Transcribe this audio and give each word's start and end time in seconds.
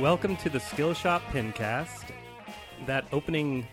Welcome 0.00 0.36
to 0.38 0.48
the 0.48 0.60
Skillshot 0.60 1.20
Pincast. 1.30 2.06
That 2.86 3.04
opening 3.12 3.68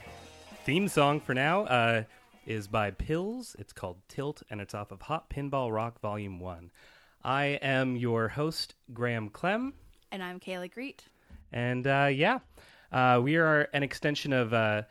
theme 0.65 0.89
song 0.89 1.21
for 1.21 1.33
now 1.33 1.61
uh, 1.63 2.03
is 2.45 2.67
by 2.67 2.91
Pills. 2.91 3.55
It's 3.57 3.71
called 3.71 3.95
Tilt, 4.09 4.43
and 4.49 4.59
it's 4.59 4.73
off 4.73 4.91
of 4.91 5.03
Hot 5.03 5.29
Pinball 5.29 5.73
Rock 5.73 6.01
Volume 6.01 6.41
1. 6.41 6.69
I 7.23 7.45
am 7.61 7.95
your 7.95 8.27
host, 8.27 8.75
Graham 8.93 9.29
Clem. 9.29 9.73
And 10.11 10.21
I'm 10.21 10.41
Kayla 10.41 10.69
Greet. 10.69 11.05
And 11.53 11.87
uh, 11.87 12.09
yeah, 12.11 12.39
uh, 12.91 13.21
we 13.23 13.37
are 13.37 13.69
an 13.71 13.83
extension 13.83 14.33
of 14.33 14.53
uh, 14.53 14.81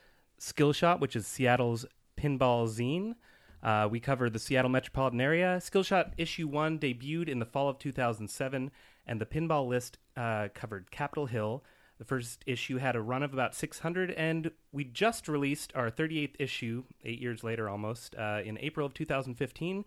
Skillshot, 0.41 1.01
which 1.01 1.17
is 1.17 1.27
Seattle's 1.27 1.85
pinball 2.19 2.67
zine. 2.67 3.15
Uh, 3.63 3.87
we 3.91 4.01
cover 4.01 4.31
the 4.31 4.39
Seattle 4.39 4.71
metropolitan 4.71 5.21
area. 5.21 5.59
Skillshot 5.61 6.13
issue 6.17 6.49
one 6.49 6.79
debuted 6.79 7.29
in 7.29 7.41
the 7.41 7.45
fall 7.45 7.69
of 7.69 7.79
2007, 7.79 8.71
and 9.07 9.21
the 9.21 9.27
pinball 9.27 9.69
list 9.69 9.99
uh, 10.17 10.49
covered 10.55 10.91
Capitol 10.91 11.27
Hill. 11.27 11.63
The 11.99 12.05
first 12.05 12.43
issue 12.47 12.77
had 12.77 12.97
a 12.97 13.01
run 13.01 13.23
of 13.23 13.33
about 13.33 13.55
600, 13.55 14.11
and 14.11 14.51
we 14.71 14.85
just 14.85 15.29
released 15.29 15.73
our 15.75 15.91
38th 15.91 16.35
issue, 16.39 16.85
eight 17.05 17.21
years 17.21 17.43
later 17.43 17.71
almost, 17.71 18.15
uh, 18.17 18.43
in 18.45 18.59
April 18.59 18.87
of 18.87 18.93
2015. 18.93 19.83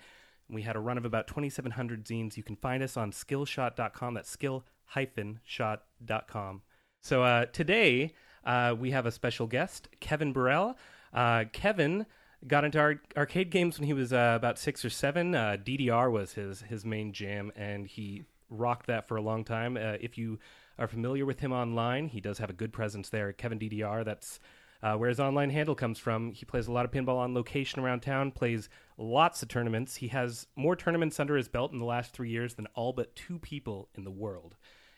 We 0.50 0.64
had 0.64 0.76
a 0.76 0.80
run 0.80 0.98
of 0.98 1.06
about 1.06 1.28
2,700 1.28 2.06
zines. 2.06 2.36
You 2.36 2.42
can 2.42 2.56
find 2.56 2.82
us 2.82 2.98
on 2.98 3.12
skillshot.com. 3.12 4.16
That's 4.16 4.32
skill-shot.com. 4.32 6.62
So 7.02 7.24
uh, 7.24 7.46
today 7.46 8.16
uh, 8.44 8.76
we 8.78 8.92
have 8.92 9.06
a 9.06 9.12
special 9.12 9.46
guest, 9.46 9.90
Kevin 10.00 10.34
Burrell. 10.34 10.76
Uh, 11.14 11.44
Kevin 11.52 12.08
got 12.48 12.64
into 12.64 12.80
ar- 12.80 13.02
arcade 13.16 13.52
games 13.52 13.80
when 13.80 13.86
he 13.86 13.94
was 13.94 14.12
uh, 14.12 14.34
about 14.36 14.58
six 14.58 14.84
or 14.84 14.90
seven. 14.90 15.36
Uh, 15.36 15.58
DDR 15.64 16.12
was 16.12 16.34
his 16.34 16.62
his 16.62 16.84
main 16.86 17.14
jam, 17.14 17.52
and 17.56 17.86
he 17.88 18.24
rocked 18.50 18.88
that 18.88 19.08
for 19.08 19.18
a 19.18 19.22
long 19.22 19.44
time. 19.44 19.78
Uh, 19.78 19.98
if 20.00 20.18
you 20.18 20.40
are 20.78 20.88
familiar 20.88 21.26
with 21.26 21.40
him 21.40 21.52
online, 21.52 22.08
he 22.08 22.22
does 22.22 22.38
have 22.40 22.50
a 22.50 22.54
good 22.54 22.74
presence 22.74 23.10
there. 23.10 23.34
Kevin 23.34 23.60
DDR. 23.60 24.06
That's 24.06 24.40
uh, 24.82 24.96
where 24.96 25.10
his 25.10 25.20
online 25.20 25.50
handle 25.50 25.76
comes 25.76 26.00
from. 26.00 26.32
He 26.32 26.46
plays 26.46 26.68
a 26.68 26.72
lot 26.72 26.86
of 26.86 26.92
pinball 26.92 27.18
on 27.18 27.34
location 27.34 27.82
around 27.82 28.02
town. 28.02 28.32
Plays 28.32 28.70
lots 28.98 29.42
of 29.42 29.50
tournaments. 29.50 29.98
He 29.98 30.08
has 30.10 30.48
more 30.56 30.76
tournaments 30.76 31.20
under 31.20 31.36
his 31.36 31.50
belt 31.50 31.72
in 31.74 31.80
the 31.80 31.86
last 31.86 32.14
three 32.14 32.30
years 32.30 32.54
than 32.54 32.68
all 32.76 32.94
but 32.94 33.16
two 33.16 33.40
people 33.40 33.90
in 33.96 34.04
the 34.04 34.12
world. 34.12 34.56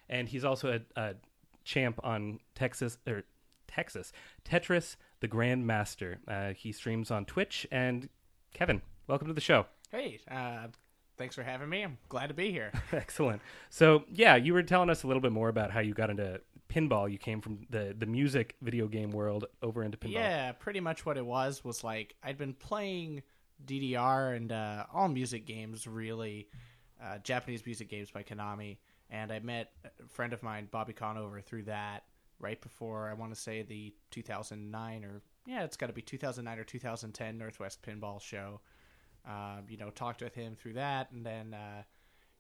And 0.08 0.30
he's 0.30 0.46
also 0.46 0.80
a, 0.96 1.00
a 1.00 1.16
champ 1.64 2.00
on 2.04 2.40
Texas 2.54 2.98
or 3.08 3.24
Texas 3.68 4.12
Tetris 4.46 4.98
the 5.22 5.28
Grandmaster. 5.28 6.18
Uh, 6.28 6.54
he 6.54 6.72
streams 6.72 7.10
on 7.10 7.26
Twitch. 7.26 7.66
And 7.72 8.10
Kevin, 8.54 8.82
welcome 9.08 9.28
to 9.28 9.34
the 9.34 9.42
show. 9.42 9.66
Hey, 9.90 10.20
uh, 10.30 10.68
thanks 11.18 11.36
for 11.36 11.44
having 11.44 11.70
me. 11.70 11.84
I'm 11.84 11.98
glad 12.10 12.28
to 12.28 12.34
be 12.34 12.52
here. 12.52 12.72
Excellent. 12.92 13.42
So, 13.70 14.04
yeah, 14.12 14.36
you 14.36 14.54
were 14.54 14.64
telling 14.64 14.90
us 14.90 15.04
a 15.04 15.08
little 15.08 15.22
bit 15.22 15.32
more 15.32 15.50
about 15.50 15.72
how 15.72 15.80
you 15.80 15.94
got 15.94 16.10
into 16.10 16.42
pinball. 16.70 17.12
You 17.12 17.18
came 17.18 17.42
from 17.42 17.66
the 17.70 17.96
the 17.98 18.06
music 18.06 18.56
video 18.62 18.88
game 18.88 19.12
world 19.12 19.46
over 19.62 19.84
into 19.84 19.98
pinball. 19.98 20.14
Yeah, 20.14 20.52
pretty 20.54 20.80
much 20.80 21.06
what 21.06 21.18
it 21.18 21.26
was 21.26 21.64
was 21.64 21.84
like 21.84 22.16
I'd 22.24 22.38
been 22.38 22.54
playing 22.54 23.24
DDR 23.66 24.36
and 24.36 24.52
uh, 24.52 24.86
all 24.94 25.08
music 25.08 25.46
games, 25.46 25.86
really, 25.88 26.48
uh, 27.04 27.20
Japanese 27.20 27.66
music 27.66 27.90
games 27.90 28.10
by 28.12 28.24
Konami. 28.24 28.78
And 29.10 29.32
I 29.32 29.40
met 29.40 29.72
a 29.86 30.08
friend 30.08 30.32
of 30.32 30.42
mine, 30.42 30.70
Bobby 30.72 30.94
Conover, 30.94 31.42
through 31.42 31.64
that 31.64 32.04
right 32.40 32.60
before 32.62 33.10
I 33.10 33.14
want 33.14 33.34
to 33.34 33.40
say 33.40 33.62
the 33.62 33.94
2009 34.10 35.06
or 35.06 35.22
yeah, 35.46 35.64
it's 35.64 35.78
got 35.78 35.88
to 35.88 35.94
be 35.94 36.02
2009 36.02 36.60
or 36.60 36.64
2010 36.64 37.38
Northwest 37.38 37.82
Pinball 37.82 38.22
Show. 38.22 38.62
Um, 39.26 39.66
you 39.70 39.78
know, 39.78 39.90
talked 39.92 40.22
with 40.22 40.34
him 40.34 40.56
through 40.56 40.74
that, 40.74 41.12
and 41.12 41.26
then 41.26 41.54
uh, 41.54 41.84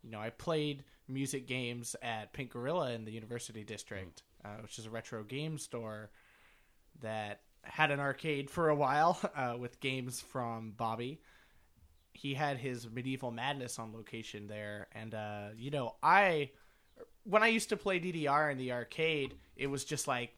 you 0.03 0.09
know 0.09 0.19
I 0.19 0.31
played 0.31 0.84
music 1.08 1.47
games 1.47 1.96
at 2.02 2.34
Pink 2.34 2.52
Gorilla 2.52 2.92
in 2.92 3.06
the 3.06 3.12
University 3.12 3.64
District, 3.64 4.24
uh, 4.44 4.58
which 4.62 4.80
is 4.80 4.86
a 4.86 4.90
retro 4.90 5.24
game 5.24 5.58
store 5.58 6.09
that 7.02 7.41
had 7.64 7.91
an 7.91 8.00
arcade 8.00 8.50
for 8.50 8.70
a 8.70 8.75
while 8.75 9.20
uh, 9.36 9.56
with 9.59 9.80
games 9.80 10.22
from 10.22 10.74
Bobby. 10.75 11.22
He 12.14 12.34
had 12.34 12.58
his 12.58 12.90
Medieval 12.90 13.31
Madness 13.31 13.80
on 13.80 13.94
location 13.94 14.47
there, 14.47 14.88
and 14.94 15.14
uh, 15.14 15.50
you 15.56 15.72
know 15.72 15.96
I 16.02 16.50
when 17.24 17.44
I 17.44 17.47
used 17.47 17.70
to 17.70 17.78
play 17.78 18.00
DDR 18.00 18.52
in 18.52 18.58
the 18.58 18.72
arcade, 18.72 19.36
it 19.56 19.68
was 19.68 19.86
just 19.86 20.08
like 20.08 20.34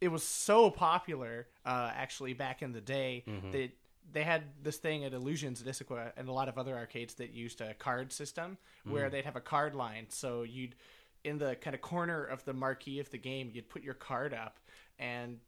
it 0.00 0.08
was 0.08 0.22
so 0.22 0.70
popular 0.70 1.48
uh, 1.64 1.90
actually 1.94 2.34
back 2.34 2.60
in 2.62 2.72
the 2.72 2.82
day 2.82 3.24
Mm-hmm. 3.26 3.50
that 3.52 3.70
they 4.12 4.22
had 4.22 4.42
this 4.62 4.76
thing 4.76 5.04
at 5.04 5.12
Illusions 5.12 5.60
at 5.60 5.66
Issaquah 5.68 6.12
and 6.16 6.28
a 6.28 6.32
lot 6.32 6.48
of 6.48 6.58
other 6.58 6.74
arcades 6.76 7.14
that 7.14 7.32
used 7.32 7.60
a 7.60 7.74
card 7.74 8.12
system 8.12 8.56
Mm. 8.86 8.92
where 8.92 9.10
they'd 9.10 9.24
have 9.24 9.36
a 9.36 9.40
card 9.40 9.74
line. 9.74 10.06
So 10.10 10.42
you'd 10.42 10.74
in 11.24 11.38
the 11.38 11.56
kind 11.56 11.74
of 11.74 11.80
corner 11.80 12.24
of 12.24 12.44
the 12.44 12.52
marquee 12.52 13.00
of 13.00 13.10
the 13.10 13.18
game, 13.18 13.50
you'd 13.52 13.68
put 13.68 13.82
your 13.82 13.94
card 13.94 14.32
up 14.32 14.58
and 14.98 15.40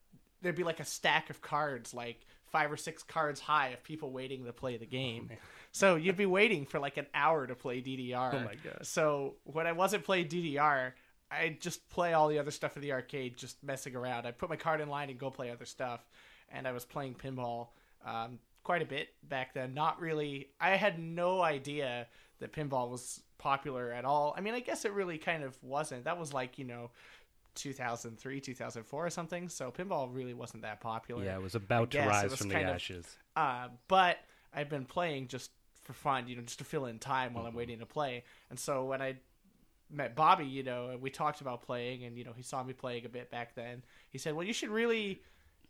there'd 0.43 0.57
be 0.57 0.65
like 0.65 0.81
a 0.81 0.85
stack 0.85 1.31
of 1.31 1.41
cards, 1.41 1.95
like 1.95 2.27
five 2.47 2.73
or 2.73 2.77
six 2.77 3.03
cards 3.05 3.39
high 3.39 3.69
of 3.69 3.85
people 3.85 4.11
waiting 4.11 4.45
to 4.45 4.53
play 4.53 4.77
the 4.77 4.87
game. 4.87 5.31
so 5.71 5.95
you'd 5.95 6.17
be 6.17 6.27
waiting 6.27 6.67
for 6.67 6.81
like 6.81 6.97
an 6.97 7.07
hour 7.15 7.47
to 7.47 7.55
play 7.55 7.81
DDR. 7.81 8.35
Oh 8.35 8.41
my 8.41 8.55
God. 8.57 8.85
So 8.87 9.37
when 9.45 9.67
I 9.69 9.73
wasn't 9.73 10.03
playing 10.05 10.27
DDR, 10.29 10.93
I 11.31 11.57
just 11.61 11.89
play 11.91 12.13
all 12.15 12.27
the 12.29 12.39
other 12.41 12.51
stuff 12.51 12.75
in 12.77 12.83
the 12.83 12.93
arcade, 12.93 13.37
just 13.37 13.63
messing 13.63 13.95
around. 13.95 14.27
I 14.27 14.33
put 14.33 14.49
my 14.49 14.57
card 14.57 14.81
in 14.81 14.89
line 14.89 15.11
and 15.11 15.19
go 15.19 15.31
play 15.31 15.51
other 15.51 15.67
stuff. 15.67 16.01
And 16.51 16.67
I 16.67 16.73
was 16.73 16.85
playing 16.87 17.15
pinball 17.15 17.69
um, 18.07 18.39
quite 18.69 18.83
a 18.83 18.87
bit 18.87 19.09
back 19.27 19.55
then. 19.55 19.73
Not 19.73 19.99
really. 20.01 20.49
I 20.61 20.71
had 20.77 20.99
no 20.99 21.41
idea 21.41 22.07
that 22.41 22.53
pinball 22.53 22.91
was 22.91 23.23
popular 23.39 23.93
at 23.93 24.05
all. 24.05 24.35
I 24.37 24.41
mean, 24.43 24.53
I 24.55 24.61
guess 24.61 24.85
it 24.85 24.93
really 24.93 25.17
kind 25.17 25.43
of 25.43 25.57
wasn't. 25.63 26.05
That 26.05 26.19
was 26.19 26.33
like 26.35 26.59
you 26.59 26.65
know. 26.67 26.91
2003, 27.55 28.41
2004 28.41 29.07
or 29.07 29.11
something. 29.11 29.49
So 29.49 29.73
pinball 29.73 30.09
really 30.15 30.33
wasn't 30.35 30.63
that 30.63 30.81
popular. 30.81 31.25
Yeah, 31.25 31.35
it 31.37 31.43
was 31.43 31.57
about 31.57 31.91
to 31.91 31.99
rise 32.07 32.33
from 32.37 32.49
the 32.49 32.55
kind 32.55 32.69
of- 32.69 32.75
ashes. 32.77 33.05
Uh, 33.35 33.67
but 33.89 34.19
I've 34.55 34.69
been 34.69 34.85
playing 34.85 35.27
just 35.27 35.51
for 35.83 35.93
fun, 35.93 36.29
you 36.29 36.37
know, 36.37 36.43
just 36.43 36.59
to 36.61 36.65
fill 36.65 36.87
in 36.87 37.01
time 37.01 37.35
while 37.35 37.45
I'm 37.45 37.51
Mm-hmm. 37.51 37.59
waiting 37.59 37.79
to 37.81 37.87
play. 37.87 38.23
And 38.51 38.59
so 38.61 38.85
when 38.85 39.03
I 39.03 39.17
met 39.91 40.15
Bobby, 40.15 40.45
you 40.47 40.63
know, 40.63 40.91
and 40.91 41.03
we 41.03 41.11
talked 41.11 41.41
about 41.41 41.63
playing, 41.63 42.05
and 42.05 42.17
you 42.17 42.23
know, 42.23 42.33
he 42.37 42.43
saw 42.45 42.63
me 42.63 42.75
playing 42.75 43.07
a 43.07 43.09
bit 43.09 43.29
back 43.29 43.57
then. 43.57 43.83
He 44.11 44.19
said, 44.19 44.35
"Well, 44.35 44.47
you 44.47 44.53
should 44.53 44.71
really, 44.71 45.23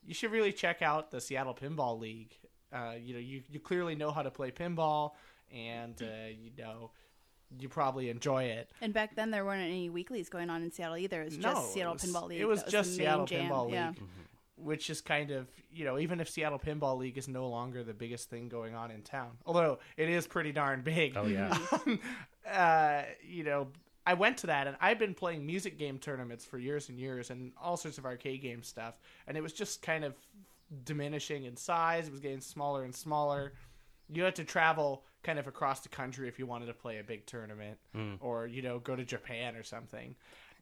you 0.05 0.13
should 0.13 0.31
really 0.33 0.53
check 0.53 0.83
out 0.83 1.11
the 1.11 1.23
Seattle 1.23 1.55
Pinball 1.55 1.99
League. 1.99 2.37
Uh, 2.73 2.93
you 3.01 3.15
know, 3.15 3.21
you 3.21 3.43
you 3.51 3.61
clearly 3.61 3.95
know 3.95 4.11
how 4.11 4.23
to 4.23 4.31
play 4.31 4.51
pinball, 4.51 5.13
and 5.53 6.01
uh, 6.03 6.07
you 6.31 6.51
know." 6.59 6.91
You 7.59 7.71
probably 7.71 8.11
enjoy 8.11 8.45
it. 8.45 8.69
And 8.83 8.93
back 8.93 9.17
then, 9.17 9.31
there 9.31 9.43
weren't 9.43 9.63
any 9.63 9.89
weeklies 9.89 10.29
going 10.29 10.51
on 10.51 10.63
in 10.63 10.71
Seattle 10.71 10.99
either. 10.99 11.23
It 11.23 11.31
was 11.31 11.39
No, 11.39 11.55
just 11.55 11.73
Seattle 11.73 11.95
was- 11.95 12.03
Pinball 12.05 12.29
League. 12.29 12.41
it 12.43 12.45
was 12.45 12.63
That 12.63 12.71
just 12.71 12.95
Seattle 12.95 13.25
jam. 13.25 13.51
Pinball 13.51 13.73
Yeah. 13.73 13.89
League. 13.89 14.03
which 14.57 14.91
is 14.91 15.01
kind 15.01 15.31
of 15.31 15.47
you 15.73 15.87
know 15.87 15.99
even 15.99 16.21
if 16.21 16.29
Seattle 16.29 16.59
Pinball 16.59 16.99
League 16.99 17.17
is 17.17 17.27
no 17.27 17.49
longer 17.49 17.83
the 17.83 17.95
biggest 17.95 18.29
thing 18.29 18.51
going 18.51 18.75
on 18.75 18.91
in 18.91 19.01
town, 19.01 19.39
although 19.47 19.79
it 19.97 20.11
is 20.11 20.27
pretty 20.27 20.53
darn 20.53 20.83
big. 20.83 21.17
Oh 21.17 21.25
yeah. 21.25 21.57
Um, 21.73 21.99
uh, 22.47 23.03
you 23.27 23.45
know, 23.45 23.69
I 24.07 24.13
went 24.13 24.37
to 24.39 24.49
that 24.49 24.67
and 24.67 24.77
I've 24.79 24.99
been 24.99 25.15
playing 25.15 25.47
music 25.47 25.79
game 25.79 25.99
tournaments 25.99 26.45
for 26.45 26.59
years 26.59 26.91
and 26.91 26.99
years 26.99 27.31
and 27.31 27.53
all 27.59 27.79
sorts 27.79 27.97
of 27.97 28.05
arcade 28.05 28.43
game 28.43 28.63
stuff, 28.63 28.99
and 29.27 29.39
it 29.39 29.43
was 29.43 29.55
just 29.55 29.81
kind 29.81 30.05
of 30.05 30.15
diminishing 30.85 31.45
in 31.45 31.57
size. 31.57 32.07
It 32.07 32.11
was 32.11 32.21
getting 32.21 32.41
smaller 32.41 32.85
and 32.85 32.95
smaller. 32.95 33.53
You 34.11 34.23
had 34.23 34.37
to 34.37 34.45
travel 34.45 35.05
kind 35.23 35.39
of 35.39 35.47
across 35.47 35.81
the 35.81 35.89
country 35.89 36.29
if 36.29 36.39
you 36.39 36.47
wanted 36.47 36.67
to 36.67 36.75
play 36.75 36.99
a 36.99 37.03
big 37.05 37.27
tournament, 37.27 37.79
or 38.21 38.47
you 38.47 38.63
know, 38.63 38.79
go 38.79 38.97
to 38.97 39.05
Japan 39.05 39.57
or 39.57 39.63
something. 39.63 40.15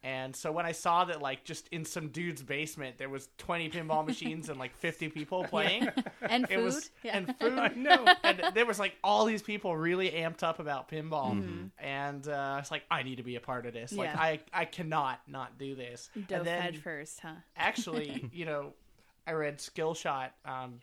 And 0.02 0.36
so 0.36 0.52
when 0.52 0.66
I 0.66 0.72
saw 0.72 1.04
that, 1.06 1.20
like, 1.22 1.42
just 1.42 1.68
in 1.68 1.84
some 1.84 2.08
dude's 2.08 2.42
basement, 2.42 2.96
there 2.98 3.08
was 3.08 3.28
20 3.38 3.70
pinball 3.70 4.06
machines 4.12 4.48
and 4.50 4.58
like 4.58 4.76
50 4.76 5.08
people 5.08 5.42
playing, 5.44 5.88
And 6.22 6.44
it 6.44 6.50
food. 6.56 6.64
was 6.64 6.90
yeah. 7.02 7.16
and 7.16 7.34
food. 7.40 7.76
no, 7.76 8.06
and 8.22 8.42
there 8.54 8.66
was 8.66 8.78
like 8.78 8.94
all 9.02 9.24
these 9.24 9.42
people 9.42 9.76
really 9.76 10.10
amped 10.10 10.42
up 10.42 10.58
about 10.60 10.88
pinball, 10.88 11.70
and 11.78 12.28
uh, 12.28 12.32
I 12.32 12.58
was 12.58 12.70
like, 12.70 12.84
I 12.90 13.02
need 13.02 13.16
to 13.16 13.22
be 13.24 13.36
a 13.36 13.40
part 13.40 13.66
of 13.66 13.72
this. 13.72 13.92
Like, 13.92 14.14
I 14.14 14.40
I 14.52 14.64
cannot 14.64 15.20
not 15.26 15.58
do 15.58 15.74
this. 15.74 16.10
Dove 16.14 16.38
and 16.38 16.46
then 16.46 16.62
head 16.62 16.76
first, 16.78 17.20
huh? 17.20 17.34
actually, 17.56 18.28
you 18.32 18.44
know, 18.44 18.74
I 19.26 19.32
read 19.32 19.58
Skillshot 19.58 20.30
um, 20.44 20.80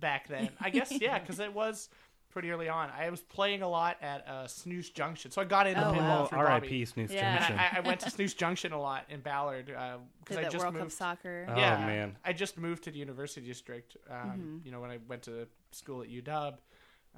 back 0.00 0.28
then. 0.28 0.50
I 0.60 0.70
guess 0.70 0.92
yeah, 0.92 1.18
because 1.20 1.40
it 1.40 1.52
was 1.52 1.88
pretty 2.30 2.50
early 2.50 2.68
on. 2.68 2.90
I 2.90 3.08
was 3.10 3.20
playing 3.22 3.62
a 3.62 3.68
lot 3.68 3.96
at 4.02 4.26
uh, 4.28 4.46
Snoose 4.46 4.90
Junction, 4.90 5.30
so 5.30 5.40
I 5.40 5.44
got 5.44 5.66
into 5.66 5.80
Oh, 5.86 5.92
pinball 5.92 5.96
wow. 5.98 6.22
Oh, 6.24 6.26
through 6.26 6.38
R.I.P. 6.40 6.84
Snoose 6.84 7.10
Yeah. 7.10 7.38
Junction. 7.38 7.58
I, 7.58 7.78
I 7.78 7.80
went 7.80 8.00
to 8.00 8.10
Snoose 8.10 8.34
Junction 8.34 8.72
a 8.72 8.80
lot 8.80 9.04
in 9.08 9.20
Ballard 9.20 9.66
because 9.66 10.00
Did 10.36 10.38
I 10.38 10.42
just 10.44 10.58
World 10.58 10.74
Cup 10.74 10.82
moved. 10.82 10.92
soccer. 10.94 11.46
Oh, 11.48 11.56
yeah, 11.56 11.78
man. 11.86 12.16
I 12.24 12.32
just 12.34 12.58
moved 12.58 12.84
to 12.84 12.90
the 12.90 12.98
University 12.98 13.46
District. 13.46 13.96
Um, 14.10 14.60
You 14.64 14.70
know, 14.70 14.80
when 14.80 14.90
I 14.90 14.98
went 15.08 15.22
to 15.22 15.48
school 15.70 16.02
at 16.02 16.08
UW, 16.10 16.54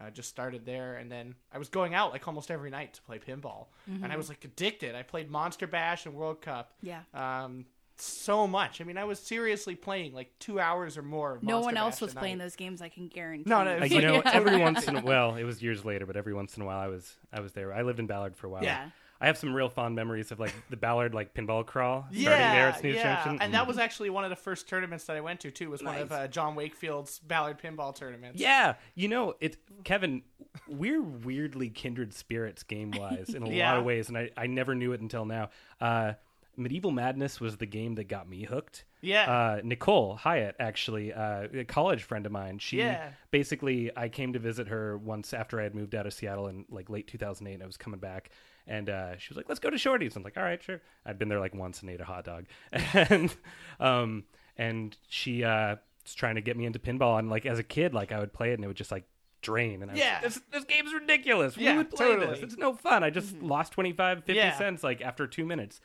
uh, 0.00 0.08
just 0.10 0.28
started 0.30 0.64
there, 0.64 0.94
and 0.96 1.10
then 1.10 1.34
I 1.52 1.58
was 1.58 1.68
going 1.68 1.92
out 1.92 2.12
like 2.12 2.26
almost 2.28 2.50
every 2.50 2.70
night 2.70 2.94
to 2.94 3.02
play 3.02 3.18
pinball, 3.18 3.66
and 3.86 4.10
I 4.12 4.16
was 4.16 4.28
like 4.28 4.44
addicted. 4.44 4.94
I 4.94 5.02
played 5.02 5.28
Monster 5.28 5.66
Bash 5.66 6.06
and 6.06 6.14
World 6.14 6.40
Cup. 6.40 6.72
Yeah. 6.82 7.00
Um, 7.12 7.66
so 8.00 8.46
much. 8.46 8.80
I 8.80 8.84
mean, 8.84 8.98
I 8.98 9.04
was 9.04 9.18
seriously 9.18 9.74
playing 9.74 10.14
like 10.14 10.30
two 10.38 10.58
hours 10.60 10.96
or 10.96 11.02
more. 11.02 11.36
Of 11.36 11.42
No 11.42 11.54
Monster 11.54 11.66
one 11.66 11.76
else 11.76 11.94
Bash 11.96 12.00
was 12.02 12.14
playing 12.14 12.38
night. 12.38 12.44
those 12.44 12.56
games. 12.56 12.82
I 12.82 12.88
can 12.88 13.08
guarantee. 13.08 13.48
No, 13.48 13.64
no, 13.64 13.78
Like, 13.78 13.90
you 13.90 14.02
know, 14.02 14.20
every 14.24 14.56
once 14.58 14.86
in 14.86 14.96
a 14.96 15.00
well, 15.02 15.36
it 15.36 15.44
was 15.44 15.62
years 15.62 15.84
later, 15.84 16.06
but 16.06 16.16
every 16.16 16.34
once 16.34 16.56
in 16.56 16.62
a 16.62 16.66
while, 16.66 16.78
I 16.80 16.88
was 16.88 17.16
I 17.32 17.40
was 17.40 17.52
there. 17.52 17.72
I 17.72 17.82
lived 17.82 17.98
in 18.00 18.06
Ballard 18.06 18.36
for 18.36 18.46
a 18.46 18.50
while. 18.50 18.64
Yeah. 18.64 18.90
I 19.22 19.26
have 19.26 19.36
some 19.36 19.52
real 19.52 19.68
fond 19.68 19.94
memories 19.94 20.32
of 20.32 20.40
like 20.40 20.54
the 20.70 20.78
Ballard 20.78 21.12
like 21.14 21.34
pinball 21.34 21.66
crawl 21.66 22.06
starting 22.10 22.22
yeah, 22.22 22.54
there 22.54 22.68
at 22.68 22.80
Snoose 22.80 22.96
yeah. 22.96 23.22
Junction. 23.22 23.42
and 23.42 23.52
that 23.52 23.66
was 23.66 23.76
actually 23.76 24.08
one 24.08 24.24
of 24.24 24.30
the 24.30 24.36
first 24.36 24.66
tournaments 24.66 25.04
that 25.04 25.16
I 25.16 25.20
went 25.20 25.40
to 25.40 25.50
too. 25.50 25.68
Was 25.68 25.82
one 25.82 25.98
of 25.98 26.10
uh, 26.10 26.26
John 26.28 26.54
Wakefield's 26.54 27.18
Ballard 27.18 27.58
pinball 27.60 27.94
tournaments. 27.94 28.40
Yeah, 28.40 28.76
you 28.94 29.08
know, 29.08 29.34
it 29.40 29.58
Kevin, 29.84 30.22
we're 30.66 31.02
weirdly 31.02 31.68
kindred 31.68 32.14
spirits 32.14 32.62
game 32.62 32.92
wise 32.92 33.28
in 33.34 33.42
a 33.42 33.50
Yeah. 33.50 33.72
lot 33.72 33.80
of 33.80 33.84
ways, 33.84 34.08
and 34.08 34.16
I, 34.16 34.30
I 34.38 34.46
never 34.46 34.74
knew 34.74 34.92
it 34.92 35.02
until 35.02 35.26
now. 35.26 35.50
Uh, 35.82 36.14
Medieval 36.60 36.90
Madness 36.90 37.40
was 37.40 37.56
the 37.56 37.66
game 37.66 37.94
that 37.96 38.04
got 38.08 38.28
me 38.28 38.44
hooked. 38.44 38.84
Yeah. 39.00 39.30
Uh, 39.30 39.60
Nicole 39.64 40.14
Hyatt, 40.16 40.56
actually, 40.60 41.12
uh, 41.12 41.48
a 41.54 41.64
college 41.64 42.02
friend 42.02 42.26
of 42.26 42.32
mine. 42.32 42.58
She 42.58 42.78
Yeah. 42.78 43.10
basically, 43.30 43.90
I 43.96 44.08
came 44.08 44.32
to 44.34 44.38
visit 44.38 44.68
her 44.68 44.98
once 44.98 45.32
after 45.32 45.58
I 45.58 45.62
had 45.64 45.74
moved 45.74 45.94
out 45.94 46.06
of 46.06 46.12
Seattle 46.12 46.48
in 46.48 46.64
like 46.70 46.90
late 46.90 47.06
2008. 47.08 47.54
And 47.54 47.62
I 47.62 47.66
was 47.66 47.76
coming 47.76 47.98
back, 47.98 48.30
and 48.66 48.90
uh, 48.90 49.16
she 49.16 49.30
was 49.30 49.36
like, 49.36 49.48
"Let's 49.48 49.58
go 49.60 49.70
to 49.70 49.78
Shorty's." 49.78 50.14
I'm 50.16 50.22
like, 50.22 50.36
"All 50.36 50.42
right, 50.42 50.62
sure." 50.62 50.80
I'd 51.06 51.18
been 51.18 51.28
there 51.28 51.40
like 51.40 51.54
once 51.54 51.80
and 51.80 51.90
ate 51.90 52.00
a 52.00 52.04
hot 52.04 52.24
dog, 52.24 52.44
and 52.72 53.34
um, 53.80 54.24
and 54.56 54.96
she 55.08 55.42
uh, 55.44 55.76
was 56.04 56.14
trying 56.14 56.34
to 56.34 56.40
get 56.42 56.56
me 56.56 56.66
into 56.66 56.78
pinball. 56.78 57.18
And 57.18 57.30
like 57.30 57.46
as 57.46 57.58
a 57.58 57.64
kid, 57.64 57.94
like 57.94 58.12
I 58.12 58.18
would 58.20 58.32
play 58.32 58.50
it, 58.50 58.54
and 58.54 58.64
it 58.64 58.66
would 58.68 58.76
just 58.76 58.90
like 58.92 59.04
drain. 59.42 59.80
And 59.80 59.90
I 59.90 59.94
was 59.94 60.00
Yeah. 60.00 60.12
like, 60.14 60.22
this 60.22 60.40
this 60.52 60.64
game's 60.64 60.92
ridiculous. 60.92 61.56
Yeah, 61.56 61.72
we 61.72 61.78
would 61.78 61.90
play 61.90 62.08
totally. 62.08 62.26
this. 62.34 62.42
It's 62.42 62.58
no 62.58 62.74
fun. 62.74 63.02
I 63.02 63.08
just 63.08 63.40
lost 63.40 63.72
25, 63.72 64.18
50 64.24 64.34
Yeah. 64.34 64.58
cents 64.58 64.84
like 64.84 65.00
after 65.00 65.26
two 65.26 65.46
minutes. 65.46 65.80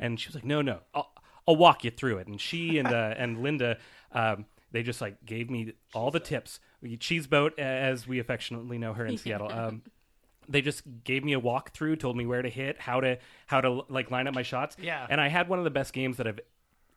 And 0.00 0.18
she 0.18 0.28
was 0.28 0.34
like, 0.34 0.44
"No, 0.44 0.62
no, 0.62 0.80
I'll, 0.94 1.10
I'll 1.46 1.56
walk 1.56 1.84
you 1.84 1.90
through 1.90 2.18
it." 2.18 2.26
And 2.26 2.40
she 2.40 2.78
and 2.78 2.88
uh, 2.88 3.14
and 3.16 3.42
Linda, 3.42 3.78
um, 4.12 4.46
they 4.72 4.82
just 4.82 5.00
like 5.00 5.24
gave 5.24 5.50
me 5.50 5.74
all 5.94 6.10
the 6.10 6.20
tips. 6.20 6.58
We 6.82 6.96
cheese 6.96 7.26
boat, 7.26 7.58
as 7.58 8.08
we 8.08 8.18
affectionately 8.18 8.78
know 8.78 8.92
her 8.94 9.04
in 9.06 9.18
Seattle. 9.18 9.52
Um, 9.52 9.82
they 10.48 10.62
just 10.62 10.82
gave 11.04 11.22
me 11.24 11.34
a 11.34 11.40
walkthrough, 11.40 12.00
told 12.00 12.16
me 12.16 12.26
where 12.26 12.42
to 12.42 12.48
hit, 12.48 12.78
how 12.80 13.00
to 13.00 13.18
how 13.46 13.60
to 13.60 13.82
like 13.88 14.10
line 14.10 14.26
up 14.26 14.34
my 14.34 14.42
shots. 14.42 14.76
Yeah. 14.80 15.06
and 15.08 15.20
I 15.20 15.28
had 15.28 15.48
one 15.48 15.58
of 15.58 15.64
the 15.64 15.70
best 15.70 15.92
games 15.92 16.16
that 16.16 16.26
I've 16.26 16.40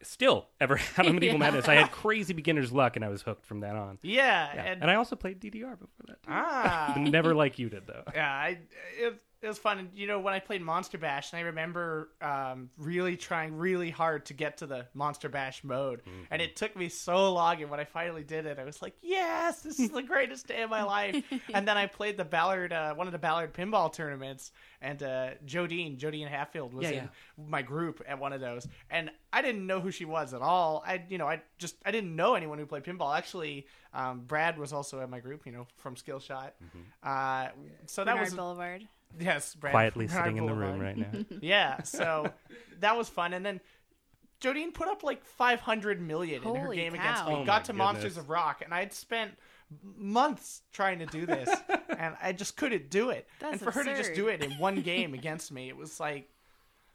still 0.01 0.47
ever 0.59 0.75
had 0.95 1.05
on 1.05 1.13
Medieval 1.15 1.35
Yeah. 1.35 1.45
Madness. 1.45 1.67
I 1.67 1.75
had 1.75 1.91
crazy 1.91 2.33
beginner's 2.33 2.71
luck, 2.71 2.95
and 2.95 3.05
I 3.05 3.09
was 3.09 3.21
hooked 3.21 3.45
from 3.45 3.59
that 3.59 3.75
on. 3.75 3.99
Yeah, 4.01 4.49
Yeah. 4.53 4.63
and, 4.63 4.81
And 4.81 4.89
I 4.91 4.95
also 4.95 5.15
played 5.15 5.39
DDR 5.39 5.77
before 5.79 6.05
that. 6.07 6.23
Too. 6.23 6.29
ah, 6.29 6.95
Never 6.99 7.35
like 7.35 7.59
you 7.59 7.69
did 7.69 7.85
though. 7.85 8.03
yeah, 8.15 8.29
I, 8.31 8.57
it, 8.97 9.21
it 9.43 9.47
was 9.47 9.57
fun. 9.57 9.77
And, 9.77 9.89
you 9.93 10.07
know, 10.07 10.19
when 10.19 10.33
I 10.33 10.39
played 10.39 10.61
Monster 10.61 10.97
Bash, 10.97 11.33
and 11.33 11.39
I 11.39 11.43
remember 11.43 12.09
um, 12.21 12.69
really 12.77 13.17
trying 13.17 13.57
really 13.57 13.89
hard 13.89 14.25
to 14.27 14.33
get 14.33 14.57
to 14.57 14.65
the 14.65 14.87
Monster 14.93 15.27
Bash 15.27 15.63
mode, 15.65 16.01
and 16.31 16.41
it 16.41 16.55
took 16.55 16.75
me 16.77 16.87
so 16.87 17.33
long. 17.33 17.61
And 17.61 17.69
when 17.69 17.79
I 17.79 17.83
finally 17.83 18.23
did 18.23 18.45
it, 18.45 18.57
I 18.57 18.63
was 18.63 18.81
like, 18.81 18.95
"Yes, 19.01 19.61
this 19.61 19.79
is 19.79 19.89
the 19.89 20.01
greatest 20.13 20.47
day 20.47 20.61
of 20.61 20.69
my 20.69 20.83
life!" 20.83 21.21
and 21.53 21.67
then 21.67 21.77
I 21.77 21.87
played 21.87 22.15
the 22.15 22.23
Ballard, 22.23 22.71
uh, 22.71 22.93
one 22.95 23.07
of 23.07 23.13
the 23.13 23.19
Ballard 23.19 23.53
pinball 23.53 23.91
tournaments, 23.91 24.51
and 24.81 25.03
uh, 25.03 25.31
Jodine, 25.45 25.99
Jodine 25.99 26.29
Hatfield 26.29 26.73
was 26.73 26.89
Yeah, 26.89 27.07
in 27.37 27.49
my 27.49 27.61
group 27.61 28.01
at 28.07 28.17
one 28.17 28.31
of 28.31 28.39
those, 28.39 28.65
and 28.89 29.11
I 29.33 29.41
didn't 29.41 29.67
know 29.67 29.81
who 29.81 29.91
she 29.91 30.05
was 30.05 30.33
at 30.33 30.41
all. 30.41 30.83
I, 30.87 31.03
you 31.09 31.17
know, 31.17 31.27
I 31.27 31.41
just 31.57 31.75
I 31.85 31.91
didn't 31.91 32.15
know 32.15 32.35
anyone 32.35 32.59
who 32.59 32.65
played 32.65 32.83
pinball. 32.85 33.17
Actually, 33.17 33.67
um, 33.93 34.21
Brad 34.21 34.57
was 34.57 34.71
also 34.71 35.01
at 35.01 35.09
my 35.09 35.19
group, 35.19 35.45
you 35.45 35.51
know, 35.51 35.67
from 35.77 35.95
Skillshot. 35.95 36.51
Uh, 37.03 37.49
so 37.87 38.03
that 38.03 38.13
Bernard 38.13 38.25
was 38.25 38.33
Boulevard. 38.33 38.87
Yes, 39.19 39.55
Brad, 39.55 39.71
Quietly 39.71 40.07
Bernard 40.07 40.23
sitting 40.23 40.37
in 40.37 40.45
the 40.45 40.53
room 40.53 40.79
right 40.79 40.97
now. 40.97 41.25
Yeah, 41.41 41.83
so 41.83 42.31
that 42.79 42.97
was 42.97 43.09
fun. 43.09 43.33
And 43.33 43.45
then 43.45 43.61
Jodine 44.41 44.73
put 44.73 44.87
up 44.87 45.03
like 45.03 45.23
500 45.25 46.01
million 46.01 46.43
in 46.43 46.55
her 46.55 46.73
game 46.73 46.93
cow. 46.93 47.01
against 47.01 47.27
me. 47.27 47.33
Oh 47.35 47.45
Got 47.45 47.65
to 47.65 47.73
Monsters 47.73 48.17
of 48.17 48.29
Rock, 48.29 48.61
and 48.63 48.73
I'd 48.73 48.93
spent 48.93 49.31
months 49.95 50.61
trying 50.71 50.99
to 50.99 51.05
do 51.05 51.25
this, 51.25 51.49
and 51.97 52.15
I 52.21 52.33
just 52.33 52.57
couldn't 52.57 52.89
do 52.89 53.09
it. 53.09 53.27
That's 53.39 53.53
and 53.53 53.61
for 53.61 53.71
her 53.71 53.83
to 53.83 53.95
just 53.95 54.13
do 54.13 54.27
it 54.27 54.43
in 54.43 54.51
one 54.53 54.81
game 54.81 55.13
against 55.13 55.51
me, 55.51 55.69
it 55.69 55.77
was 55.77 55.99
like, 55.99 56.29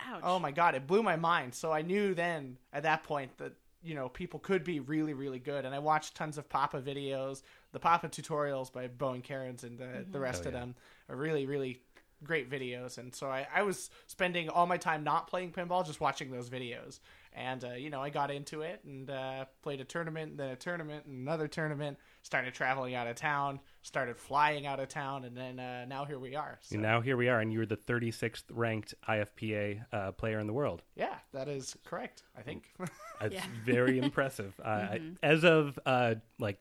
Ouch. 0.01 0.21
oh 0.23 0.39
my 0.39 0.53
god, 0.53 0.75
it 0.75 0.87
blew 0.87 1.03
my 1.03 1.17
mind. 1.17 1.55
So 1.55 1.73
I 1.73 1.83
knew 1.83 2.15
then 2.15 2.59
at 2.73 2.83
that 2.83 3.03
point 3.03 3.37
that 3.39 3.53
you 3.83 3.95
know 3.95 4.09
people 4.09 4.41
could 4.41 4.63
be 4.65 4.81
really 4.81 5.15
really 5.15 5.39
good, 5.39 5.65
and 5.65 5.75
I 5.75 5.79
watched 5.79 6.15
tons 6.15 6.37
of 6.37 6.49
Papa 6.49 6.81
videos, 6.81 7.43
the 7.73 7.81
Papa 7.81 8.09
tutorials 8.09 8.73
by 8.73 8.89
Bowen 8.89 9.23
Kerins 9.23 9.63
and 9.63 9.79
the, 9.79 9.85
the 9.85 9.89
mm-hmm. 9.89 10.19
rest 10.19 10.45
Oh, 10.45 10.49
of 10.49 10.55
yeah. 10.55 10.61
them 10.61 10.75
are 11.09 11.17
really 11.17 11.47
really 11.47 11.81
great 12.25 12.51
videos. 12.51 12.99
And 12.99 13.15
so 13.15 13.29
I, 13.29 13.47
I 13.55 13.63
was 13.63 13.91
spending 14.07 14.49
all 14.49 14.67
my 14.67 14.77
time 14.77 15.05
not 15.05 15.29
playing 15.29 15.53
pinball, 15.53 15.87
just 15.87 16.01
watching 16.01 16.31
those 16.31 16.51
videos. 16.51 17.01
And 17.35 17.63
uh, 17.65 17.73
you 17.75 17.91
know 17.91 18.03
I 18.03 18.11
got 18.11 18.31
into 18.31 18.63
it 18.63 18.81
and 18.85 19.09
uh, 19.11 19.45
played 19.63 19.81
a 19.81 19.85
tournament, 19.85 20.37
then 20.39 20.49
a 20.51 20.57
tournament, 20.57 21.05
and 21.07 21.19
another 21.19 21.47
tournament. 21.47 21.99
Started 22.23 22.53
traveling 22.53 22.95
out 22.95 23.07
of 23.07 23.17
town, 23.17 23.61
started 23.83 24.17
flying 24.19 24.67
out 24.67 24.81
of 24.81 24.89
town, 24.89 25.25
and 25.25 25.37
then 25.37 25.61
uh, 25.61 25.85
now 25.87 26.05
here 26.05 26.19
we 26.19 26.35
are. 26.35 26.59
So, 26.63 26.77
now 26.79 27.01
here 27.01 27.17
we 27.17 27.29
are, 27.29 27.41
and 27.41 27.53
you're 27.53 27.65
the 27.65 27.77
36th 27.77 28.43
ranked 28.51 28.93
IFPA 29.09 29.85
uh, 29.93 30.13
player 30.13 30.41
in 30.41 30.47
the 30.47 30.53
world. 30.53 30.83
yeah, 30.97 31.15
that 31.33 31.49
is 31.49 31.77
correct. 31.85 32.25
I 32.37 32.43
think. 32.43 32.71
It's 33.21 33.35
Yeah. 33.35 33.45
very 33.65 33.99
impressive. 34.03 34.55
Uh, 34.65 34.69
I, 34.69 35.01
as 35.23 35.45
of 35.45 35.79
uh, 35.87 36.17
like 36.39 36.59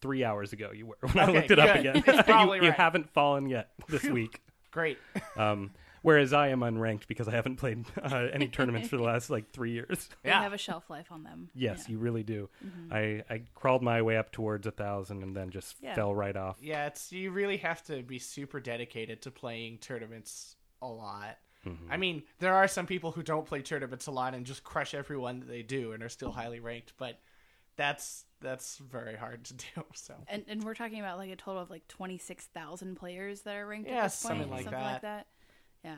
three 0.00 0.24
hours 0.24 0.52
ago, 0.52 0.70
you 0.72 0.86
were 0.86 0.96
when 1.12 1.18
I 1.28 1.32
looked 1.32 1.50
it 1.50 1.58
up 1.58 1.74
again. 1.76 2.02
It's 2.06 2.22
probably 2.22 2.58
you, 2.58 2.64
you 2.66 2.72
haven't 2.72 3.08
fallen 3.10 3.48
yet 3.48 3.70
this 3.88 4.04
week. 4.04 4.40
Great. 4.76 4.98
Um, 5.36 5.70
whereas 6.02 6.32
I 6.32 6.48
am 6.48 6.60
unranked 6.60 7.06
because 7.08 7.28
I 7.28 7.32
haven't 7.32 7.56
played 7.56 7.84
uh, 8.02 8.28
any 8.32 8.48
tournaments 8.48 8.88
for 8.88 8.96
the 8.96 9.02
last 9.12 9.28
like 9.30 9.50
three 9.50 9.72
years. 9.72 10.08
They 10.22 10.30
Yeah. 10.30 10.42
have 10.42 10.52
a 10.52 10.58
shelf 10.58 10.88
life 10.88 11.10
on 11.10 11.24
them. 11.24 11.48
Yes, 11.54 11.84
Yeah. 11.86 11.92
you 11.92 11.98
really 11.98 12.22
do. 12.22 12.48
I, 12.90 13.22
I 13.28 13.42
crawled 13.54 13.82
my 13.82 14.00
way 14.02 14.16
up 14.16 14.32
towards 14.32 14.66
a 14.66 14.70
thousand 14.70 15.22
and 15.22 15.34
then 15.36 15.50
just 15.50 15.76
Yeah. 15.82 15.94
fell 15.94 16.14
right 16.14 16.36
off. 16.36 16.56
Yeah, 16.62 16.86
it's 16.86 17.10
you 17.12 17.30
really 17.32 17.56
have 17.58 17.82
to 17.86 18.02
be 18.02 18.18
super 18.18 18.60
dedicated 18.60 19.20
to 19.22 19.30
playing 19.30 19.78
tournaments 19.78 20.56
a 20.80 20.88
lot. 20.88 21.36
Mm-hmm. 21.66 21.90
I 21.92 21.96
mean, 21.96 22.22
there 22.38 22.54
are 22.54 22.68
some 22.68 22.86
people 22.86 23.12
who 23.12 23.22
don't 23.22 23.44
play 23.46 23.60
tournaments 23.62 24.06
a 24.06 24.10
lot 24.12 24.34
and 24.34 24.46
just 24.46 24.62
crush 24.64 24.94
everyone 24.94 25.40
that 25.40 25.48
they 25.48 25.62
do 25.62 25.92
and 25.92 26.02
are 26.02 26.08
still 26.08 26.30
highly 26.32 26.60
ranked, 26.60 26.92
but 26.98 27.18
that's 27.76 28.24
that's 28.46 28.78
very 28.78 29.16
hard 29.16 29.44
to 29.44 29.54
do. 29.74 29.84
So 29.94 30.14
And, 30.28 30.44
and 30.48 30.62
we're 30.64 30.74
talking 30.74 31.00
about 31.00 31.18
like 31.18 31.30
a 31.30 31.36
total 31.36 31.60
of 31.62 31.68
like 31.70 31.86
26,000 31.88 32.94
players 32.96 33.40
that 33.42 33.56
are 33.56 33.66
ranked 33.66 33.88
Yeah, 33.90 33.98
at 33.98 34.02
this 34.04 34.22
point. 34.22 34.34
something 34.38 34.50
like 34.50 34.64
something 34.64 34.78
that. 34.80 34.92
like 34.92 35.02
that. 35.02 35.26
Yeah, 35.84 35.96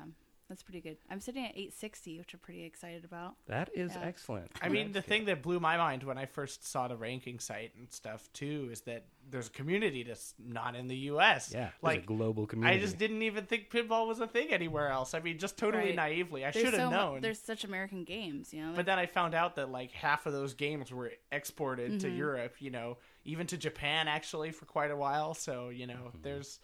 that's 0.49 0.63
pretty 0.63 0.81
good. 0.81 0.97
I'm 1.11 1.21
sitting 1.21 1.45
at 1.45 1.51
860, 1.53 2.19
which 2.19 2.33
I'm 2.35 2.41
pretty 2.41 2.65
excited 2.65 3.05
about. 3.05 3.35
That 3.47 3.71
is 3.75 3.95
Yeah. 3.95 4.03
excellent. 4.05 4.51
I 4.63 4.69
mean, 4.69 4.93
the 4.93 5.03
thing 5.03 5.27
that 5.27 5.43
blew 5.43 5.61
my 5.61 5.77
mind 5.77 6.03
when 6.05 6.17
I 6.19 6.27
first 6.27 6.65
saw 6.67 6.89
the 6.89 6.97
ranking 6.97 7.39
site 7.39 7.75
and 7.77 7.91
stuff 7.93 8.33
too 8.33 8.69
is 8.73 8.81
that 8.83 9.05
there's 9.31 9.49
a 9.49 9.51
community 9.51 10.03
that's 10.05 10.33
not 10.39 10.75
in 10.75 10.89
the 10.89 10.97
U.S. 11.13 11.53
yeah, 11.53 11.65
like 11.83 11.97
like 11.97 12.03
a 12.05 12.07
global 12.07 12.47
community. 12.47 12.79
I 12.79 12.81
just 12.81 12.97
didn't 12.97 13.21
even 13.23 13.45
think 13.45 13.71
pinball 13.71 14.07
was 14.09 14.21
a 14.21 14.27
thing 14.27 14.49
anywhere 14.51 14.89
else. 14.89 15.13
I 15.13 15.21
mean, 15.21 15.39
just 15.39 15.59
totally 15.59 15.87
Right. 15.89 15.95
naively, 15.97 16.47
I 16.47 16.51
should 16.51 16.65
have 16.65 16.75
so 16.75 16.85
mu- 16.87 16.97
known. 16.97 17.21
There's 17.21 17.39
such 17.39 17.65
American 17.65 18.05
games, 18.05 18.55
you 18.55 18.63
know. 18.65 18.73
But 18.75 18.87
then 18.87 18.99
I 18.99 19.05
found 19.07 19.35
out 19.35 19.57
that 19.57 19.71
like 19.71 19.91
half 19.93 20.25
of 20.25 20.33
those 20.33 20.55
games 20.55 20.91
were 20.91 21.13
exported 21.31 21.91
Mm-hmm. 21.91 21.99
to 21.99 22.09
Europe, 22.11 22.57
you 22.61 22.71
know, 22.71 22.97
even 23.25 23.47
to 23.49 23.59
Japan 23.59 24.09
actually 24.09 24.51
for 24.51 24.65
quite 24.65 24.91
a 24.91 24.97
while. 24.97 25.35
So 25.35 25.69
you 25.69 25.87
know, 25.87 25.95
Mm-hmm. 26.09 26.23
there's. 26.23 26.59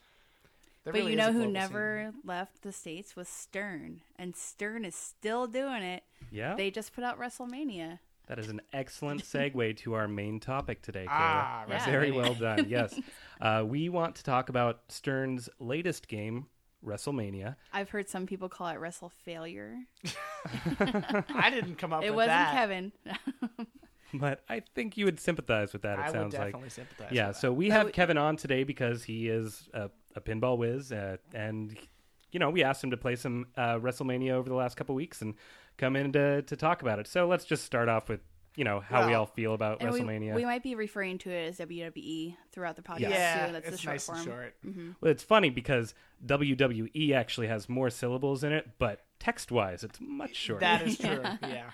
There 0.84 0.92
but 0.92 0.98
really 0.98 1.12
you 1.12 1.16
know 1.16 1.32
who 1.32 1.38
global 1.44 1.52
never 1.52 2.12
left 2.24 2.62
the 2.62 2.70
states 2.72 3.16
was 3.16 3.26
Stern, 3.28 4.02
and 4.18 4.36
Stern 4.36 4.84
is 4.84 4.94
still 4.94 5.46
doing 5.46 5.82
it. 5.82 6.02
yeah, 6.30 6.54
They 6.56 6.70
just 6.70 6.92
put 6.94 7.02
out 7.04 7.18
WrestleMania. 7.18 8.00
that 8.26 8.38
is 8.38 8.48
an 8.48 8.60
excellent 8.72 9.22
segue 9.22 9.76
to 9.78 9.94
our 9.94 10.06
main 10.08 10.40
topic 10.40 10.82
today, 10.82 11.04
Kayla. 11.06 11.10
Ah, 11.10 11.64
Yeah. 11.68 11.84
Very 11.86 12.10
well 12.12 12.34
done. 12.38 12.66
Yes, 12.68 12.98
uh, 13.40 13.64
we 13.66 13.88
want 13.88 14.16
to 14.16 14.22
talk 14.24 14.48
about 14.50 14.80
Stern's 14.88 15.48
latest 15.58 16.06
game, 16.06 16.46
WrestleMania. 16.84 17.56
I've 17.72 17.88
heard 17.88 18.08
some 18.10 18.26
people 18.26 18.50
call 18.50 18.68
it 18.68 18.74
Wrestle 18.78 19.08
Failure. 19.24 19.76
I 20.80 21.48
didn't 21.50 21.76
come 21.76 21.92
up 21.92 22.00
with 22.00 22.08
that. 22.08 22.12
it 22.12 22.14
wasn't 22.14 22.28
that. 22.28 22.52
Kevin. 22.54 22.92
But 24.16 24.44
I 24.48 24.62
think 24.76 24.96
you 24.96 25.06
would 25.06 25.18
sympathize 25.18 25.72
with 25.72 25.82
that. 25.82 25.98
It 25.98 26.02
I 26.02 26.04
would 26.06 26.12
sounds 26.12 26.34
like. 26.34 26.42
definitely 26.52 26.68
sympathize. 26.70 27.08
Yeah, 27.10 27.28
with 27.28 27.36
so 27.36 27.52
we 27.52 27.68
have 27.70 27.86
we- 27.86 27.90
Kevin 27.92 28.16
on 28.16 28.36
today 28.36 28.62
because 28.62 29.02
he 29.02 29.28
is 29.28 29.68
a, 29.74 29.90
a 30.14 30.20
pinball 30.20 30.58
whiz, 30.58 30.92
uh, 30.92 31.16
and 31.32 31.76
you 32.32 32.40
know 32.40 32.50
we 32.50 32.62
asked 32.62 32.82
him 32.82 32.90
to 32.90 32.96
play 32.96 33.16
some 33.16 33.46
uh, 33.56 33.78
WrestleMania 33.78 34.32
over 34.32 34.48
the 34.48 34.54
last 34.54 34.76
couple 34.76 34.94
weeks 34.94 35.22
and 35.22 35.34
come 35.76 35.96
in 35.96 36.12
to 36.12 36.42
to 36.42 36.56
talk 36.56 36.82
about 36.82 36.98
it. 36.98 37.06
So 37.06 37.26
let's 37.26 37.44
just 37.44 37.64
start 37.64 37.88
off 37.88 38.08
with 38.08 38.20
you 38.56 38.64
know 38.64 38.80
how 38.80 39.06
we 39.06 39.14
all 39.14 39.26
feel 39.26 39.54
about 39.54 39.80
and 39.80 39.90
we, 39.90 40.00
WrestleMania. 40.00 40.34
we 40.34 40.44
might 40.44 40.62
be 40.62 40.74
referring 40.74 41.18
to 41.18 41.30
it 41.30 41.48
as 41.48 41.58
WWE 41.58 42.36
throughout 42.52 42.76
the 42.76 42.82
podcast 42.82 43.00
that. 43.00 43.10
yeah, 43.10 43.46
too. 43.46 43.52
That's 43.52 43.68
it's 43.68 43.76
the 43.76 43.82
short 43.82 43.94
nice 43.94 44.06
form. 44.06 44.18
and 44.18 44.26
short. 44.26 44.54
Well, 45.00 45.10
it's 45.10 45.22
funny 45.22 45.50
because 45.50 45.94
WWE 46.24 47.12
actually 47.14 47.48
has 47.48 47.68
more 47.68 47.90
syllables 47.90 48.44
in 48.44 48.52
it, 48.52 48.70
but 48.78 49.00
text 49.18 49.50
wise, 49.50 49.82
it's 49.82 49.98
much 50.00 50.36
shorter. 50.36 50.60
That 50.60 50.82
is 50.86 50.98
true. 50.98 51.22
yeah. 51.42 51.70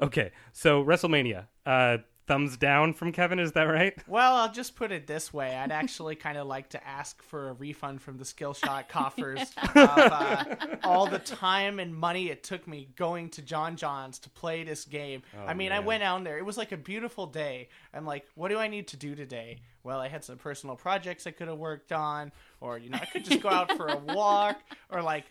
okay, 0.00 0.32
so 0.52 0.84
WrestleMania. 0.84 1.46
Uh, 1.64 1.98
thumbs 2.30 2.56
down 2.56 2.94
from 2.94 3.10
Kevin, 3.10 3.40
is 3.40 3.50
that 3.52 3.64
right? 3.64 3.92
Well, 4.06 4.36
I'll 4.36 4.52
just 4.52 4.76
put 4.76 4.92
it 4.92 5.06
this 5.06 5.32
way. 5.32 5.56
I'd 5.56 5.72
actually 5.72 6.14
kind 6.14 6.38
of 6.38 6.46
like 6.46 6.70
to 6.70 6.86
ask 6.86 7.22
for 7.22 7.48
a 7.48 7.52
refund 7.54 8.02
from 8.02 8.18
the 8.18 8.24
Skillshot 8.24 8.88
coffers 8.88 9.40
of 9.62 9.76
uh, 9.76 10.44
all 10.84 11.06
the 11.06 11.18
time 11.18 11.78
and 11.78 11.94
money 11.94 12.28
it 12.28 12.42
took 12.42 12.68
me 12.68 12.88
going 12.96 13.30
to 13.30 13.42
John 13.42 13.76
John's 13.76 14.18
to 14.20 14.30
play 14.30 14.62
this 14.62 14.84
game. 14.84 15.22
I 15.46 15.54
mean, 15.54 15.72
I 15.72 15.80
went 15.80 16.02
out 16.02 16.22
there. 16.22 16.38
It 16.38 16.44
was 16.44 16.56
like 16.56 16.70
a 16.72 16.76
beautiful 16.76 17.26
day. 17.26 17.68
I'm 17.92 18.06
like, 18.06 18.26
what 18.34 18.48
do 18.48 18.58
I 18.58 18.68
need 18.68 18.88
to 18.88 18.96
do 18.96 19.14
today? 19.14 19.60
Well, 19.82 20.00
I 20.00 20.08
had 20.08 20.24
some 20.24 20.36
personal 20.36 20.76
projects 20.76 21.26
I 21.26 21.30
could 21.30 21.48
have 21.48 21.58
worked 21.58 21.90
on, 21.90 22.32
or, 22.60 22.78
you 22.78 22.90
know, 22.90 22.98
I 23.00 23.06
could 23.06 23.24
just 23.24 23.40
go 23.40 23.48
out 23.48 23.76
for 23.76 23.86
a 23.86 23.96
walk, 23.96 24.60
or 24.90 25.02
like, 25.02 25.24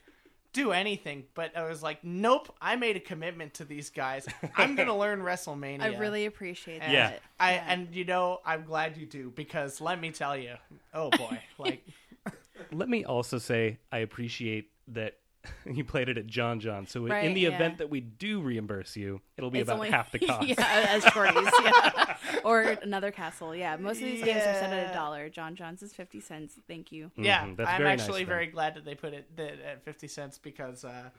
do 0.54 0.72
anything. 0.72 1.26
But 1.34 1.56
I 1.56 1.68
was 1.68 1.82
like, 1.84 2.04
nope. 2.04 2.54
I 2.62 2.76
made 2.76 2.96
a 2.96 3.00
commitment 3.00 3.56
to 3.56 3.66
these 3.66 3.90
guys. 3.90 4.28
I'm 4.56 4.76
gonna 4.76 4.98
learn 5.06 5.22
WrestleMania. 5.22 5.82
I 5.82 5.88
really 5.98 6.26
appreciate 6.26 6.82
And 6.82 6.92
Yeah. 6.92 7.10
that. 7.10 7.22
I 7.40 7.54
Yeah. 7.54 7.66
and 7.68 7.96
you 7.96 8.06
know 8.06 8.40
I'm 8.46 8.64
glad 8.64 8.98
you 8.98 9.06
do 9.06 9.32
because 9.36 9.80
let 9.82 10.00
me 10.00 10.12
tell 10.12 10.36
you, 10.38 10.56
oh 10.94 11.12
boy, 11.12 11.40
like 11.58 11.86
Let 12.72 12.88
me 12.90 13.04
also 13.06 13.38
say 13.40 13.80
I 13.92 14.00
appreciate 14.00 14.72
that 14.90 15.18
you 15.72 15.84
played 15.84 16.10
it 16.10 16.18
at 16.18 16.28
John 16.28 16.60
John. 16.60 16.88
So 16.88 17.06
in 17.08 17.34
the 17.34 17.42
yeah. 17.42 17.50
event 17.50 17.78
that 17.80 17.90
we 17.90 18.00
do 18.02 18.42
reimburse 18.42 18.96
you, 18.96 19.22
it'll 19.38 19.50
be 19.52 19.60
It's 19.60 19.68
about 19.68 19.78
only- 19.78 19.90
half 19.92 20.12
the 20.12 20.20
cost. 20.26 20.48
yeah, 20.48 20.86
as 20.90 21.04
shorties. 21.06 21.50
Yeah. 21.64 22.16
or 22.44 22.62
another 22.62 23.12
castle. 23.12 23.56
Yeah. 23.56 23.76
Most 23.78 23.98
of 23.98 24.04
these 24.04 24.24
games 24.24 24.42
are 24.42 24.54
set 24.54 24.72
at 24.74 24.92
a 24.92 24.94
dollar. 24.94 25.30
John 25.30 25.56
John's 25.56 25.82
is 25.84 25.94
50 25.94 26.20
cents. 26.22 26.56
Thank 26.68 26.92
you. 26.92 27.12
yeah, 27.18 27.46
Mhm, 27.46 27.58
that's 27.58 27.70
I'm 27.70 27.78
very 27.78 27.90
nice 27.90 28.02
actually 28.02 28.22
of 28.24 28.28
very 28.28 28.48
glad 28.48 28.76
that 28.76 28.86
they 28.86 28.96
put 28.96 29.14
it 29.14 29.36
that 29.38 29.60
at 29.62 29.84
50 29.84 30.08
cents 30.08 30.38
because. 30.38 30.84
uh 30.86 31.10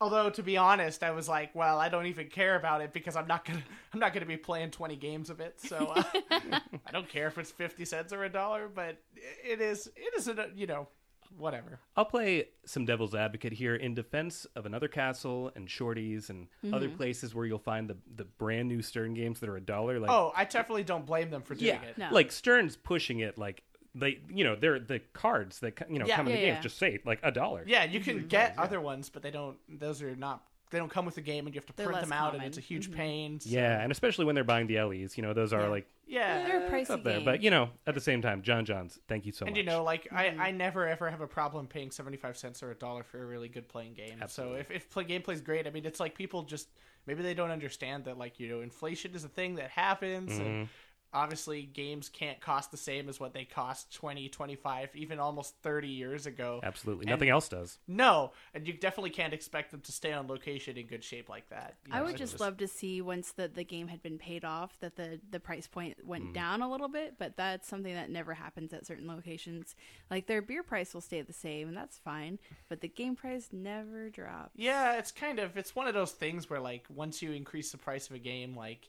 Although 0.00 0.30
to 0.30 0.42
be 0.42 0.56
honest, 0.56 1.04
I 1.04 1.12
was 1.12 1.28
like, 1.28 1.54
well, 1.54 1.78
I 1.78 1.88
don't 1.88 2.06
even 2.06 2.26
care 2.26 2.56
about 2.56 2.80
it 2.80 2.92
because 2.92 3.14
I'm 3.14 3.28
not 3.28 3.44
gonna 3.44 3.62
I'm 3.94 4.00
not 4.00 4.12
gonna 4.12 4.26
be 4.26 4.36
playing 4.36 4.72
20 4.72 4.96
games 4.96 5.30
of 5.30 5.38
it, 5.38 5.60
so 5.60 5.76
uh, 5.94 6.02
I 6.28 6.90
don't 6.90 7.08
care 7.08 7.28
if 7.28 7.38
it's 7.38 7.52
50 7.52 7.84
cents 7.84 8.12
or 8.12 8.24
a 8.24 8.28
dollar, 8.28 8.68
but 8.68 8.96
it 9.44 9.60
is 9.60 9.86
it 9.94 10.12
is 10.18 10.26
a 10.26 10.48
you 10.56 10.66
know 10.66 10.88
whatever. 11.36 11.80
I'll 11.96 12.04
play 12.04 12.48
some 12.66 12.84
devil's 12.84 13.14
advocate 13.14 13.52
here 13.52 13.74
in 13.74 13.94
defense 13.94 14.46
of 14.56 14.66
another 14.66 14.88
castle 14.88 15.50
and 15.56 15.68
shorties 15.68 16.30
and 16.30 16.48
other 16.72 16.86
Mm-hmm. 16.88 16.96
places 16.96 17.34
where 17.34 17.46
you'll 17.46 17.58
find 17.58 17.88
the 17.88 17.96
the 18.16 18.24
brand 18.24 18.68
new 18.68 18.82
Stern 18.82 19.14
games 19.14 19.40
that 19.40 19.48
are 19.48 19.56
a 19.56 19.60
dollar. 19.60 19.98
Like 19.98 20.10
Oh, 20.10 20.32
I 20.36 20.44
definitely 20.44 20.84
don't 20.84 21.06
blame 21.06 21.30
them 21.30 21.42
for 21.42 21.54
doing 21.54 21.66
yeah, 21.82 21.88
it. 21.88 21.98
No. 21.98 22.08
like 22.10 22.30
Stern's 22.32 22.76
pushing 22.76 23.20
it 23.20 23.36
like 23.38 23.62
they 23.94 24.20
you 24.30 24.42
know 24.44 24.56
they're 24.56 24.78
the 24.78 25.00
cards 25.12 25.58
that 25.60 25.74
you 25.90 25.98
know 25.98 26.06
Yeah. 26.06 26.16
come 26.16 26.26
in 26.28 26.32
the 26.34 26.38
Yeah, 26.40 26.46
games 26.46 26.56
yeah. 26.56 26.62
just 26.62 26.78
say 26.78 26.98
like 27.04 27.20
a 27.22 27.30
dollar. 27.30 27.62
Yeah, 27.66 27.84
you 27.84 28.00
can 28.00 28.26
get 28.26 28.58
other 28.58 28.80
ones, 28.80 29.08
but 29.10 29.22
they 29.22 29.30
don't. 29.30 29.56
Those 29.68 30.00
are 30.02 30.16
not. 30.16 30.42
They 30.72 30.78
don't 30.78 30.90
come 30.90 31.04
with 31.06 31.14
the 31.14 31.20
game, 31.20 31.46
and 31.46 31.54
you 31.54 31.60
have 31.60 31.66
to 31.66 31.72
They're 31.76 31.86
print 31.86 32.00
them 32.00 32.12
out, 32.12 32.34
and 32.34 32.42
it's 32.42 32.58
a 32.58 32.60
huge 32.60 32.90
Mhm. 32.90 32.94
pain. 32.96 33.38
so- 33.40 33.48
Yeah, 33.50 33.80
and 33.80 33.92
especially 33.92 34.24
when 34.24 34.34
they're 34.34 34.42
buying 34.42 34.66
the 34.66 34.78
LEs, 34.78 35.16
you 35.16 35.22
know, 35.22 35.32
those 35.32 35.52
are 35.52 35.62
Yeah. 35.62 35.68
like 35.68 35.86
yeah. 36.06 36.42
They're 36.46 36.60
a 36.66 36.76
it's 36.76 36.90
pricey 36.90 36.94
up 36.94 37.04
there. 37.04 37.16
game. 37.18 37.24
But 37.24 37.42
you 37.42 37.50
know, 37.50 37.70
at 37.86 37.94
the 37.94 38.00
same 38.00 38.20
time, 38.20 38.42
John 38.42 38.64
Johns, 38.64 38.98
thank 39.08 39.24
you 39.24 39.32
so 39.32 39.46
and 39.46 39.52
much. 39.52 39.58
And 39.60 39.66
you 39.68 39.72
know, 39.72 39.84
like 39.84 40.04
Mm-hmm. 40.10 40.40
I, 40.40 40.48
I 40.48 40.50
never 40.50 40.88
ever 40.88 41.08
have 41.10 41.20
a 41.20 41.26
problem 41.28 41.68
paying 41.68 41.90
seventy 41.92 42.16
five 42.16 42.36
cents 42.36 42.62
or 42.62 42.70
a 42.72 42.74
dollar 42.74 43.02
for 43.04 43.22
a 43.22 43.26
really 43.26 43.48
good 43.48 43.68
playing 43.68 43.94
game. 43.94 44.18
Absolutely. 44.20 44.56
So 44.56 44.60
if 44.60 44.70
if 44.72 44.90
play 44.90 45.04
gameplay's 45.04 45.40
great, 45.40 45.66
I 45.66 45.70
mean, 45.70 45.86
it's 45.86 46.00
like 46.00 46.14
people 46.14 46.42
just 46.42 46.68
maybe 47.06 47.22
they 47.22 47.34
don't 47.34 47.50
understand 47.50 48.04
that 48.06 48.18
like 48.18 48.40
you 48.40 48.48
know 48.48 48.60
inflation 48.62 49.14
is 49.14 49.22
a 49.24 49.28
thing 49.28 49.54
that 49.56 49.70
happens, 49.70 50.32
Mm-hmm. 50.32 50.42
and 50.42 50.68
obviously 51.14 51.62
games 51.62 52.08
can't 52.08 52.40
cost 52.40 52.70
the 52.70 52.76
same 52.76 53.08
as 53.08 53.20
what 53.20 53.32
they 53.34 53.44
cost 53.44 53.92
20, 53.94 54.28
25, 54.28 54.90
even 54.94 55.18
almost 55.18 55.54
thirty 55.62 55.88
years 55.88 56.26
ago. 56.26 56.60
absolutely 56.62 57.02
and- 57.04 57.10
nothing 57.10 57.28
else 57.28 57.48
does. 57.48 57.78
No, 57.86 58.32
and 58.54 58.66
you 58.66 58.72
definitely 58.72 59.10
can't 59.10 59.32
expect 59.34 59.70
them 59.70 59.80
to 59.82 59.92
stay 59.92 60.12
on 60.12 60.26
location 60.26 60.76
in 60.76 60.86
good 60.86 61.04
shape 61.04 61.28
like 61.28 61.48
that. 61.50 61.74
You 61.86 61.94
I 61.94 61.98
know, 61.98 62.04
would 62.04 62.12
it's 62.12 62.20
just 62.20 62.40
love 62.40 62.56
to 62.58 62.68
see 62.68 63.00
once 63.02 63.32
the, 63.32 63.48
the 63.48 63.64
game 63.64 63.88
had 63.88 64.02
been 64.02 64.18
paid 64.18 64.44
off 64.44 64.78
that 64.80 64.96
the, 64.96 65.20
the 65.30 65.40
price 65.40 65.66
point 65.66 65.96
went 66.06 66.22
Mm. 66.22 66.34
down 66.34 66.62
a 66.62 66.70
little 66.70 66.88
bit, 66.88 67.14
but 67.18 67.36
that's 67.36 67.66
something 67.68 67.94
that 67.94 68.08
never 68.10 68.34
happens 68.34 68.72
at 68.72 68.86
certain 68.86 69.06
locations. 69.08 69.74
Like 70.10 70.26
their 70.26 70.40
beer 70.42 70.62
price 70.62 70.94
will 70.94 71.00
stay 71.00 71.20
the 71.22 71.32
same, 71.32 71.68
and 71.68 71.76
that's 71.76 71.98
fine, 71.98 72.38
but 72.68 72.80
the 72.80 72.88
game 72.88 73.16
price 73.16 73.48
never 73.52 74.08
drops. 74.10 74.50
Yeah, 74.56 74.98
it's 74.98 75.10
kind 75.12 75.38
of 75.38 75.56
it's 75.56 75.74
one 75.74 75.86
of 75.88 75.94
those 75.94 76.12
things 76.12 76.48
where 76.48 76.60
like 76.60 76.84
once 76.88 77.22
you 77.22 77.32
increase 77.32 77.72
the 77.72 77.78
price 77.78 78.08
of 78.08 78.16
a 78.16 78.18
game, 78.18 78.56
like 78.56 78.88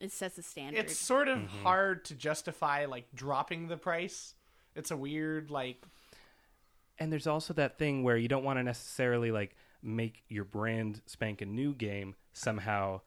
It 0.00 0.12
sets 0.12 0.36
a 0.38 0.42
standard. 0.42 0.78
it's 0.80 0.98
sort 0.98 1.28
of 1.28 1.38
Mm-hmm. 1.38 1.62
hard 1.62 2.04
to 2.06 2.14
justify 2.14 2.84
like 2.86 3.06
dropping 3.14 3.68
the 3.68 3.76
price. 3.76 4.34
It's 4.74 4.90
a 4.90 4.96
weird 4.96 5.50
like 5.50 5.82
And 6.98 7.12
there's 7.12 7.26
also 7.26 7.52
that 7.54 7.78
thing 7.78 8.02
where 8.02 8.16
you 8.16 8.28
don't 8.28 8.44
want 8.44 8.58
to 8.58 8.62
necessarily 8.62 9.30
like 9.30 9.56
make 9.82 10.22
your 10.28 10.44
brand 10.44 11.02
spanking 11.06 11.54
new 11.54 11.72
game 11.74 12.14
somehow 12.32 13.00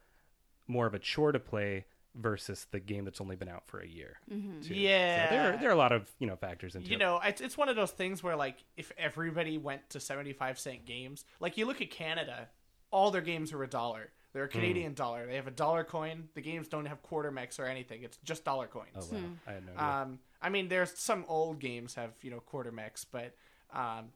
more 0.67 0.85
of 0.85 0.93
a 0.93 0.99
chore 0.99 1.31
to 1.31 1.39
play 1.39 1.85
versus 2.15 2.65
the 2.71 2.79
game 2.79 3.05
that's 3.05 3.21
only 3.21 3.35
been 3.35 3.47
out 3.49 3.63
for 3.67 3.79
a 3.79 3.87
year. 3.87 4.17
Mm-hmm. 4.31 4.73
Yeah. 4.73 5.29
so 5.29 5.35
there 5.35 5.57
there 5.57 5.69
are 5.69 5.73
a 5.73 5.77
lot 5.77 5.91
of 5.91 6.09
you 6.19 6.25
know 6.27 6.35
factors 6.35 6.75
into 6.75 6.89
you 6.89 6.95
it. 6.95 6.99
know, 6.99 7.19
it's 7.23 7.39
it's 7.41 7.57
one 7.57 7.69
of 7.69 7.75
those 7.75 7.91
things 7.91 8.23
where 8.23 8.35
like 8.35 8.57
if 8.77 8.91
everybody 8.97 9.57
went 9.57 9.89
to 9.91 9.99
75 9.99 10.57
cent 10.59 10.85
games, 10.85 11.23
like 11.39 11.57
you 11.57 11.65
look 11.65 11.81
at 11.81 11.91
Canada, 11.91 12.49
all 12.91 13.11
their 13.11 13.21
games 13.21 13.53
are 13.53 13.63
a 13.63 13.67
dollar. 13.67 14.09
They're 14.33 14.43
a 14.43 14.47
Mm. 14.47 14.51
Canadian 14.51 14.93
dollar. 14.93 15.25
They 15.25 15.35
have 15.35 15.47
a 15.47 15.51
dollar 15.51 15.83
coin. 15.83 16.29
The 16.35 16.41
games 16.41 16.67
don't 16.67 16.85
have 16.85 17.01
quarter 17.01 17.31
mechs 17.31 17.59
or 17.59 17.65
anything. 17.65 18.03
It's 18.03 18.17
just 18.23 18.43
dollar 18.45 18.67
coins. 18.67 18.89
Oh 18.95 18.99
wow, 19.15 19.19
Hmm. 19.21 19.33
I 19.47 19.51
had 19.53 19.65
no 19.65 19.71
idea. 19.73 19.83
Um, 19.83 20.19
I 20.41 20.49
mean, 20.49 20.67
there's 20.67 20.97
some 20.97 21.25
old 21.27 21.59
games 21.59 21.95
have 21.95 22.11
you 22.21 22.29
know 22.31 22.39
quarter 22.39 22.71
mechs, 22.71 23.03
but 23.05 23.35
um, 23.73 24.11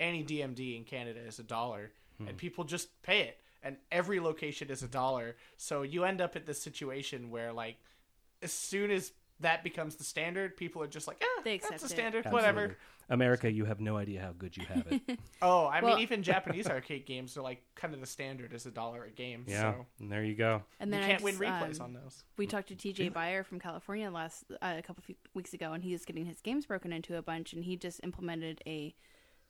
any 0.00 0.22
DMD 0.24 0.76
in 0.76 0.84
Canada 0.84 1.20
is 1.20 1.38
a 1.38 1.42
dollar, 1.42 1.92
Hmm. 2.18 2.28
and 2.28 2.36
people 2.38 2.64
just 2.64 3.02
pay 3.02 3.22
it, 3.22 3.40
and 3.62 3.76
every 3.90 4.20
location 4.20 4.70
is 4.70 4.82
a 4.82 4.88
dollar. 4.88 5.36
So 5.56 5.82
you 5.82 6.04
end 6.04 6.20
up 6.20 6.36
at 6.36 6.46
this 6.46 6.60
situation 6.62 7.30
where 7.30 7.52
like, 7.52 7.76
as 8.42 8.52
soon 8.52 8.90
as 8.90 9.12
that 9.40 9.64
becomes 9.64 9.96
the 9.96 10.04
standard, 10.04 10.56
people 10.56 10.80
are 10.82 10.86
just 10.86 11.08
like, 11.08 11.22
They 11.42 11.58
that's 11.58 11.64
accept 11.66 11.80
the 11.80 11.86
it. 11.86 11.88
standard, 11.90 12.26
Absolutely. 12.26 12.32
whatever. 12.52 12.76
America, 13.10 13.50
you 13.50 13.64
have 13.66 13.80
no 13.80 13.96
idea 13.96 14.20
how 14.20 14.32
good 14.32 14.56
you 14.56 14.64
have 14.66 14.86
it. 14.90 15.18
Oh, 15.42 15.64
I 15.66 15.80
Well- 15.82 15.94
mean, 15.96 16.02
even 16.02 16.22
Japanese 16.22 16.66
arcade 16.66 17.04
games 17.06 17.36
are 17.36 17.42
like 17.42 17.62
kind 17.74 17.92
of 17.94 18.00
the 18.00 18.06
standard 18.06 18.52
is 18.54 18.64
a 18.66 18.70
dollar 18.70 19.04
a 19.04 19.10
game. 19.10 19.44
yeah, 19.46 19.72
So 19.74 19.86
and 20.00 20.10
there 20.10 20.24
you 20.24 20.34
go. 20.34 20.62
and 20.80 20.88
you 20.90 20.96
then 20.96 21.04
I 21.04 21.08
can't 21.12 21.22
win 21.22 21.34
just, 21.38 21.42
replays 21.42 21.80
um, 21.80 21.86
on 21.86 21.92
those. 21.94 22.24
We 22.36 22.46
talked 22.46 22.68
to 22.68 22.74
TJ 22.74 23.12
Buyer 23.12 23.42
from 23.44 23.60
California 23.60 24.10
last 24.10 24.44
uh, 24.62 24.74
a 24.78 24.82
couple 24.82 25.02
few 25.02 25.16
weeks 25.34 25.52
ago, 25.52 25.72
and 25.72 25.82
he 25.84 25.92
was 25.92 26.04
getting 26.04 26.24
his 26.24 26.40
games 26.40 26.66
broken 26.66 26.92
into 26.92 27.16
a 27.16 27.22
bunch, 27.22 27.52
and 27.52 27.64
he 27.64 27.76
just 27.76 28.00
implemented 28.02 28.62
a 28.66 28.94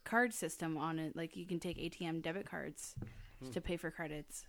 card 0.05 0.35
system 0.35 0.77
on 0.77 0.99
it. 0.99 1.15
Like 1.17 1.37
you 1.37 1.47
can 1.47 1.61
take 1.61 1.79
ATM 1.79 2.23
debit 2.23 2.49
cards 2.51 2.95
to 3.53 3.61
pay 3.61 3.77
for 3.77 3.91
credits, 3.91 4.45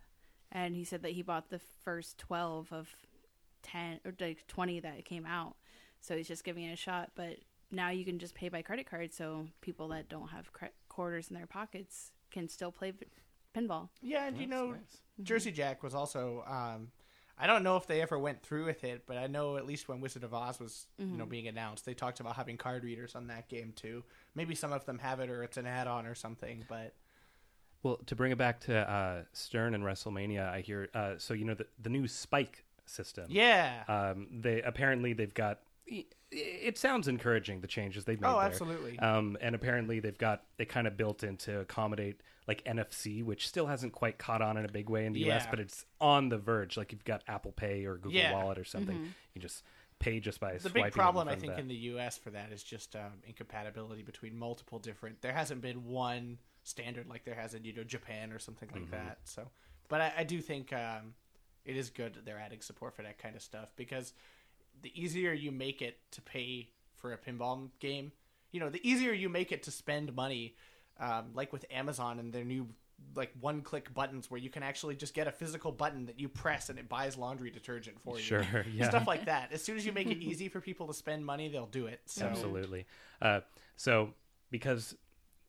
and 0.51 0.75
he 0.75 0.83
said 0.83 1.03
that 1.03 1.11
he 1.11 1.21
bought 1.21 1.49
the 1.49 1.59
first 1.59 2.17
twelve 2.17 2.71
of 2.73 2.89
ten 3.61 3.99
or 4.05 4.13
like 4.19 4.45
twenty 4.47 4.79
that 4.79 5.05
came 5.05 5.25
out, 5.25 5.55
so 6.01 6.15
he's 6.17 6.27
just 6.27 6.43
giving 6.43 6.63
it 6.63 6.73
a 6.73 6.75
shot. 6.77 7.11
But 7.15 7.37
now 7.71 7.89
you 7.89 8.05
can 8.05 8.19
just 8.19 8.35
pay 8.35 8.49
by 8.49 8.61
credit 8.61 8.89
card, 8.89 9.13
so 9.13 9.47
people 9.61 9.87
that 9.89 10.09
don't 10.09 10.29
have 10.29 10.51
cre- 10.53 10.65
quarters 10.89 11.29
in 11.29 11.35
their 11.35 11.47
pockets 11.47 12.11
can 12.31 12.47
still 12.47 12.71
play 12.71 12.91
v- 12.91 13.05
pinball. 13.55 13.89
Yeah, 14.01 14.27
and 14.27 14.37
you 14.37 14.47
know, 14.47 14.71
nice. 14.71 15.01
Jersey 15.23 15.51
Jack 15.51 15.83
was 15.83 15.93
also. 15.95 16.43
Um, 16.47 16.91
I 17.37 17.47
don't 17.47 17.63
know 17.63 17.75
if 17.75 17.85
they 17.85 18.01
ever 18.01 18.17
went 18.17 18.41
through 18.43 18.63
with 18.63 18.85
it, 18.85 19.03
but 19.05 19.17
I 19.17 19.27
know 19.27 19.57
at 19.57 19.65
least 19.65 19.89
when 19.89 19.99
Wizard 19.99 20.23
of 20.23 20.33
Oz 20.33 20.57
was, 20.57 20.87
you 20.97 21.05
know, 21.17 21.25
being 21.25 21.49
announced, 21.49 21.85
they 21.85 21.93
talked 21.93 22.21
about 22.21 22.37
having 22.37 22.55
card 22.55 22.85
readers 22.85 23.13
on 23.13 23.27
that 23.27 23.49
game 23.49 23.73
too. 23.75 24.05
Maybe 24.35 24.55
some 24.55 24.71
of 24.71 24.85
them 24.85 24.99
have 24.99 25.19
it, 25.19 25.29
or 25.29 25.43
it's 25.43 25.57
an 25.57 25.65
add-on 25.67 26.05
or 26.05 26.15
something. 26.15 26.63
But 26.69 26.93
Well, 27.83 27.97
to 28.05 28.15
bring 28.15 28.31
it 28.31 28.37
back 28.37 28.61
to 28.61 28.89
uh, 28.89 29.23
Stern 29.33 29.73
and 29.75 29.83
WrestleMania, 29.83 30.49
I 30.49 30.61
hear. 30.61 30.87
Uh, 30.93 31.15
so 31.17 31.33
you 31.33 31.43
know 31.43 31.55
the 31.55 31.67
the 31.81 31.89
new 31.89 32.07
Spike 32.07 32.63
system. 32.85 33.25
yeah, 33.27 33.83
Um, 33.89 34.27
they 34.41 34.61
apparently 34.61 35.11
they've 35.13 35.33
got. 35.33 35.59
It 35.87 36.77
sounds 36.77 37.07
encouraging 37.07 37.61
the 37.61 37.67
changes 37.67 38.05
they've 38.05 38.19
made. 38.19 38.27
oh, 38.29 38.39
there. 38.39 38.47
absolutely. 38.47 38.99
Um, 38.99 39.37
and 39.39 39.55
apparently 39.55 39.99
they've 39.99 40.17
got 40.17 40.43
it 40.57 40.67
kind 40.67 40.87
of 40.87 40.97
built 40.97 41.23
in 41.23 41.37
to 41.37 41.59
accommodate 41.61 42.21
like 42.47 42.63
NFC, 42.65 43.23
which 43.23 43.47
still 43.47 43.67
hasn't 43.67 43.93
quite 43.93 44.17
caught 44.17 44.41
on 44.41 44.57
in 44.57 44.65
a 44.65 44.71
big 44.71 44.89
way 44.89 45.05
in 45.05 45.13
the 45.13 45.29
US, 45.31 45.47
but 45.49 45.59
it's 45.59 45.85
on 46.01 46.29
the 46.29 46.37
verge. 46.37 46.75
Like 46.77 46.91
you've 46.91 47.05
got 47.05 47.23
Apple 47.27 47.51
Pay 47.51 47.85
or 47.85 47.95
Google 47.95 48.11
Yeah. 48.13 48.33
Wallet 48.33 48.57
or 48.57 48.63
something. 48.65 49.13
You 49.33 49.41
just 49.41 49.63
pay 49.99 50.19
just 50.19 50.39
by 50.41 50.53
the 50.53 50.59
swiping 50.59 50.83
big 50.83 50.91
problem, 50.93 51.27
I 51.29 51.35
think, 51.35 51.53
that. 51.53 51.59
in 51.61 51.67
the 51.69 51.75
U.S. 51.75 52.17
for 52.17 52.29
that 52.31 52.51
is 52.51 52.63
just 52.63 52.95
um, 52.95 53.13
incompatibility 53.25 54.01
between 54.03 54.35
multiple 54.37 54.77
different. 54.79 55.21
There 55.21 55.31
hasn't 55.33 55.61
been 55.61 55.85
one 55.85 56.37
standard 56.63 57.07
like 57.07 57.23
there 57.23 57.35
has 57.35 57.53
in 57.53 57.63
you 57.63 57.73
know 57.73 57.83
Japan 57.83 58.31
or 58.33 58.39
something 58.39 58.69
like 58.73 58.83
Mm-hmm. 58.83 58.91
that. 58.91 59.19
So, 59.23 59.47
but 59.87 60.01
I, 60.01 60.13
I 60.17 60.23
do 60.25 60.41
think 60.41 60.73
um, 60.73 61.13
it 61.63 61.77
is 61.77 61.89
good 61.89 62.15
that 62.15 62.25
they're 62.25 62.39
adding 62.39 62.61
support 62.61 62.93
for 62.95 63.03
that 63.03 63.17
kind 63.19 63.35
of 63.35 63.41
stuff 63.41 63.71
because 63.77 64.13
the 64.81 64.91
easier 64.99 65.33
you 65.33 65.51
make 65.51 65.81
it 65.81 65.97
to 66.11 66.21
pay 66.21 66.69
for 66.95 67.13
a 67.13 67.17
pinball 67.17 67.69
game, 67.79 68.11
you 68.51 68.59
know, 68.59 68.69
the 68.69 68.87
easier 68.87 69.11
you 69.13 69.29
make 69.29 69.51
it 69.51 69.63
to 69.63 69.71
spend 69.71 70.15
money, 70.15 70.55
um, 70.99 71.31
like 71.33 71.51
with 71.51 71.65
Amazon 71.71 72.19
and 72.19 72.31
their 72.33 72.43
new 72.45 72.67
like 73.15 73.31
one 73.41 73.61
click 73.61 73.93
buttons 73.93 74.31
where 74.31 74.39
you 74.39 74.49
can 74.49 74.63
actually 74.63 74.95
just 74.95 75.13
get 75.13 75.27
a 75.27 75.31
physical 75.31 75.71
button 75.71 76.05
that 76.05 76.17
you 76.17 76.29
press 76.29 76.69
and 76.69 76.79
it 76.79 76.87
buys 76.87 77.17
laundry 77.17 77.51
detergent 77.51 77.99
for 78.01 78.15
you 78.15 78.23
Sure, 78.23 78.45
yeah. 78.73 78.87
stuff 78.87 79.05
like 79.05 79.25
that. 79.25 79.51
As 79.51 79.61
soon 79.61 79.75
as 79.75 79.85
you 79.85 79.91
make 79.91 80.07
it 80.09 80.17
easy 80.21 80.47
for 80.47 80.61
people 80.61 80.87
to 80.87 80.93
spend 80.93 81.25
money, 81.25 81.49
they'll 81.49 81.65
do 81.65 81.87
it. 81.87 81.99
So 82.05 82.25
Absolutely. 82.25 82.85
Uh, 83.21 83.41
so 83.75 84.13
because 84.49 84.95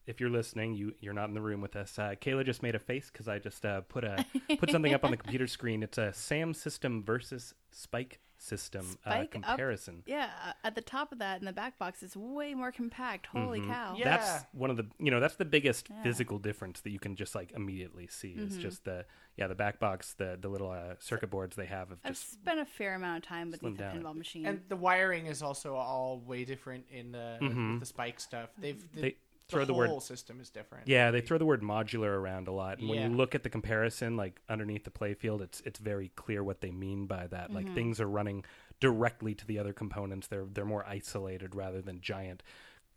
if 0.06 0.21
you're 0.21 0.30
listening, 0.30 0.75
you 0.75 0.95
you're 1.00 1.12
not 1.12 1.28
in 1.28 1.35
the 1.35 1.40
room 1.40 1.61
with 1.61 1.76
us. 1.76 1.99
Uh, 1.99 2.14
Kayla 2.21 2.45
just 2.45 2.62
made 2.62 2.75
a 2.75 2.78
face 2.80 3.11
because 3.12 3.28
I 3.28 3.38
just 3.38 3.64
uh, 3.64 3.83
put 3.83 4.04
a 4.04 4.25
put 4.59 4.71
something 4.71 4.95
up 4.95 5.04
on 5.04 5.11
the 5.11 5.16
computer 5.23 5.47
screen. 5.47 5.83
It's 5.83 5.99
a 5.99 6.12
Sam 6.12 6.54
system 6.54 7.02
versus 7.04 7.54
Spike 7.71 8.21
system 8.47 8.87
uh, 9.05 9.11
Spike 9.11 9.23
up- 9.25 9.31
comparison. 9.43 10.03
Yeah, 10.07 10.31
uh, 10.47 10.53
at 10.65 10.75
the 10.75 10.81
top 10.81 11.12
of 11.12 11.19
that 11.19 11.41
in 11.41 11.45
the 11.47 11.53
back 11.53 11.79
box, 11.79 12.03
it's 12.03 12.17
way 12.17 12.55
more 12.55 12.73
compact. 12.73 13.26
Holy 13.26 13.61
cow! 13.61 13.95
Yeah. 13.99 14.05
That's 14.17 14.45
one 14.53 14.71
of 14.71 14.76
the 14.76 14.87
you 14.99 15.11
know 15.11 15.21
that's 15.21 15.37
the 15.37 15.45
biggest 15.45 15.88
Yeah. 15.91 16.03
physical 16.03 16.38
difference 16.38 16.81
that 16.83 16.91
you 16.91 16.99
can 16.99 17.17
just 17.17 17.35
like 17.35 17.53
immediately 17.53 18.07
see. 18.07 18.29
Mm-hmm. 18.35 18.45
It's 18.47 18.57
just 18.57 18.85
the 18.85 19.05
yeah 19.37 19.47
the 19.49 19.55
back 19.55 19.79
box 19.81 20.15
the 20.15 20.38
the 20.41 20.49
little 20.49 20.71
uh, 20.71 20.95
circuit 20.99 21.31
boards 21.31 21.57
they 21.57 21.67
have 21.67 21.91
of 21.91 21.99
I've 22.05 22.12
just 22.12 22.33
spent 22.35 22.61
a 22.61 22.65
fair 22.65 22.95
amount 22.95 23.19
of 23.25 23.29
time 23.29 23.50
with 23.50 23.61
beneath 23.61 23.76
the 23.79 23.83
down 23.85 24.03
pinball 24.03 24.17
machine. 24.17 24.47
and 24.47 24.61
the 24.69 24.76
wiring 24.76 25.26
is 25.26 25.43
also 25.43 25.75
all 25.75 26.21
way 26.21 26.45
different 26.45 26.85
in 26.91 27.12
the 27.12 27.38
with 27.41 27.81
the 27.81 27.87
spike 27.87 28.19
stuff. 28.21 28.50
They've, 28.59 28.83
they 28.95 29.17
throw 29.49 29.61
the, 29.61 29.67
the 29.67 29.75
word 29.75 29.88
whole 29.88 30.00
system 30.00 30.41
is 30.41 30.50
different. 30.50 30.88
yeah 30.88 31.11
they 31.11 31.21
throw 31.21 31.38
the 31.38 31.47
word 31.47 31.62
modular 31.62 32.09
around 32.09 32.49
a 32.49 32.53
lot. 32.53 32.79
And 32.79 32.88
when 32.88 33.11
you 33.11 33.17
look 33.17 33.35
at 33.35 33.43
the 33.43 33.50
comparison 33.50 34.17
like 34.17 34.41
underneath 34.49 34.85
the 34.85 34.91
playfield 34.91 35.41
it's 35.41 35.61
it's 35.65 35.79
very 35.79 36.11
clear 36.17 36.43
what 36.43 36.61
they 36.61 36.71
mean 36.71 37.07
by 37.07 37.26
that. 37.29 37.53
Like 37.53 37.73
things 37.75 38.00
are 38.00 38.09
running 38.09 38.45
directly 38.81 39.35
to 39.35 39.47
the 39.47 39.59
other 39.59 39.73
components. 39.73 40.26
They're 40.26 40.47
they're 40.53 40.65
more 40.65 40.85
isolated 40.87 41.55
rather 41.55 41.81
than 41.81 42.00
giant 42.00 42.43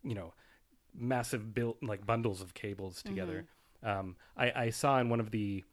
you 0.02 0.14
know 0.14 0.34
massive 0.94 1.54
built 1.54 1.78
like 1.82 2.04
bundles 2.04 2.40
of 2.40 2.54
cables 2.54 3.02
together. 3.02 3.46
Um, 3.82 4.16
I, 4.36 4.52
I 4.54 4.70
saw 4.70 4.98
in 4.98 5.08
one 5.08 5.20
of 5.20 5.30
the 5.30 5.64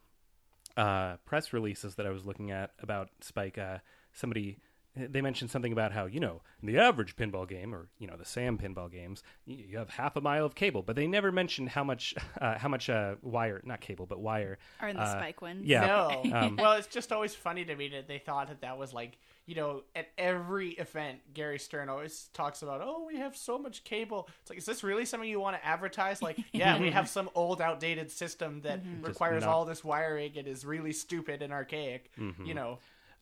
uh, 0.76 1.16
press 1.26 1.52
releases 1.52 1.96
that 1.96 2.06
I 2.06 2.10
was 2.10 2.24
looking 2.24 2.50
at 2.50 2.70
about 2.80 3.10
Spike, 3.20 3.58
uh, 3.58 3.78
somebody 4.12 4.58
they 5.06 5.20
mentioned 5.20 5.50
something 5.50 5.72
about 5.72 5.92
how 5.92 6.06
you 6.06 6.20
know 6.20 6.42
in 6.62 6.66
the 6.68 6.78
average 6.78 7.16
pinball 7.16 7.48
game 7.48 7.74
or 7.74 7.88
you 7.98 8.06
know 8.06 8.16
the 8.16 8.24
Sam 8.24 8.58
pinball 8.58 8.90
games 8.90 9.22
you, 9.44 9.56
you 9.70 9.78
have 9.78 9.90
half 9.90 10.16
a 10.16 10.20
mile 10.20 10.44
of 10.44 10.54
cable, 10.54 10.82
but 10.82 10.96
they 10.96 11.06
never 11.06 11.30
mentioned 11.30 11.70
how 11.70 11.84
much 11.84 12.14
uh, 12.40 12.58
how 12.58 12.68
much 12.68 12.88
uh, 12.90 13.14
wire 13.22 13.60
not 13.64 13.80
cable 13.80 14.06
but 14.06 14.20
wire. 14.20 14.58
Or 14.80 14.88
in 14.88 14.96
the 14.96 15.02
uh, 15.02 15.18
spike 15.18 15.42
ones. 15.42 15.66
Yeah, 15.66 15.86
No. 15.86 16.22
Um, 16.38 16.56
well, 16.58 16.72
it's 16.72 16.86
just 16.86 17.10
always 17.10 17.34
funny 17.34 17.64
to 17.64 17.74
me 17.74 17.88
that 17.88 18.06
they 18.06 18.18
thought 18.18 18.48
that 18.48 18.60
that 18.60 18.78
was 18.78 18.92
like, 18.92 19.18
you 19.46 19.54
know, 19.54 19.82
at 19.96 20.08
every 20.18 20.70
event, 20.72 21.18
Gary 21.32 21.58
Stern 21.58 21.88
always 21.88 22.28
talks 22.34 22.62
about, 22.62 22.80
oh, 22.82 23.04
we 23.06 23.16
have 23.16 23.36
so 23.36 23.58
much 23.58 23.82
cable. 23.82 24.28
It's 24.42 24.50
like, 24.50 24.58
is 24.58 24.66
this 24.66 24.84
really 24.84 25.04
something 25.04 25.28
you 25.28 25.40
want 25.40 25.56
to 25.56 25.66
advertise? 25.66 26.22
Like, 26.22 26.38
yeah, 26.52 26.78
we 26.78 26.90
have 26.90 27.08
some 27.08 27.30
old, 27.34 27.60
outdated 27.60 28.10
system 28.10 28.60
that 28.62 28.80
requires 29.02 29.42
not- 29.42 29.50
all 29.50 29.64
this 29.64 29.82
wiring 29.82 30.36
and 30.36 30.46
is 30.46 30.64
really 30.64 30.92
stupid 30.92 31.42
and 31.42 31.52
archaic. 31.52 32.10
Mm-hmm. 32.18 32.44
You 32.44 32.54
know, 32.54 32.78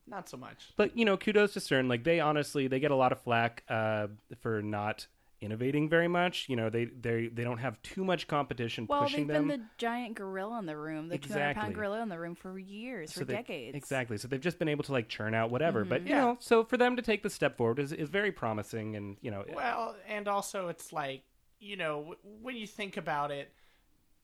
not 0.07 0.29
so 0.29 0.37
much. 0.37 0.69
But 0.77 0.97
you 0.97 1.05
know, 1.05 1.17
kudos 1.17 1.53
to 1.55 1.61
Stern. 1.61 1.89
Like 1.89 2.05
they 2.05 2.21
honestly, 2.21 2.69
they 2.69 2.81
get 2.81 2.91
a 2.91 2.97
lot 2.97 3.13
of 3.13 3.21
flack 3.21 3.63
uh, 3.69 4.09
for 4.41 4.63
not 4.63 5.07
innovating 5.43 5.89
very 5.89 6.09
much. 6.09 6.47
You 6.49 6.57
know, 6.57 6.71
they 6.71 6.87
they 6.87 7.27
they 7.29 7.45
don't 7.45 7.59
have 7.59 7.81
too 7.83 8.05
much 8.05 8.27
competition 8.27 8.87
Well, 8.89 9.03
pushing 9.03 9.27
they've 9.27 9.37
them. 9.37 9.49
been 9.49 9.61
the 9.61 9.67
giant 9.79 10.15
gorilla 10.15 10.59
in 10.59 10.67
the 10.67 10.77
room, 10.77 11.09
the 11.09 11.19
200 11.19 11.25
Exactly. 11.27 11.61
pound 11.63 11.75
gorilla 11.75 12.03
in 12.03 12.09
the 12.09 12.19
room 12.19 12.35
for 12.35 12.59
years, 12.59 13.13
for 13.13 13.25
they- 13.25 13.35
decades. 13.35 13.77
Exactly. 13.77 14.17
So 14.17 14.29
they've 14.29 14.41
just 14.41 14.59
been 14.59 14.69
able 14.69 14.85
to 14.85 14.93
like 14.93 15.09
churn 15.09 15.35
out 15.35 15.51
whatever. 15.51 15.85
But 15.85 16.03
you 16.03 16.11
Yeah. 16.11 16.21
know, 16.21 16.37
so 16.41 16.65
for 16.65 16.77
them 16.77 16.97
to 16.97 17.03
take 17.03 17.23
the 17.23 17.31
step 17.31 17.57
forward 17.57 17.79
is, 17.79 17.93
is 17.93 18.09
very 18.09 18.33
promising. 18.33 18.97
And 18.97 19.17
you 19.21 19.31
know, 19.31 19.45
Well, 19.55 19.97
and 20.09 20.27
also 20.29 20.69
it's 20.69 20.93
like 20.93 21.23
you 21.59 21.77
know 21.77 22.15
when 22.43 22.55
you 22.57 22.67
think 22.67 22.97
about 22.97 23.31
it, 23.31 23.53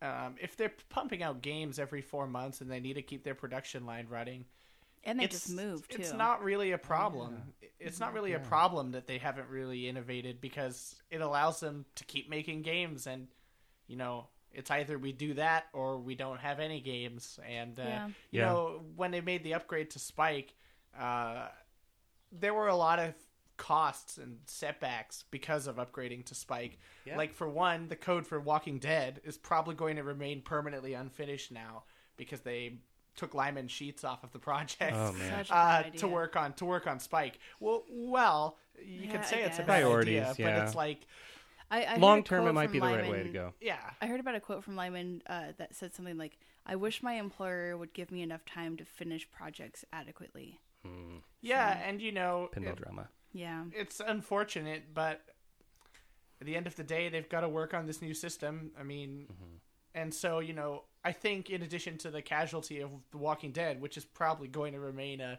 um, 0.01 0.37
if 0.41 0.57
they're 0.57 0.73
pumping 0.89 1.23
out 1.23 1.43
games 1.43 1.79
every 1.79 2.03
four 2.03 2.27
months 2.27 2.61
and 2.61 2.71
they 2.71 2.81
need 2.81 2.95
to 2.95 3.03
keep 3.03 3.23
their 3.23 3.35
production 3.35 3.85
line 3.87 4.07
running, 4.09 4.45
And 5.05 5.19
they 5.19 5.25
it's 5.25 5.45
just 5.47 5.51
moved, 5.57 5.91
too. 5.91 6.01
It's 6.01 6.13
not 6.13 6.43
really 6.43 6.73
a 6.73 6.79
problem. 6.79 7.55
It's 7.81 7.99
not 7.99 8.13
really 8.13 8.33
a 8.35 8.39
problem 8.39 8.93
that 8.93 9.07
they 9.07 9.19
haven't 9.19 9.49
really 9.49 9.89
innovated 9.89 10.41
because 10.41 10.95
it 11.11 11.21
allows 11.21 11.61
them 11.61 11.85
to 11.97 12.05
keep 12.05 12.29
making 12.31 12.63
games, 12.63 13.07
and 13.07 13.29
you 13.87 13.97
know. 13.97 14.29
It's 14.55 14.71
either 14.71 14.99
we 14.99 15.13
do 15.13 15.33
that 15.33 15.65
or 15.73 15.97
we 15.97 16.15
don't 16.15 16.39
have 16.39 16.61
any 16.61 16.83
games. 16.83 17.41
And, 17.49 17.81
uh, 17.81 17.85
Yeah. 17.85 18.07
you 18.09 18.15
Yeah. 18.41 18.45
know, 18.53 18.85
when 18.97 19.11
they 19.11 19.23
made 19.23 19.45
the 19.45 19.55
upgrade 19.55 19.89
to 19.93 19.99
Spike, 19.99 20.53
uh, 20.95 21.49
there 22.31 22.53
were 22.53 22.69
a 22.69 22.77
lot 22.77 22.99
of 22.99 23.15
costs 23.57 24.19
and 24.19 24.41
setbacks 24.45 25.25
because 25.31 25.67
of 25.67 25.77
upgrading 25.77 26.27
to 26.27 26.35
Spike. 26.35 26.79
Yeah. 27.07 27.17
Like 27.17 27.33
for 27.33 27.49
one, 27.49 27.89
the 27.89 27.97
code 27.97 28.27
for 28.27 28.39
Walking 28.41 28.79
Dead 28.79 29.23
is 29.25 29.39
probably 29.39 29.75
going 29.75 29.97
to 29.97 30.03
remain 30.03 30.43
permanently 30.43 30.93
unfinished 30.93 31.51
now 31.51 31.85
because 32.19 32.43
they 32.43 32.81
took 33.17 33.35
Lyman 33.35 33.69
Sheets 33.69 34.05
off 34.05 34.25
of 34.25 34.33
the 34.33 34.39
project 34.39 34.95
Oh, 34.97 35.13
man. 35.13 35.45
Uh, 35.51 35.83
to 35.99 36.09
work 36.09 36.37
on 36.37 36.53
to 36.55 36.65
work 36.65 36.87
on 36.87 36.99
Spike. 36.99 37.39
Well, 37.61 37.85
well, 37.91 38.57
you 38.83 39.03
Yeah, 39.07 39.13
could 39.13 39.25
say 39.25 39.43
it's 39.43 39.57
a 39.57 39.63
guess. 39.63 39.67
bad 39.67 39.83
Priorities, 39.83 40.23
idea, 40.23 40.35
yeah. 40.39 40.59
but 40.59 40.67
it's 40.67 40.75
like 40.75 41.07
I, 41.71 41.85
I 41.85 41.97
long 41.97 42.23
term, 42.23 42.47
it 42.47 42.53
might 42.53 42.65
from 42.67 42.73
be 42.73 42.79
the 42.81 42.87
right 42.87 43.11
way 43.11 43.23
to 43.23 43.29
go. 43.31 43.53
yeah. 43.61 43.79
I 44.01 44.07
heard 44.07 44.21
about 44.21 44.35
a 44.35 44.41
quote 44.41 44.63
from 44.65 44.77
Lyman 44.77 45.23
uh, 45.27 45.53
that 45.59 45.75
said 45.75 45.95
something 45.95 46.19
like, 46.19 46.39
"I 46.67 46.77
wish 46.77 47.03
my 47.03 47.15
employer 47.15 47.77
would 47.79 47.93
give 47.95 48.11
me 48.11 48.21
enough 48.23 48.45
time 48.45 48.77
to 48.77 48.85
finish 48.85 49.27
projects 49.31 49.85
adequately." 49.93 50.61
Yeah, 51.41 51.79
and 51.87 52.01
you 52.03 52.13
know, 52.13 52.49
Pinball 52.55 52.69
it- 52.73 52.77
drama. 52.83 53.09
Yeah, 53.35 53.65
it's 53.73 54.01
unfortunate, 54.01 54.93
but 54.93 55.23
at 56.41 56.47
the 56.47 56.55
end 56.57 56.67
of 56.67 56.77
the 56.77 56.83
day, 56.85 57.09
they've 57.09 57.29
got 57.29 57.41
to 57.41 57.49
work 57.49 57.73
on 57.73 57.87
this 57.87 58.03
new 58.03 58.13
system. 58.15 58.73
I 58.79 58.83
mean, 58.83 59.27
Mm-hmm. 59.33 59.57
and 59.95 60.13
so 60.13 60.41
you 60.41 60.53
know, 60.53 60.85
I 61.05 61.13
think 61.13 61.51
in 61.51 61.63
addition 61.63 61.99
to 61.99 62.11
the 62.11 62.23
casualty 62.23 62.81
of 62.81 62.91
The 63.11 63.19
Walking 63.19 63.53
Dead, 63.53 63.81
which 63.81 63.97
is 63.97 64.05
probably 64.05 64.49
going 64.49 64.73
to 64.75 64.81
remain 64.81 65.21
a 65.21 65.39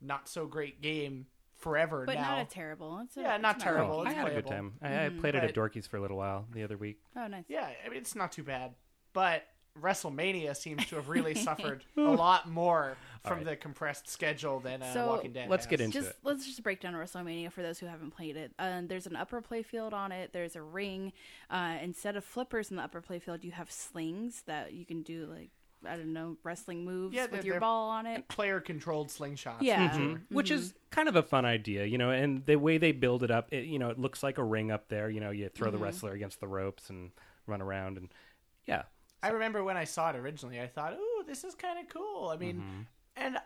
not 0.00 0.28
so 0.28 0.46
great 0.46 0.82
game 0.82 1.26
forever 1.56 2.04
but 2.04 2.16
now. 2.16 2.36
not 2.36 2.40
a 2.40 2.44
terrible. 2.44 2.98
It's 3.04 3.16
a, 3.16 3.20
Yeah, 3.20 3.36
not 3.36 3.56
it's 3.56 3.64
terrible. 3.64 4.00
Oh, 4.00 4.04
I 4.04 4.10
it's 4.10 4.14
had 4.14 4.28
a 4.28 4.34
good 4.34 4.46
time. 4.46 4.72
I, 4.82 4.86
I 4.86 4.90
mm-hmm. 4.90 5.20
played 5.20 5.34
it 5.36 5.38
at 5.38 5.48
But- 5.48 5.54
Dorky's 5.54 5.86
for 5.86 5.96
a 5.96 6.00
little 6.00 6.16
while 6.16 6.46
the 6.52 6.64
other 6.64 6.76
week. 6.76 6.98
Oh, 7.16 7.26
nice. 7.28 7.44
Yeah, 7.48 7.68
I 7.84 7.88
mean, 7.88 7.98
it's 7.98 8.16
not 8.16 8.32
too 8.32 8.42
bad, 8.42 8.74
but 9.12 9.44
WrestleMania 9.80 10.56
seems 10.56 10.84
to 10.86 10.96
have 10.96 11.08
really 11.08 11.34
suffered 11.48 11.84
a 11.96 12.00
lot 12.00 12.48
more 12.48 12.96
from 13.24 13.38
right. 13.38 13.46
the 13.46 13.56
compressed 13.56 14.08
schedule 14.08 14.60
than 14.60 14.82
uh, 14.82 14.92
So, 14.92 15.06
Walking 15.06 15.32
Dead. 15.32 15.48
let's 15.48 15.64
has. 15.64 15.70
get 15.70 15.80
into 15.80 15.98
just 16.00 16.10
it. 16.10 16.16
let's 16.24 16.46
just 16.46 16.62
break 16.62 16.80
down 16.80 16.94
WrestleMania 16.94 17.50
for 17.52 17.62
those 17.62 17.78
who 17.78 17.86
haven't 17.86 18.10
played 18.10 18.36
it. 18.36 18.52
Uh, 18.58 18.82
there's 18.84 19.06
an 19.06 19.16
upper 19.16 19.40
playfield 19.40 19.92
on 19.92 20.12
it. 20.12 20.32
There's 20.32 20.56
a 20.56 20.62
ring. 20.62 21.12
Uh, 21.50 21.76
instead 21.82 22.16
of 22.16 22.24
flippers 22.24 22.70
in 22.70 22.76
the 22.76 22.82
upper 22.82 23.00
playfield, 23.00 23.44
you 23.44 23.52
have 23.52 23.70
slings 23.70 24.42
that 24.46 24.72
you 24.72 24.84
can 24.84 25.02
do 25.02 25.26
like 25.26 25.50
I 25.84 25.96
don't 25.96 26.12
know 26.12 26.36
wrestling 26.44 26.84
moves 26.84 27.12
Yeah, 27.14 27.26
with 27.26 27.44
your 27.44 27.58
ball 27.58 27.90
on 27.90 28.06
it. 28.06 28.28
player-controlled 28.28 29.08
slingshots. 29.08 29.62
Yeah. 29.62 29.88
for 29.88 29.94
sure. 29.96 30.04
Mm-hmm. 30.06 30.34
which 30.34 30.50
is 30.52 30.74
kind 30.90 31.08
of 31.08 31.16
a 31.16 31.24
fun 31.24 31.44
idea, 31.44 31.86
you 31.86 31.98
know. 31.98 32.10
And 32.10 32.44
the 32.46 32.54
way 32.56 32.78
they 32.78 32.92
build 32.92 33.24
it 33.24 33.30
up, 33.32 33.48
it, 33.52 33.64
you 33.64 33.80
know, 33.80 33.90
it 33.90 33.98
looks 33.98 34.22
like 34.22 34.38
a 34.38 34.44
ring 34.44 34.70
up 34.70 34.88
there. 34.88 35.08
You 35.10 35.18
know, 35.20 35.30
you 35.30 35.48
throw 35.48 35.70
the 35.72 35.78
wrestler 35.78 36.12
against 36.12 36.38
the 36.40 36.46
ropes 36.46 36.88
and 36.90 37.10
run 37.48 37.60
around, 37.60 37.96
and 37.98 38.10
yeah, 38.64 38.82
I 39.22 39.28
remember 39.28 39.62
when 39.62 39.76
I 39.76 39.84
saw 39.84 40.10
it 40.10 40.16
originally, 40.16 40.60
I 40.60 40.66
thought, 40.66 40.94
"Ooh, 40.94 41.24
this 41.26 41.44
is 41.44 41.54
kind 41.54 41.78
of 41.78 41.88
cool." 41.88 42.28
I 42.28 42.36
mean, 42.36 42.56
Mm-hmm. 42.56 42.80
and 43.16 43.38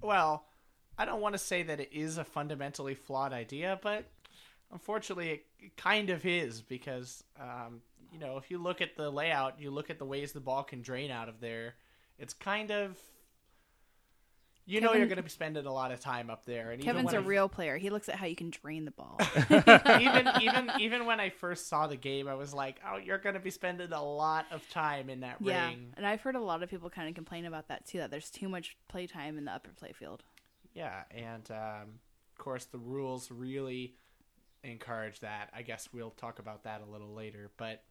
well, 0.00 0.46
I 0.96 1.04
don't 1.04 1.20
want 1.20 1.34
to 1.34 1.38
say 1.38 1.62
that 1.64 1.80
it 1.80 1.90
is 1.92 2.18
a 2.18 2.24
fundamentally 2.24 2.94
flawed 2.94 3.32
idea, 3.32 3.78
but 3.82 4.04
unfortunately, 4.72 5.30
it, 5.30 5.46
it 5.58 5.76
kind 5.76 6.10
of 6.10 6.24
is 6.24 6.62
because 6.62 7.24
um, 7.38 7.80
you 8.12 8.18
know, 8.18 8.36
if 8.38 8.50
you 8.50 8.58
look 8.58 8.80
at 8.80 8.96
the 8.96 9.10
layout, 9.10 9.60
you 9.60 9.70
look 9.70 9.90
at 9.90 9.98
the 9.98 10.04
ways 10.04 10.32
the 10.32 10.40
ball 10.40 10.62
can 10.62 10.82
drain 10.82 11.10
out 11.10 11.28
of 11.28 11.40
there, 11.40 11.74
it's 12.18 12.34
kind 12.34 12.70
of 12.70 12.98
you 14.66 14.80
know 14.80 14.92
you're 14.94 15.06
going 15.06 15.16
to 15.16 15.22
be 15.22 15.28
spending 15.30 15.66
a 15.66 15.72
lot 15.72 15.90
of 15.90 16.00
time 16.00 16.30
up 16.30 16.44
there. 16.46 16.70
And 16.70 16.82
Kevin's 16.82 17.12
a 17.12 17.16
I- 17.16 17.20
real 17.20 17.48
player. 17.48 17.76
He 17.76 17.90
looks 17.90 18.08
at 18.08 18.14
how 18.16 18.26
you 18.26 18.36
can 18.36 18.50
drain 18.50 18.84
the 18.84 18.90
ball. 18.92 19.18
even 20.00 20.28
even 20.40 20.70
even 20.78 21.06
when 21.06 21.20
I 21.20 21.30
first 21.30 21.68
saw 21.68 21.86
the 21.86 21.96
game, 21.96 22.28
I 22.28 22.34
was 22.34 22.54
like, 22.54 22.80
"Oh, 22.86 22.96
you're 22.96 23.18
going 23.18 23.34
to 23.34 23.40
be 23.40 23.50
spending 23.50 23.92
a 23.92 24.02
lot 24.02 24.46
of 24.50 24.68
time 24.70 25.10
in 25.10 25.20
that 25.20 25.36
yeah, 25.40 25.68
ring." 25.68 25.92
and 25.96 26.06
I've 26.06 26.20
heard 26.20 26.36
a 26.36 26.40
lot 26.40 26.62
of 26.62 26.70
people 26.70 26.90
kind 26.90 27.08
of 27.08 27.14
complain 27.14 27.44
about 27.46 27.68
that 27.68 27.86
too. 27.86 27.98
That 27.98 28.10
there's 28.10 28.30
too 28.30 28.48
much 28.48 28.76
playtime 28.88 29.38
in 29.38 29.44
the 29.44 29.52
upper 29.52 29.70
playfield. 29.70 30.20
Yeah, 30.74 31.02
and 31.10 31.50
um, 31.50 31.88
of 32.32 32.38
course 32.38 32.66
the 32.66 32.78
rules 32.78 33.30
really 33.30 33.94
encourage 34.62 35.20
that. 35.20 35.50
I 35.54 35.62
guess 35.62 35.88
we'll 35.92 36.10
talk 36.10 36.38
about 36.38 36.64
that 36.64 36.82
a 36.86 36.90
little 36.90 37.14
later, 37.14 37.50
but 37.56 37.82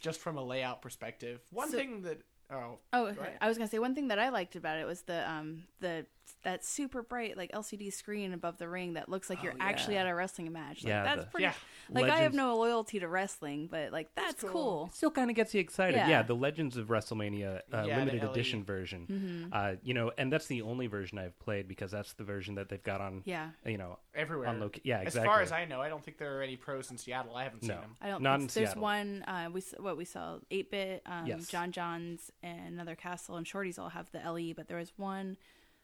just 0.00 0.20
from 0.20 0.36
a 0.36 0.42
layout 0.44 0.82
perspective, 0.82 1.40
one 1.50 1.70
So- 1.70 1.78
thing 1.78 2.02
that 2.02 2.18
oh 2.50 2.78
Oh, 2.92 3.06
ahead. 3.06 3.38
I 3.40 3.48
was 3.48 3.56
gonna 3.58 3.68
say 3.68 3.78
one 3.78 3.94
thing 3.94 4.08
that 4.08 4.18
I 4.18 4.28
liked 4.28 4.56
about 4.56 4.78
it 4.78 4.86
was 4.86 5.02
the 5.02 5.28
um 5.30 5.64
the 5.80 6.06
that 6.42 6.64
super 6.64 7.02
bright 7.02 7.36
like 7.36 7.50
LCD 7.52 7.92
screen 7.92 8.32
above 8.34 8.58
the 8.58 8.68
ring 8.68 8.94
that 8.94 9.08
looks 9.08 9.30
like 9.30 9.42
you're 9.42 9.54
actually 9.60 9.94
yeah. 9.94 10.02
at 10.02 10.06
a 10.08 10.14
wrestling 10.14 10.52
match. 10.52 10.84
Like, 10.84 10.88
Yeah, 10.90 11.02
that's 11.04 11.24
the- 11.24 11.30
pretty. 11.30 11.44
Yeah. 11.44 11.52
Like 11.90 12.10
I 12.10 12.18
have 12.18 12.32
no 12.34 12.56
loyalty 12.56 13.00
to 13.00 13.08
wrestling, 13.08 13.66
but 13.70 13.92
like 13.92 14.08
that's, 14.14 14.40
cool. 14.42 14.50
cool. 14.50 14.90
still 14.92 15.10
kind 15.10 15.28
of 15.30 15.36
gets 15.36 15.54
you 15.54 15.60
excited. 15.60 15.96
Yeah. 15.96 16.08
Yeah. 16.08 16.22
the 16.22 16.34
Legends 16.34 16.76
of 16.76 16.88
WrestleMania 16.88 17.60
uh, 17.72 17.84
Yeah, 17.86 17.98
limited 17.98 18.22
the 18.22 18.26
LE. 18.26 18.32
edition 18.32 18.64
version. 18.64 19.50
Uh, 19.52 19.74
you 19.82 19.92
know, 19.94 20.10
and 20.16 20.32
that's 20.32 20.46
the 20.46 20.62
only 20.62 20.86
version 20.86 21.18
I've 21.18 21.38
played 21.40 21.68
because 21.68 21.90
that's 21.90 22.12
the 22.14 22.24
version 22.24 22.54
that 22.56 22.68
they've 22.68 22.82
got 22.82 23.00
on. 23.00 23.22
Yeah. 23.24 23.50
You 23.66 23.78
know, 23.78 23.98
everywhere. 24.14 24.48
on 24.48 24.60
loca- 24.60 24.80
yeah, 24.82 25.00
exactly. 25.00 25.20
As 25.28 25.34
far 25.34 25.42
as 25.42 25.52
I 25.52 25.64
know, 25.66 25.80
I 25.80 25.88
don't 25.88 26.02
think 26.04 26.18
there 26.18 26.38
are 26.38 26.42
any 26.42 26.56
pros 26.56 26.90
in 26.90 26.96
Seattle. 26.98 27.34
I 27.36 27.44
haven't 27.44 27.60
seen 27.60 27.68
them. 27.68 27.96
I 28.00 28.08
don't. 28.08 28.22
Not 28.22 28.40
think 28.40 28.50
in 28.50 28.54
there's 28.54 28.68
Seattle. 28.70 28.82
one. 28.82 29.22
Uh, 29.26 29.50
we 29.52 29.62
what 29.78 29.96
we 29.96 30.04
saw 30.04 30.38
eight 30.50 30.70
bit. 30.70 31.02
Um, 31.06 31.26
Yes. 31.26 31.48
John 31.48 31.72
Johns 31.72 32.30
and 32.42 32.74
another 32.74 32.94
castle 32.94 33.36
and 33.36 33.46
Shorties 33.46 33.78
all 33.78 33.88
have 33.90 34.10
the 34.12 34.18
LE, 34.20 34.52
but 34.54 34.68
there 34.68 34.78
was 34.78 34.92
one. 34.96 35.36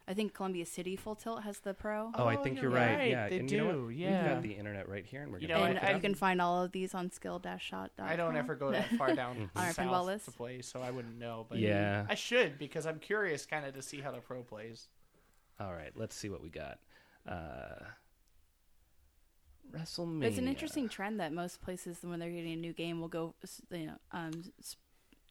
I 0.09 0.15
think 0.15 0.35
Columbia 0.35 0.67
City 0.67 0.97
Full 0.97 1.15
Tilt 1.15 1.45
has 1.45 1.61
the 1.61 1.73
pro. 1.73 2.11
Oh, 2.15 2.25
I 2.25 2.37
Oh, 2.37 2.43
think 2.43 2.57
you're 2.57 2.71
you're 2.71 2.79
right. 2.81 2.97
right. 2.99 3.11
Yeah, 3.11 3.29
They 3.29 3.39
and 3.39 3.51
you 3.51 3.59
know 3.59 3.73
do, 3.73 3.85
what? 3.87 3.95
yeah. 3.95 4.23
We've 4.25 4.33
got 4.35 4.43
the 4.43 4.53
internet 4.55 4.89
right 4.89 5.07
here, 5.07 5.23
and 5.23 5.31
we're 5.31 5.39
You 5.39 5.47
gonna 5.49 5.61
know, 5.61 5.65
and 5.67 5.75
look 5.75 5.85
I- 5.85 5.87
it 5.87 5.91
you 5.91 5.97
up. 5.97 6.03
can 6.03 6.15
find 6.17 6.43
all 6.43 6.65
of 6.65 6.73
these 6.73 6.95
on 6.95 7.11
skill-shot. 7.13 7.93
I 7.99 8.17
don't 8.17 8.37
ever 8.37 8.57
go 8.57 8.73
that 8.73 8.89
far 8.97 9.15
down 9.15 9.51
On 9.57 9.65
our 9.65 9.73
south 9.73 9.87
pinball 9.87 10.05
list? 10.07 10.25
to 10.25 10.31
play, 10.33 10.63
so 10.63 10.83
I 10.83 10.91
wouldn't 10.91 11.17
know. 11.19 11.47
But 11.49 11.59
Yeah. 11.59 12.07
I 12.09 12.15
should 12.17 12.59
because 12.59 12.87
I'm 12.87 12.99
curious, 12.99 13.47
kind 13.47 13.65
of, 13.65 13.75
to 13.75 13.83
see 13.83 14.01
how 14.01 14.11
the 14.11 14.19
pro 14.19 14.43
plays. 14.43 14.89
All 15.61 15.73
right, 15.73 15.93
let's 15.95 16.17
see 16.17 16.29
what 16.29 16.43
we 16.43 16.49
got. 16.49 16.81
Uh, 17.29 17.85
WrestleMania. 19.71 20.25
It's 20.25 20.39
an 20.39 20.49
interesting 20.49 20.89
trend 20.89 21.21
that 21.21 21.33
most 21.33 21.61
places, 21.63 21.99
when 22.03 22.19
they're 22.19 22.31
getting 22.31 22.55
a 22.55 22.57
new 22.57 22.73
game, 22.73 23.01
will 23.01 23.09
go, 23.09 23.35
you 23.71 23.87
know, 23.87 23.99
um, 24.11 24.33
s- 24.59 24.77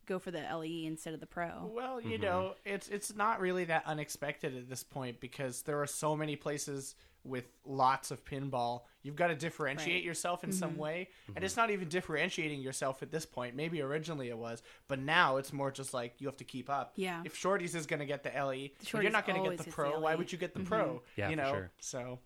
go 0.09 0.19
for 0.19 0.31
the 0.31 0.41
LE 0.41 0.85
instead 0.85 1.13
of 1.13 1.19
the 1.21 1.25
Pro. 1.25 1.71
Well, 1.73 2.01
you 2.01 2.15
Mm-hmm. 2.17 2.23
know, 2.23 2.55
it's 2.65 2.89
it's 2.89 3.15
not 3.15 3.39
really 3.39 3.63
that 3.65 3.83
unexpected 3.85 4.57
at 4.57 4.67
this 4.69 4.83
point 4.83 5.19
because 5.21 5.61
there 5.61 5.81
are 5.81 5.87
so 5.87 6.15
many 6.17 6.35
places 6.35 6.95
with 7.25 7.43
lots 7.65 8.11
of 8.11 8.23
pinball. 8.23 8.81
You've 9.03 9.15
got 9.17 9.27
to 9.27 9.35
differentiate 9.35 9.95
Right. 9.97 10.03
yourself 10.03 10.43
in 10.43 10.49
Mm-hmm. 10.51 10.59
some 10.59 10.77
way, 10.77 11.09
and 11.35 11.43
it's 11.45 11.57
not 11.57 11.69
even 11.69 11.87
differentiating 11.89 12.61
yourself 12.61 13.03
at 13.03 13.11
this 13.11 13.25
point. 13.25 13.55
Maybe 13.55 13.81
originally 13.81 14.29
it 14.29 14.37
was, 14.37 14.63
but 14.87 14.99
now 14.99 15.37
it's 15.37 15.51
more 15.53 15.69
just 15.71 15.93
like 15.93 16.15
you 16.19 16.27
have 16.27 16.37
to 16.37 16.43
keep 16.45 16.69
up. 16.69 16.93
Yeah. 16.95 17.21
If 17.25 17.35
Shorties 17.39 17.75
is 17.75 17.85
going 17.85 17.99
to 17.99 18.05
get 18.05 18.23
the 18.23 18.29
LE, 18.29 18.69
but 18.77 18.85
Shorties 18.87 19.03
you're 19.03 19.11
not 19.11 19.27
going 19.27 19.43
to 19.43 19.49
get 19.49 19.57
the 19.63 19.69
Pro. 19.71 19.93
the 19.93 19.99
Why 19.99 20.15
would 20.15 20.31
you 20.31 20.37
get 20.37 20.53
the 20.53 20.61
Pro? 20.61 21.01
Yeah, 21.17 21.29
you 21.29 21.35
for 21.35 21.41
know. 21.43 21.51
sure. 21.51 21.71
So 21.79 22.19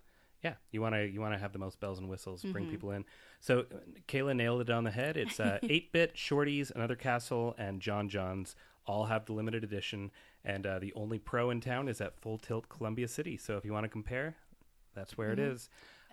Yeah, 0.44 0.54
you 0.70 0.82
want 0.82 0.94
to 0.94 1.06
you 1.06 1.20
want 1.20 1.32
to 1.32 1.38
have 1.38 1.52
the 1.52 1.58
most 1.58 1.80
bells 1.80 1.98
and 1.98 2.08
whistles, 2.08 2.42
Mm-hmm. 2.42 2.52
bring 2.52 2.66
people 2.66 2.90
in. 2.90 3.04
So 3.40 3.64
Kayla 4.08 4.36
nailed 4.36 4.60
it 4.60 4.70
on 4.70 4.84
the 4.84 4.90
head. 4.90 5.16
It's 5.16 5.40
uh, 5.40 5.58
8-bit, 5.64 6.14
Shorties, 6.14 6.70
Another 6.70 6.96
Castle, 6.96 7.54
and 7.58 7.80
John 7.80 8.08
John's 8.10 8.54
all 8.86 9.06
have 9.06 9.24
the 9.24 9.32
limited 9.32 9.64
edition, 9.64 10.10
and 10.44 10.66
uh, 10.66 10.78
the 10.78 10.92
only 10.94 11.18
pro 11.18 11.48
in 11.48 11.60
town 11.62 11.88
is 11.88 12.02
at 12.02 12.20
Full 12.20 12.36
Tilt 12.36 12.68
Columbia 12.68 13.08
City. 13.08 13.38
So 13.38 13.56
if 13.56 13.64
you 13.64 13.72
want 13.72 13.84
to 13.84 13.88
compare, 13.88 14.36
that's 14.94 15.16
where 15.16 15.32
it 15.32 15.38
Mm-hmm. 15.38 15.52
is. 15.54 15.68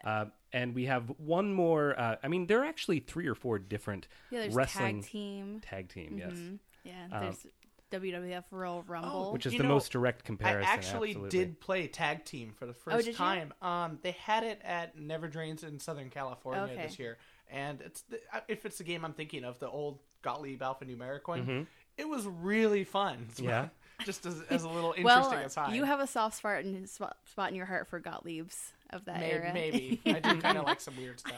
Uh, 0.06 0.26
and 0.54 0.74
we 0.74 0.86
have 0.86 1.10
one 1.20 1.54
more. 1.54 2.00
Uh, 2.00 2.16
I 2.24 2.28
mean, 2.30 2.48
there 2.48 2.62
are 2.62 2.66
actually 2.66 3.00
three 3.02 3.28
or 3.28 3.36
four 3.36 3.60
different 3.60 4.08
Yeah, 4.32 4.48
wrestling 4.52 5.02
tag 5.02 5.12
team. 5.12 5.60
tag 5.62 5.90
team. 5.90 6.18
Yes, 6.18 6.32
Mhm. 6.32 6.60
Yeah, 6.84 7.04
Um, 7.12 7.22
there's 7.22 7.46
WWF 7.92 8.44
Royal 8.52 8.84
Rumble. 8.88 9.34
which 9.34 9.46
is 9.46 9.54
You 9.54 9.60
the 9.60 9.64
know, 9.64 9.70
most 9.76 9.92
direct 9.92 10.24
comparison. 10.24 10.70
I 10.70 10.74
actually 10.74 11.10
absolutely. 11.12 11.30
did 11.40 11.60
play 11.60 11.88
tag 11.88 12.26
team 12.26 12.54
for 12.58 12.66
the 12.66 12.72
Oh, 12.74 12.92
first 12.92 12.98
did 13.06 13.08
you? 13.08 13.14
time. 13.14 13.54
Um, 13.62 14.00
they 14.02 14.12
had 14.12 14.44
it 14.44 14.60
at 14.64 14.98
Never 14.98 15.28
Drains 15.28 15.64
in 15.64 15.80
Southern 15.80 16.10
California 16.10 16.64
Okay. 16.74 16.84
this 16.88 16.98
year, 17.00 17.18
and 17.50 17.82
it's 17.82 18.02
the, 18.04 18.20
uh, 18.34 18.40
if 18.48 18.66
it's 18.66 18.78
the 18.78 18.84
game 18.84 19.04
I'm 19.06 19.14
thinking 19.14 19.44
of, 19.44 19.60
the 19.60 19.70
old 19.70 20.00
Gottlieb 20.22 20.62
alphanumeric 20.62 21.28
one. 21.28 21.68
It 21.98 22.08
was 22.08 22.26
really 22.26 22.84
fun. 22.84 23.28
Mm-hmm. 23.36 23.44
Yeah. 23.50 23.68
just 24.06 24.26
as, 24.26 24.42
as 24.50 24.64
a 24.64 24.70
little 24.70 24.94
interesting 24.98 25.04
well, 25.38 25.46
aside. 25.46 25.76
you 25.76 25.84
have 25.84 26.00
a 26.00 26.08
soft 26.08 26.38
spot 26.38 26.64
in, 26.64 26.88
spot, 26.88 27.18
spot 27.26 27.50
in 27.50 27.56
your 27.56 27.68
heart 27.68 27.88
for 27.88 28.00
Gottlieb's 28.00 28.74
of 28.90 29.06
that 29.06 29.20
May- 29.20 29.32
era. 29.32 29.52
maybe 29.54 30.02
I 30.06 30.14
do 30.20 30.42
kind 30.42 30.58
of 30.58 30.66
like 30.66 30.82
some 30.82 30.98
weird 30.98 31.20
stuff. 31.20 31.36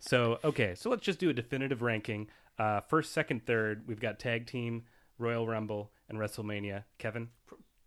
So 0.00 0.38
okay, 0.44 0.74
so 0.74 0.90
let's 0.90 1.02
just 1.02 1.18
do 1.18 1.28
a 1.30 1.32
definitive 1.32 1.82
ranking. 1.82 2.28
Uh, 2.58 2.80
first, 2.80 3.12
second, 3.12 3.44
third. 3.46 3.82
We've 3.86 4.00
got 4.00 4.18
tag 4.18 4.46
team, 4.46 4.84
Royal 5.18 5.46
Rumble, 5.46 5.90
and 6.08 6.18
WrestleMania. 6.18 6.84
Kevin. 6.98 7.28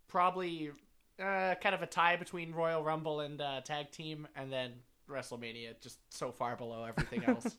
Probably 0.08 0.70
uh, 1.18 1.54
kind 1.60 1.74
of 1.74 1.82
a 1.82 1.86
tie 1.86 2.16
between 2.16 2.52
Royal 2.52 2.82
Rumble 2.82 3.20
and 3.20 3.40
uh, 3.40 3.60
tag 3.62 3.90
team, 3.90 4.26
and 4.36 4.52
then 4.52 4.72
WrestleMania, 5.08 5.80
just 5.80 5.98
so 6.10 6.32
far 6.32 6.56
below 6.56 6.84
everything 6.84 7.24
else. 7.26 7.56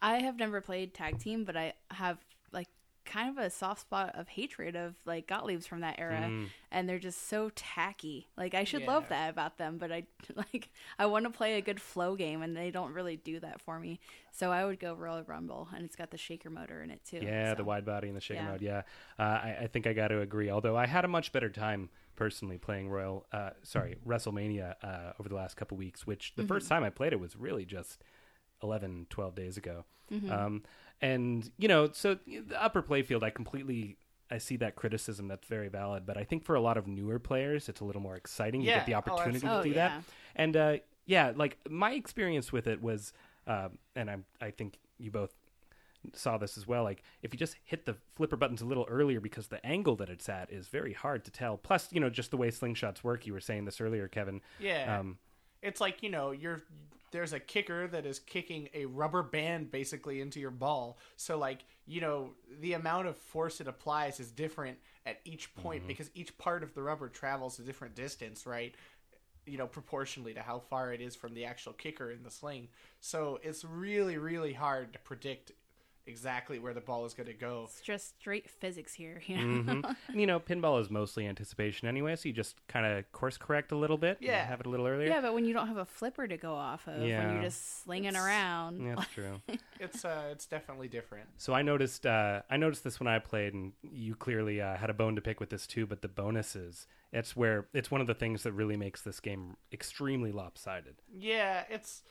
I 0.00 0.18
have 0.18 0.36
never 0.38 0.60
played 0.60 0.94
tag 0.94 1.18
team, 1.18 1.44
but 1.44 1.56
I 1.56 1.74
have 1.90 2.18
like 2.18 2.31
kind 3.04 3.28
of 3.36 3.42
a 3.44 3.50
soft 3.50 3.80
spot 3.80 4.12
of 4.14 4.28
hatred 4.28 4.76
of 4.76 4.94
like 5.04 5.26
Gottlieb's 5.26 5.66
from 5.66 5.80
that 5.80 5.96
era, 5.98 6.20
Mm. 6.28 6.46
and 6.70 6.88
they're 6.88 6.98
just 6.98 7.28
so 7.28 7.50
tacky. 7.54 8.28
Like 8.36 8.54
I 8.54 8.64
should 8.64 8.82
love 8.84 9.08
that 9.08 9.30
about 9.30 9.58
them, 9.58 9.78
but 9.78 9.90
I 9.92 10.04
like 10.36 10.70
I 10.98 11.06
want 11.06 11.24
to 11.24 11.30
play 11.30 11.54
a 11.58 11.60
good 11.60 11.80
flow 11.80 12.16
game, 12.16 12.42
and 12.42 12.56
they 12.56 12.70
don't 12.70 12.92
really 12.92 13.16
do 13.16 13.40
that 13.40 13.60
for 13.60 13.78
me. 13.78 14.00
So 14.30 14.50
I 14.52 14.64
would 14.64 14.78
go 14.80 14.94
Royal 14.94 15.22
Rumble, 15.24 15.68
and 15.74 15.84
it's 15.84 15.96
got 15.96 16.10
the 16.10 16.18
shaker 16.18 16.48
motor 16.50 16.82
in 16.82 16.90
it 16.90 17.00
too. 17.04 17.20
Yeah, 17.22 17.50
so. 17.52 17.56
the 17.56 17.64
wide 17.64 17.84
body 17.84 18.08
and 18.08 18.16
the 18.16 18.20
shaker 18.20 18.42
Yeah. 18.42 18.50
mode. 18.50 18.62
Yeah, 18.62 18.82
uh, 19.18 19.22
I, 19.22 19.56
I 19.62 19.66
think 19.66 19.86
I 19.86 19.92
got 19.92 20.08
to 20.08 20.20
agree. 20.20 20.50
Although 20.50 20.76
I 20.76 20.86
had 20.86 21.04
a 21.04 21.08
much 21.08 21.32
better 21.32 21.50
time 21.50 21.90
personally 22.16 22.58
playing 22.58 22.88
Royal, 22.88 23.26
uh, 23.32 23.50
sorry, 23.62 23.96
WrestleMania 24.06 24.74
uh, 24.82 25.12
over 25.18 25.28
the 25.28 25.34
last 25.34 25.56
couple 25.56 25.76
weeks. 25.76 26.06
Which 26.06 26.34
the 26.36 26.44
first 26.44 26.68
time 26.68 26.84
I 26.84 26.90
played 26.90 27.12
it 27.12 27.20
was 27.20 27.36
really 27.36 27.64
just 27.64 28.02
11, 28.62 29.06
12 29.10 29.34
days 29.34 29.56
ago. 29.56 29.84
Um, 30.30 30.62
and 31.02 31.50
you 31.58 31.68
know, 31.68 31.90
so 31.92 32.16
the 32.26 32.44
upper 32.58 32.82
playfield, 32.82 33.22
I 33.22 33.30
completely. 33.30 33.98
I 34.30 34.38
see 34.38 34.56
that 34.56 34.76
criticism. 34.76 35.28
That's 35.28 35.46
very 35.46 35.68
valid, 35.68 36.06
but 36.06 36.16
I 36.16 36.24
think 36.24 36.42
for 36.42 36.54
a 36.54 36.60
lot 36.62 36.78
of 36.78 36.86
newer 36.86 37.18
players, 37.18 37.68
it's 37.68 37.82
a 37.82 37.84
little 37.84 38.00
more 38.00 38.16
exciting. 38.16 38.62
You 38.62 38.68
Yeah. 38.68 38.76
get 38.76 38.86
the 38.86 38.94
Oh, 38.94 38.98
opportunity 38.98 39.40
to 39.40 39.46
do 39.46 39.50
Oh, 39.50 39.62
that. 39.74 39.90
yeah. 39.92 40.00
And 40.36 40.56
uh, 40.56 40.76
yeah, 41.04 41.32
like 41.36 41.58
my 41.68 41.92
experience 41.92 42.50
with 42.50 42.66
it 42.66 42.80
was, 42.80 43.12
um, 43.46 43.76
and 43.94 44.10
I 44.10 44.16
I 44.40 44.50
think 44.50 44.78
you 44.96 45.10
both 45.10 45.34
saw 46.14 46.38
this 46.38 46.56
as 46.56 46.66
well. 46.66 46.82
Like 46.82 47.02
if 47.20 47.34
you 47.34 47.38
just 47.38 47.56
hit 47.64 47.84
the 47.84 47.94
flipper 48.16 48.36
buttons 48.36 48.62
a 48.62 48.64
little 48.64 48.86
earlier 48.88 49.20
because 49.20 49.48
the 49.48 49.64
angle 49.66 49.96
that 49.96 50.08
it's 50.08 50.28
at 50.30 50.50
is 50.50 50.68
very 50.68 50.94
hard 50.94 51.26
to 51.26 51.30
tell. 51.30 51.58
Plus, 51.58 51.92
you 51.92 52.00
know, 52.00 52.08
just 52.08 52.30
the 52.30 52.38
way 52.38 52.50
slingshots 52.50 53.04
work. 53.04 53.26
You 53.26 53.34
were 53.34 53.40
saying 53.40 53.66
this 53.66 53.82
earlier, 53.82 54.08
Kevin. 54.08 54.40
Yeah. 54.58 54.98
Um, 55.00 55.18
it's 55.60 55.80
like 55.80 56.02
you 56.02 56.08
know 56.08 56.30
you're 56.30 56.62
there's 57.12 57.32
a 57.32 57.40
kicker 57.40 57.86
that 57.86 58.04
is 58.04 58.18
kicking 58.18 58.68
a 58.74 58.86
rubber 58.86 59.22
band 59.22 59.70
basically 59.70 60.20
into 60.20 60.40
your 60.40 60.50
ball. 60.50 60.98
So 61.16 61.38
like 61.38 61.64
you 61.86 62.00
know 62.00 62.30
the 62.60 62.72
amount 62.72 63.06
of 63.06 63.16
force 63.16 63.60
it 63.60 63.68
applies 63.68 64.18
is 64.18 64.30
different 64.30 64.78
at 65.06 65.20
each 65.24 65.54
point 65.54 65.80
mm-hmm. 65.80 65.88
because 65.88 66.10
each 66.14 66.36
part 66.38 66.62
of 66.62 66.74
the 66.74 66.82
rubber 66.82 67.08
travels 67.08 67.58
a 67.58 67.62
different 67.62 67.94
distance 67.94 68.46
right? 68.46 68.74
You 69.46 69.58
know 69.58 69.66
proportionally 69.66 70.34
to 70.34 70.40
how 70.42 70.58
far 70.58 70.92
it 70.92 71.00
is 71.00 71.14
from 71.14 71.34
the 71.34 71.44
actual 71.44 71.72
kicker 71.72 72.10
in 72.10 72.22
the 72.22 72.30
sling. 72.30 72.68
So 73.00 73.38
it's 73.42 73.64
really 73.64 74.16
really 74.18 74.54
hard 74.54 74.92
to 74.94 74.98
predict 74.98 75.52
exactly 76.06 76.58
where 76.58 76.74
the 76.74 76.80
ball 76.80 77.04
is 77.06 77.14
going 77.14 77.28
to 77.28 77.32
go 77.32 77.62
It's 77.68 77.80
just 77.80 78.18
straight 78.20 78.50
physics 78.50 78.92
here. 78.94 79.22
You 79.26 79.36
know? 79.36 79.62
mhm. 79.82 79.96
And, 80.08 80.20
you 80.20 80.26
know, 80.26 80.40
pinball 80.40 80.80
is 80.80 80.90
mostly 80.90 81.26
anticipation 81.26 81.86
anyway, 81.88 82.16
so 82.16 82.28
you 82.28 82.32
just 82.34 82.56
kind 82.66 82.84
of 82.86 83.10
course 83.12 83.36
correct 83.36 83.70
a 83.72 83.76
little 83.76 83.96
bit. 83.98 84.18
Yeah. 84.20 84.44
have 84.44 84.60
it 84.60 84.66
a 84.66 84.68
little 84.68 84.86
earlier. 84.86 85.08
Yeah, 85.08 85.20
but 85.20 85.32
when 85.34 85.44
you 85.44 85.54
don't 85.54 85.68
have 85.68 85.76
a 85.76 85.84
flipper 85.84 86.26
to 86.26 86.36
go 86.36 86.54
off 86.54 86.86
of, 86.88 87.00
when 87.00 87.08
you're 87.08 87.42
just 87.42 87.82
slinging 87.84 88.10
It's- 88.10 88.24
around, 88.24 88.80
Yeah, 88.84 88.94
that's 88.96 89.10
true. 89.14 89.40
it's 89.78 90.04
uh 90.04 90.28
it's 90.32 90.46
definitely 90.46 90.88
different 90.88 91.28
So 91.38 91.52
I 91.52 91.62
noticed 91.62 92.04
uh, 92.06 92.42
I 92.50 92.56
noticed 92.56 92.82
this 92.84 92.98
when 93.00 93.06
I 93.08 93.18
played, 93.18 93.54
and 93.54 93.72
you 93.82 94.14
clearly 94.14 94.60
uh, 94.60 94.76
had 94.76 94.90
a 94.90 94.94
bone 94.94 95.14
to 95.16 95.20
pick 95.22 95.38
with 95.40 95.50
this 95.50 95.66
too. 95.66 95.86
But 95.86 96.02
the 96.02 96.08
bonuses, 96.08 96.86
it's 97.12 97.36
where 97.36 97.66
it's 97.72 97.90
one 97.90 98.00
of 98.00 98.06
the 98.06 98.14
things 98.14 98.42
that 98.42 98.52
really 98.52 98.76
makes 98.76 99.02
this 99.02 99.20
game 99.20 99.56
extremely 99.72 100.32
lopsided. 100.32 100.96
Yeah, 101.12 101.62
it's 101.70 102.02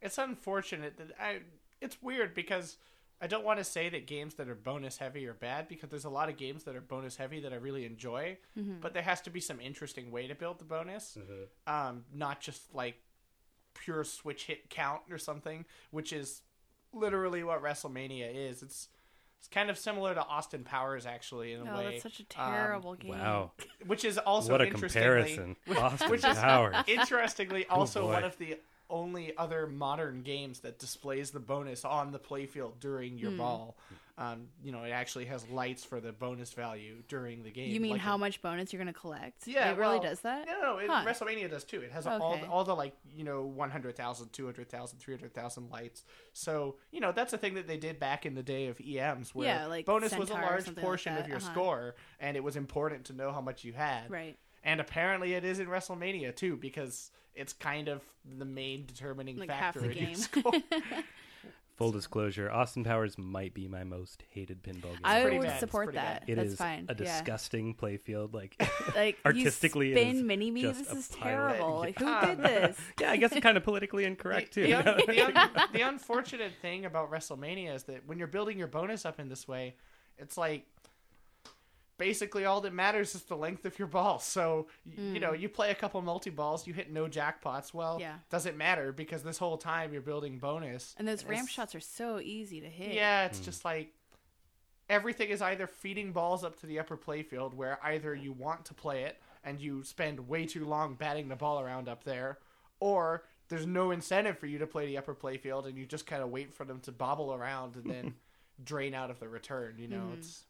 it's 0.00 0.18
unfortunate 0.18 0.96
that 0.98 1.08
I 1.20 1.40
it's 1.80 2.00
weird 2.02 2.34
because 2.34 2.76
I 3.20 3.26
don't 3.26 3.44
want 3.44 3.58
to 3.58 3.64
say 3.64 3.88
that 3.90 4.06
games 4.06 4.34
that 4.34 4.48
are 4.48 4.54
bonus 4.54 4.96
heavy 4.96 5.26
are 5.26 5.34
bad 5.34 5.68
because 5.68 5.90
there's 5.90 6.06
a 6.06 6.10
lot 6.10 6.28
of 6.30 6.36
games 6.38 6.64
that 6.64 6.74
are 6.74 6.80
bonus 6.80 7.16
heavy 7.16 7.40
that 7.40 7.52
I 7.52 7.56
really 7.56 7.84
enjoy, 7.84 8.38
but 8.80 8.94
there 8.94 9.02
has 9.02 9.20
to 9.22 9.30
be 9.30 9.40
some 9.40 9.60
interesting 9.60 10.10
way 10.10 10.26
to 10.26 10.34
build 10.34 10.58
the 10.58 10.64
bonus. 10.64 11.18
Um, 11.66 12.04
not 12.14 12.40
just 12.40 12.74
like 12.74 12.96
pure 13.74 14.04
switch 14.04 14.44
hit 14.46 14.70
count 14.70 15.02
or 15.10 15.18
something, 15.18 15.64
which 15.90 16.12
is 16.12 16.42
literally 16.92 17.42
what 17.44 17.62
WrestleMania 17.62 18.34
is. 18.34 18.62
It's 18.62 18.88
it's 19.38 19.48
kind 19.48 19.70
of 19.70 19.78
similar 19.78 20.14
to 20.14 20.22
Austin 20.22 20.64
Powers 20.64 21.06
actually 21.06 21.54
in 21.54 21.66
a 21.66 21.72
oh, 21.72 21.78
way. 21.78 21.90
that's 21.92 22.02
such 22.02 22.20
a 22.20 22.42
Um, 22.42 22.52
terrible 22.52 22.94
game. 22.94 23.12
Wow, 23.12 23.52
which 23.86 24.04
is 24.04 24.18
also 24.26 24.52
what 24.52 24.60
a 24.60 24.66
interestingly- 24.66 25.02
comparison! 25.36 25.56
Austin 25.78 26.10
which 26.10 26.24
is- 26.24 26.36
Powers. 26.36 26.76
Interestingly, 26.86 27.66
also 27.68 28.02
boy. 28.02 28.12
one 28.12 28.24
of 28.24 28.36
the 28.38 28.58
only 28.90 29.36
other 29.36 29.66
modern 29.66 30.22
games 30.22 30.60
that 30.60 30.78
displays 30.78 31.30
the 31.30 31.40
bonus 31.40 31.84
on 31.84 32.12
the 32.12 32.18
playfield 32.18 32.80
during 32.80 33.18
your 33.18 33.30
ball. 33.32 33.76
Um, 34.18 34.48
you 34.62 34.70
know, 34.70 34.82
it 34.82 34.90
actually 34.90 35.24
has 35.26 35.48
lights 35.48 35.82
for 35.82 35.98
the 35.98 36.12
bonus 36.12 36.52
value 36.52 36.96
during 37.08 37.42
the 37.42 37.50
game. 37.50 37.70
You 37.70 37.80
mean 37.80 37.92
like 37.92 38.02
how 38.02 38.16
it- 38.16 38.18
much 38.18 38.42
bonus 38.42 38.70
you're 38.70 38.82
going 38.82 38.92
to 38.92 39.00
collect? 39.00 39.46
Yeah, 39.46 39.70
it 39.70 39.78
really 39.78 39.98
well, 39.98 40.02
does 40.02 40.20
that. 40.20 40.46
No, 40.46 40.60
no, 40.60 40.78
it, 40.78 40.90
Huh. 40.90 41.04
WrestleMania 41.06 41.48
does 41.48 41.64
too. 41.64 41.80
It 41.80 41.90
has 41.92 42.06
all 42.06 42.36
the, 42.36 42.46
all 42.46 42.64
the 42.64 42.74
like 42.74 42.94
you 43.16 43.24
know 43.24 43.44
100,000, 43.44 44.30
200,000, 44.30 44.98
300,000 44.98 45.70
lights. 45.70 46.04
So 46.34 46.76
you 46.90 47.00
know 47.00 47.12
that's 47.12 47.32
a 47.32 47.38
thing 47.38 47.54
that 47.54 47.66
they 47.66 47.78
did 47.78 47.98
back 47.98 48.26
in 48.26 48.34
the 48.34 48.42
day 48.42 48.66
of 48.66 48.78
EMs, 48.78 49.34
where 49.34 49.46
Yeah, 49.48 49.66
like 49.66 49.86
bonus 49.86 50.14
was 50.14 50.28
a 50.28 50.34
large 50.34 50.64
something 50.64 50.74
like 50.74 50.84
portion 50.84 51.16
of 51.16 51.26
your 51.26 51.38
uh-huh. 51.38 51.52
score, 51.52 51.94
and 52.18 52.36
it 52.36 52.44
was 52.44 52.56
important 52.56 53.06
to 53.06 53.14
know 53.14 53.32
how 53.32 53.40
much 53.40 53.64
you 53.64 53.72
had. 53.72 54.10
Right. 54.10 54.36
And 54.62 54.80
apparently 54.80 55.34
it 55.34 55.44
is 55.44 55.58
in 55.58 55.66
WrestleMania 55.68 56.34
too, 56.36 56.56
because 56.56 57.10
it's 57.34 57.52
kind 57.52 57.88
of 57.88 58.02
the 58.38 58.44
main 58.44 58.84
determining 58.86 59.38
Like 59.38 59.48
factor 59.48 59.80
the 59.80 59.90
in 59.96 60.08
your 60.08 60.14
score. 60.14 60.52
Full 61.76 61.92
disclosure: 61.92 62.50
Austin 62.50 62.84
Powers 62.84 63.16
might 63.16 63.54
be 63.54 63.66
my 63.66 63.84
most 63.84 64.22
hated 64.28 64.62
pinball 64.62 64.82
game. 64.92 65.00
I 65.02 65.24
would 65.24 65.40
bad. 65.40 65.60
Support 65.60 65.94
that. 65.94 66.20
bad. 66.20 66.24
It 66.28 66.34
That's 66.34 66.50
is 66.50 66.58
fine. 66.58 66.84
a 66.90 66.92
yeah. 66.92 66.96
disgusting 67.16 67.74
playfield. 67.74 68.34
Like, 68.34 68.54
Like 68.94 69.16
artistically, 69.24 69.88
you 69.88 69.94
it 69.96 70.00
spin 70.02 70.16
is 70.16 70.22
mini 70.22 70.50
me. 70.50 70.60
This 70.66 70.92
is 70.92 71.08
terrible. 71.08 71.78
Like 71.78 71.98
who 71.98 72.20
did 72.26 72.38
this? 72.42 72.76
yeah, 73.00 73.12
I 73.12 73.16
guess 73.16 73.32
it's 73.32 73.40
kind 73.40 73.56
of 73.56 73.64
politically 73.64 74.04
incorrect 74.04 74.52
too. 74.52 74.64
the, 74.64 74.68
you 74.68 74.74
un- 74.76 75.02
the 75.06 75.20
un- 75.22 75.50
the 75.72 75.80
unfortunate 75.80 76.52
thing 76.60 76.84
about 76.84 77.10
WrestleMania 77.10 77.74
is 77.74 77.84
that 77.84 78.06
when 78.06 78.18
you're 78.18 78.28
building 78.28 78.58
your 78.58 78.68
bonus 78.68 79.06
up 79.06 79.18
in 79.18 79.30
this 79.30 79.48
way, 79.48 79.74
it's 80.18 80.36
like 80.36 80.66
basically 82.00 82.46
all 82.46 82.62
that 82.62 82.72
matters 82.72 83.14
is 83.14 83.22
the 83.24 83.36
length 83.36 83.66
of 83.66 83.78
your 83.78 83.86
ball. 83.86 84.18
So 84.18 84.68
y- 84.86 84.94
you 84.96 85.20
know, 85.20 85.34
hmm. 85.34 85.42
you 85.42 85.48
play 85.50 85.70
a 85.70 85.74
couple 85.74 86.00
multi 86.00 86.30
balls, 86.30 86.66
you 86.66 86.72
hit 86.72 86.90
no 86.90 87.06
jackpots. 87.06 87.74
Well, 87.74 87.98
Yeah. 88.00 88.16
doesn't 88.30 88.56
matter 88.56 88.90
because 88.90 89.22
this 89.22 89.36
whole 89.36 89.58
time 89.58 89.92
you're 89.92 90.00
building 90.00 90.38
bonus. 90.38 90.94
And 90.98 91.06
those 91.06 91.24
ram 91.24 91.46
shots 91.46 91.74
are 91.74 91.80
so 91.80 92.18
easy 92.18 92.60
to 92.62 92.68
hit. 92.68 92.94
Yeah, 92.94 93.26
it's 93.26 93.38
hmm. 93.38 93.44
just 93.44 93.64
like 93.66 93.92
everything 94.88 95.28
is 95.28 95.42
either 95.42 95.66
feeding 95.66 96.12
balls 96.12 96.42
up 96.42 96.58
to 96.60 96.66
the 96.66 96.80
upper 96.80 96.96
playfield 96.96 97.52
where 97.54 97.78
either 97.84 98.14
you 98.14 98.32
want 98.32 98.64
to 98.64 98.74
play 98.74 99.04
it 99.04 99.20
and 99.44 99.60
you 99.60 99.84
spend 99.84 100.26
way 100.26 100.46
too 100.46 100.64
long 100.64 100.94
batting 100.94 101.28
the 101.28 101.36
ball 101.36 101.60
around 101.60 101.86
up 101.86 102.04
there, 102.04 102.38
or 102.80 103.24
there's 103.48 103.66
no 103.66 103.90
incentive 103.90 104.38
for 104.38 104.46
you 104.46 104.58
to 104.58 104.66
play 104.66 104.86
the 104.86 104.96
upper 104.96 105.14
playfield 105.14 105.66
and 105.66 105.76
you 105.76 105.84
just 105.84 106.06
kind 106.06 106.22
of 106.22 106.30
wait 106.30 106.54
for 106.54 106.64
them 106.64 106.80
to 106.80 106.92
bobble 106.92 107.34
around 107.34 107.76
and 107.76 107.90
then 107.90 108.14
drain 108.64 108.94
out 108.94 109.10
of 109.10 109.20
the 109.20 109.28
return. 109.28 109.74
You 109.78 109.88
know, 109.88 109.96
mm-hmm. 109.98 110.18
it's 110.18 110.44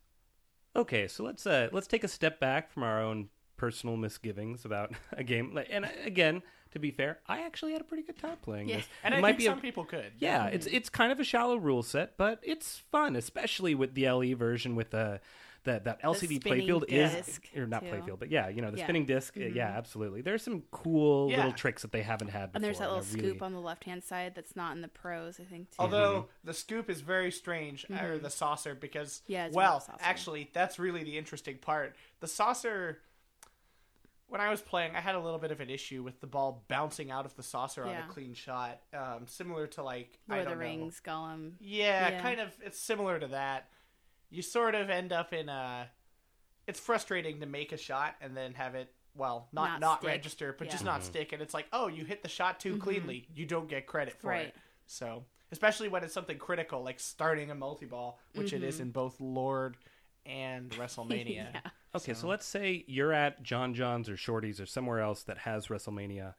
Okay, 0.77 1.09
so 1.09 1.25
let's 1.25 1.47
uh 1.47 1.69
let's 1.73 1.87
take 1.87 2.05
a 2.05 2.09
step 2.09 2.39
back 2.41 2.71
from 2.71 2.83
our 2.85 3.03
own 3.03 3.29
personal 3.57 3.97
misgivings 3.97 4.65
about 4.65 4.93
a 5.13 5.25
game. 5.25 5.53
Like, 5.55 5.69
And 5.71 5.85
uh, 5.85 5.89
again, 6.05 6.43
to 6.73 6.79
be 6.79 6.91
fair, 6.91 7.19
I 7.27 7.41
actually 7.43 7.73
had 7.73 7.81
a 7.81 7.85
pretty 7.85 8.05
good 8.05 8.19
time 8.19 8.37
playing 8.43 8.69
Yeah. 8.69 8.77
this. 8.77 8.89
And 9.03 9.13
it 9.15 9.19
I 9.19 9.21
might 9.21 9.29
think 9.33 9.39
be 9.41 9.45
some 9.47 9.59
a, 9.59 9.63
people 9.63 9.85
could. 9.85 10.13
yeah, 10.19 10.47
it's 10.47 10.67
it's 10.67 10.89
kind 10.89 11.11
of 11.13 11.19
a 11.21 11.25
shallow 11.25 11.57
rule 11.57 11.83
set, 11.83 12.17
but 12.17 12.39
it's 12.43 12.79
fun, 12.91 13.17
especially 13.17 13.75
with 13.75 13.95
the 13.95 14.09
LE 14.09 14.35
version 14.35 14.77
with 14.77 14.91
the 14.91 15.21
that 15.65 15.85
that 15.85 16.03
LCD 16.03 16.41
playfield 16.43 16.85
is 16.89 17.39
or 17.57 17.67
not 17.67 17.83
too. 17.83 17.89
playfield, 17.89 18.19
but 18.19 18.31
yeah, 18.31 18.49
you 18.49 18.63
know 18.63 18.71
the 18.71 18.79
Yeah. 18.79 18.85
spinning 18.85 19.07
disk 19.07 19.37
uh, 19.37 19.41
Yeah, 19.41 19.69
absolutely. 19.69 20.23
There's 20.23 20.43
some 20.43 20.63
cool 20.71 21.31
Yeah. 21.31 21.39
little 21.39 21.53
tricks 21.53 21.83
that 21.83 21.93
they 21.93 22.03
haven't 22.03 22.29
had 22.29 22.53
before. 22.53 22.57
And 22.57 22.65
there's 22.65 22.79
that 22.79 22.89
little 22.89 23.03
they're 23.05 23.15
really- 23.17 23.29
scoop 23.31 23.43
on 23.43 23.53
the 23.53 23.61
left 23.61 23.85
hand 23.85 24.03
side 24.03 24.35
that's 24.35 24.57
not 24.57 24.75
in 24.75 24.81
the 24.83 24.89
pros, 24.89 25.39
I 25.39 25.45
think. 25.45 25.71
Too. 25.71 25.77
Although 25.79 26.29
the 26.45 26.55
scoop 26.55 26.89
is 26.89 27.01
very 27.03 27.31
strange, 27.31 27.85
or 27.91 28.19
the 28.19 28.31
saucer, 28.31 28.75
because 28.75 29.21
Mm-hmm. 29.25 29.33
Yeah, 29.33 29.47
it's 29.47 29.57
well, 29.57 29.81
saucer. 29.81 29.99
actually, 30.01 30.51
that's 30.53 30.79
really 30.79 31.05
the 31.05 31.19
interesting 31.19 31.59
part. 31.59 31.95
The 32.21 32.29
saucer. 32.29 33.03
When 34.29 34.41
I 34.41 34.49
was 34.49 34.63
playing, 34.63 34.95
I 34.95 35.01
had 35.01 35.17
a 35.17 35.21
little 35.21 35.41
bit 35.41 35.51
of 35.51 35.61
an 35.61 35.71
issue 35.71 36.05
with 36.05 36.21
the 36.21 36.29
ball 36.29 36.65
bouncing 36.69 37.11
out 37.11 37.27
of 37.27 37.35
the 37.35 37.43
saucer 37.43 37.85
on 37.85 37.97
a 37.97 38.07
clean 38.09 38.33
shot, 38.33 38.81
um, 38.95 39.27
similar 39.27 39.67
to 39.69 39.83
like 39.83 40.21
Lord 40.29 40.39
I 40.39 40.43
of 40.43 40.45
the 40.45 40.51
don't 40.51 40.59
know. 40.61 40.65
Rings, 40.65 41.03
Gollum. 41.05 41.53
Yeah, 41.59 42.11
Yeah. 42.11 42.23
kind 42.23 42.41
of. 42.41 42.55
It's 42.63 42.79
similar 42.79 43.19
to 43.19 43.27
that. 43.29 43.69
You 44.31 44.43
sort 44.43 44.75
of 44.75 44.91
end 44.91 45.13
up 45.13 45.33
in 45.33 45.49
a. 45.49 45.89
It's 46.67 46.81
frustrating 46.81 47.41
to 47.41 47.47
make 47.47 47.73
a 47.73 47.77
shot 47.77 48.15
and 48.21 48.37
then 48.37 48.55
have 48.55 48.75
it 48.75 48.93
well 49.17 49.49
not 49.53 49.81
Not 49.81 49.81
not, 49.81 50.05
register, 50.05 50.55
but 50.57 50.71
just 50.71 50.85
Yeah. 50.85 50.91
not 50.93 51.01
mm-hmm. 51.01 51.11
stick. 51.11 51.33
And 51.33 51.43
it's 51.43 51.55
like, 51.55 51.67
oh, 51.73 51.89
you 51.89 52.05
hit 52.05 52.23
the 52.23 52.29
shot 52.29 52.61
too 52.61 52.73
mm-hmm. 52.73 52.81
cleanly. 52.81 53.29
You 53.35 53.47
don't 53.47 53.69
get 53.69 53.87
credit 53.87 54.21
for 54.21 54.29
Right. 54.29 54.49
it. 54.49 54.57
So 54.87 55.25
especially 55.53 55.89
when 55.89 56.05
it's 56.05 56.15
something 56.15 56.39
critical 56.39 56.83
like 56.83 57.01
starting 57.01 57.51
a 57.51 57.55
multi 57.55 57.87
ball, 57.87 58.21
which 58.35 58.53
it 58.53 58.63
is 58.63 58.77
mm-hmm. 58.77 58.85
in 58.85 58.91
both 58.91 59.21
Lord 59.21 59.77
and 60.25 60.71
WrestleMania. 60.79 61.53
yeah. 61.55 61.61
Okay, 61.95 62.15
so 62.15 62.29
let's 62.29 62.47
say 62.47 62.85
you're 62.87 63.13
at 63.13 63.43
John 63.43 63.75
John's 63.75 64.09
or 64.09 64.17
Shorty's 64.17 64.61
or 64.61 64.67
somewhere 64.67 65.01
else 65.01 65.25
that 65.25 65.39
has 65.39 65.67
WrestleMania, 65.67 66.35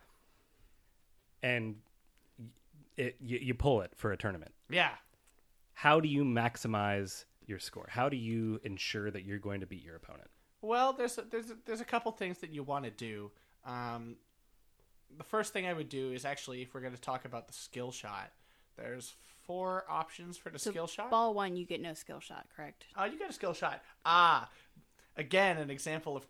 and 1.43 1.75
it, 2.95 3.17
you, 3.19 3.37
you 3.37 3.53
pull 3.53 3.81
it 3.81 3.91
for 3.95 4.13
a 4.13 4.17
tournament. 4.17 4.53
Yeah. 4.69 4.91
How 5.73 5.99
do 5.99 6.07
you 6.07 6.23
maximize 6.23 7.25
your 7.51 7.59
score? 7.59 7.85
How 7.89 8.09
do 8.09 8.17
you 8.17 8.59
ensure 8.63 9.11
that 9.11 9.23
you're 9.23 9.37
going 9.37 9.59
to 9.59 9.67
beat 9.67 9.83
your 9.83 9.95
opponent? 9.95 10.29
Well, 10.63 10.93
there's 10.93 11.17
a, 11.19 11.21
there's 11.29 11.51
a, 11.51 11.57
there's 11.65 11.81
a 11.81 11.85
couple 11.85 12.11
things 12.11 12.39
that 12.39 12.51
you 12.51 12.63
want 12.63 12.85
to 12.85 12.91
do. 12.91 13.29
Um, 13.65 14.15
the 15.17 15.23
first 15.23 15.53
thing 15.53 15.67
I 15.67 15.73
would 15.73 15.89
do 15.89 16.11
is 16.11 16.25
actually, 16.25 16.63
if 16.63 16.73
we're 16.73 16.81
going 16.81 16.95
to 16.95 17.01
talk 17.01 17.25
about 17.25 17.47
the 17.47 17.53
skill 17.53 17.91
shot, 17.91 18.31
there's 18.77 19.15
four 19.45 19.85
options 19.89 20.37
for 20.37 20.49
the 20.49 20.59
So 20.59 20.71
skill 20.71 20.87
shot. 20.87 21.11
Ball 21.11 21.33
one, 21.33 21.55
you 21.55 21.65
get 21.65 21.81
no 21.81 21.93
skill 21.93 22.19
shot, 22.19 22.47
correct? 22.55 22.85
Oh, 22.97 23.05
you 23.05 23.19
got 23.19 23.29
a 23.29 23.33
skill 23.33 23.53
shot. 23.53 23.81
Ah, 24.05 24.49
again, 25.17 25.57
an 25.57 25.69
example 25.69 26.17
of. 26.17 26.25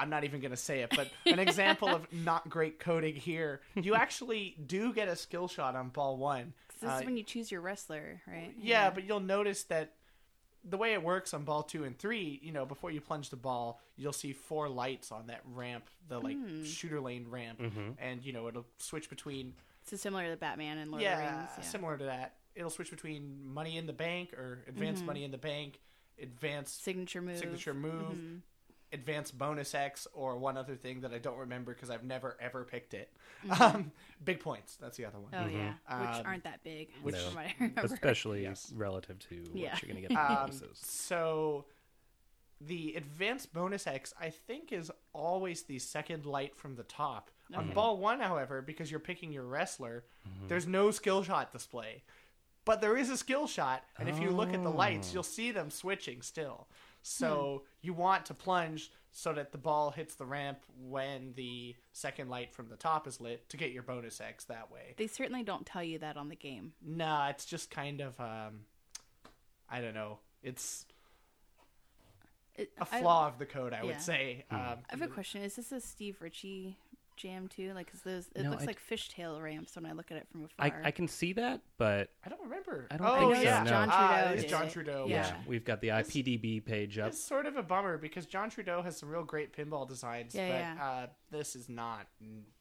I'm 0.00 0.10
not 0.10 0.22
even 0.22 0.40
going 0.40 0.52
to 0.52 0.56
say 0.56 0.82
it, 0.82 0.92
but 0.94 1.10
an 1.26 1.40
example 1.40 1.88
of 1.88 2.06
not 2.12 2.48
great 2.48 2.78
coding 2.78 3.16
here. 3.16 3.62
You 3.74 3.96
actually 3.96 4.56
do 4.64 4.92
get 4.92 5.08
a 5.08 5.16
skill 5.16 5.48
shot 5.48 5.74
on 5.74 5.88
ball 5.88 6.16
one. 6.18 6.52
'Cause 6.80 6.88
this 6.90 6.96
Uh, 6.96 7.00
is 7.00 7.04
when 7.06 7.16
you 7.16 7.24
choose 7.24 7.50
your 7.50 7.60
wrestler, 7.60 8.22
right? 8.26 8.54
yeah, 8.56 8.90
but 8.90 9.04
you'll 9.04 9.20
notice 9.20 9.64
that 9.64 9.94
the 10.64 10.76
way 10.76 10.92
it 10.92 11.02
works 11.02 11.32
on 11.34 11.44
ball 11.44 11.62
two 11.62 11.84
and 11.84 11.98
three, 11.98 12.38
you 12.42 12.52
know, 12.52 12.64
before 12.66 12.90
you 12.90 13.00
plunge 13.00 13.30
the 13.30 13.36
ball, 13.36 13.80
you'll 13.96 14.12
see 14.12 14.32
four 14.32 14.68
lights 14.68 15.10
on 15.10 15.26
that 15.28 15.40
ramp, 15.44 15.88
the 16.08 16.20
like 16.20 16.36
Hmm. 16.36 16.62
shooter 16.64 17.00
lane 17.00 17.26
ramp, 17.28 17.60
and 17.98 18.22
you 18.22 18.32
know 18.32 18.46
it'll 18.48 18.66
switch 18.78 19.08
between 19.10 19.54
so 19.84 19.96
similar 19.96 20.30
to 20.30 20.36
Batman 20.36 20.78
and 20.78 20.90
Lord 20.90 21.02
yeah, 21.02 21.14
of 21.14 21.18
the 21.18 21.38
Rings. 21.38 21.50
Yeah. 21.58 21.64
similar 21.64 21.96
to 21.98 22.04
that. 22.04 22.36
It'll 22.54 22.70
switch 22.70 22.90
between 22.90 23.44
money 23.44 23.76
in 23.76 23.86
the 23.86 23.92
bank 23.92 24.32
or 24.34 24.64
advanced 24.68 25.06
money 25.06 25.24
in 25.24 25.30
the 25.30 25.38
bank, 25.38 25.80
advanced 26.20 26.82
Signature 26.82 27.22
move. 27.22 27.38
signature 27.38 27.74
move, 27.74 28.18
advanced 28.92 29.36
bonus 29.36 29.74
X, 29.74 30.06
or 30.14 30.36
one 30.38 30.56
other 30.56 30.74
thing 30.74 31.00
that 31.02 31.12
I 31.12 31.18
don't 31.18 31.36
remember 31.38 31.74
because 31.74 31.90
I've 31.90 32.04
never 32.04 32.36
ever 32.40 32.64
picked 32.64 32.94
it. 32.94 33.10
Um, 33.60 33.92
big 34.24 34.40
points. 34.40 34.76
That's 34.80 34.96
the 34.96 35.04
other 35.04 35.18
one. 35.20 35.30
Oh 35.32 35.46
yeah, 35.46 35.74
which 36.00 36.16
Um, 36.18 36.22
aren't 36.26 36.44
that 36.44 36.62
big, 36.64 36.88
which- 37.02 37.16
from 37.16 37.34
what 37.36 37.44
I 37.46 37.54
remember. 37.60 37.80
Especially 37.94 38.42
Yes. 38.42 38.72
relative 38.74 39.18
to 39.28 39.44
Yeah. 39.54 39.72
what 39.74 39.82
you're 39.82 39.92
going 39.92 40.02
to 40.02 40.08
get. 40.08 40.18
Um, 40.40 40.50
so 40.74 41.64
the 42.60 42.94
advanced 42.96 43.52
bonus 43.52 43.86
X, 43.86 44.12
I 44.20 44.30
think, 44.30 44.72
is 44.72 44.90
always 45.12 45.62
the 45.62 45.78
second 45.78 46.26
light 46.26 46.56
from 46.56 46.74
the 46.74 46.82
top. 46.82 47.30
On 47.54 47.70
ball 47.70 47.96
one, 47.98 48.18
however, 48.20 48.60
because 48.60 48.90
you're 48.90 48.98
picking 49.00 49.32
your 49.32 49.44
wrestler, 49.44 50.04
there's 50.48 50.66
no 50.66 50.90
skill 50.90 51.22
shot 51.22 51.52
display. 51.52 52.02
But 52.64 52.80
there 52.82 52.96
is 52.96 53.08
a 53.08 53.16
skill 53.16 53.46
shot, 53.46 53.84
and 53.98 54.08
if 54.08 54.18
you 54.20 54.30
look 54.30 54.52
at 54.52 54.62
the 54.62 54.68
lights, 54.70 55.14
you'll 55.14 55.22
see 55.22 55.52
them 55.52 55.70
switching 55.70 56.20
still. 56.20 56.66
So 57.02 57.64
you 57.80 57.94
want 57.94 58.26
to 58.26 58.34
plunge 58.34 58.90
so 59.10 59.32
that 59.32 59.52
the 59.52 59.58
ball 59.58 59.90
hits 59.90 60.14
the 60.14 60.26
ramp 60.26 60.58
when 60.78 61.32
the 61.34 61.74
second 61.92 62.28
light 62.28 62.52
from 62.52 62.68
the 62.68 62.76
top 62.76 63.06
is 63.06 63.20
lit 63.20 63.48
to 63.48 63.56
get 63.56 63.72
your 63.72 63.82
bonus 63.82 64.20
X 64.20 64.44
that 64.44 64.70
way. 64.70 64.94
They 64.96 65.06
certainly 65.06 65.42
don't 65.42 65.64
tell 65.64 65.82
you 65.82 65.98
that 66.00 66.16
on 66.16 66.28
the 66.28 66.36
game. 66.36 66.72
Nah, 66.84 67.28
it's 67.30 67.44
just 67.46 67.70
kind 67.70 68.00
of 68.00 68.18
um 68.20 68.60
I 69.70 69.80
don't 69.80 69.94
know. 69.94 70.18
It's 70.42 70.86
It, 72.54 72.70
a 72.78 72.82
I- 72.92 73.00
flaw 73.00 73.28
of 73.28 73.38
the 73.38 73.46
code, 73.46 73.72
I 73.72 73.78
yeah. 73.78 73.84
would 73.84 74.00
say. 74.00 74.44
Um, 74.50 74.58
I 74.60 74.76
have 74.90 75.02
a 75.02 75.08
question. 75.08 75.42
Is 75.42 75.56
this 75.56 75.72
a 75.72 75.80
Steve 75.80 76.18
Ritchie 76.20 76.76
jam 77.18 77.48
too? 77.48 77.72
Like, 77.74 77.90
cause 77.92 78.00
those 78.00 78.28
it 78.34 78.42
No, 78.44 78.50
looks 78.50 78.62
I- 78.62 78.66
like 78.66 78.80
fishtail 78.80 79.42
ramps 79.42 79.76
when 79.76 79.84
I 79.84 79.92
look 79.92 80.10
at 80.10 80.16
it 80.16 80.26
from 80.32 80.48
I, 80.58 80.68
afar. 80.68 80.82
I 80.84 80.90
can 80.90 81.06
see 81.08 81.34
that, 81.34 81.60
but 81.76 82.08
I 82.24 82.30
don't 82.30 82.40
remember. 82.42 82.86
I 82.90 82.96
don't 82.96 83.06
oh, 83.06 83.18
think 83.32 83.36
so, 83.36 83.42
yeah. 83.42 83.62
no. 83.64 83.68
John 83.70 83.88
Ah, 83.92 84.08
Trudeau 84.16 84.32
it's 84.32 84.42
did 84.42 84.48
John 84.50 84.62
it. 84.66 84.70
Trudeau. 84.72 85.06
Yeah. 85.08 85.36
which 85.38 85.46
we've 85.48 85.64
got 85.64 85.80
the 85.82 85.88
IPDB 85.88 86.64
page 86.64 86.98
up. 86.98 87.08
It's 87.08 87.22
sort 87.22 87.44
of 87.46 87.56
a 87.56 87.62
bummer 87.62 87.98
because 87.98 88.24
John 88.26 88.48
Trudeau 88.48 88.80
has 88.82 88.96
some 88.96 89.08
real 89.10 89.24
great 89.24 89.54
pinball 89.54 89.86
designs, 89.88 90.34
Yeah, 90.34 90.48
but 90.48 90.54
yeah. 90.54 90.84
Uh, 90.84 91.06
this 91.30 91.54
is 91.56 91.68
not 91.68 92.06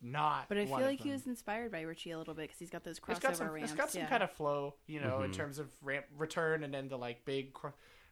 not. 0.02 0.50
but 0.50 0.58
I 0.58 0.62
one 0.66 0.68
feel 0.68 0.78
of 0.80 0.84
like 0.92 1.00
he 1.00 1.10
them. 1.10 1.14
was 1.14 1.28
inspired 1.28 1.72
by 1.72 1.82
Ritchie 1.82 2.12
a 2.12 2.18
little 2.18 2.34
bit 2.34 2.44
because 2.48 2.60
he's 2.60 2.70
got 2.70 2.84
those 2.84 3.00
crossover 3.00 3.12
It's 3.12 3.20
got 3.20 3.38
some. 3.38 3.50
ramps. 3.52 3.72
It's 3.72 3.78
got 3.80 3.92
some 3.92 4.02
yeah. 4.02 4.08
kind 4.10 4.24
of 4.24 4.32
flow, 4.32 4.76
you 4.88 5.00
know, 5.00 5.08
Mm-hmm. 5.18 5.26
in 5.26 5.32
terms 5.32 5.60
of 5.60 5.68
ramp 5.82 6.06
return 6.18 6.64
and 6.64 6.74
then 6.74 6.90
the 6.90 6.98
like 6.98 7.24
big 7.26 7.54
cr- 7.54 7.68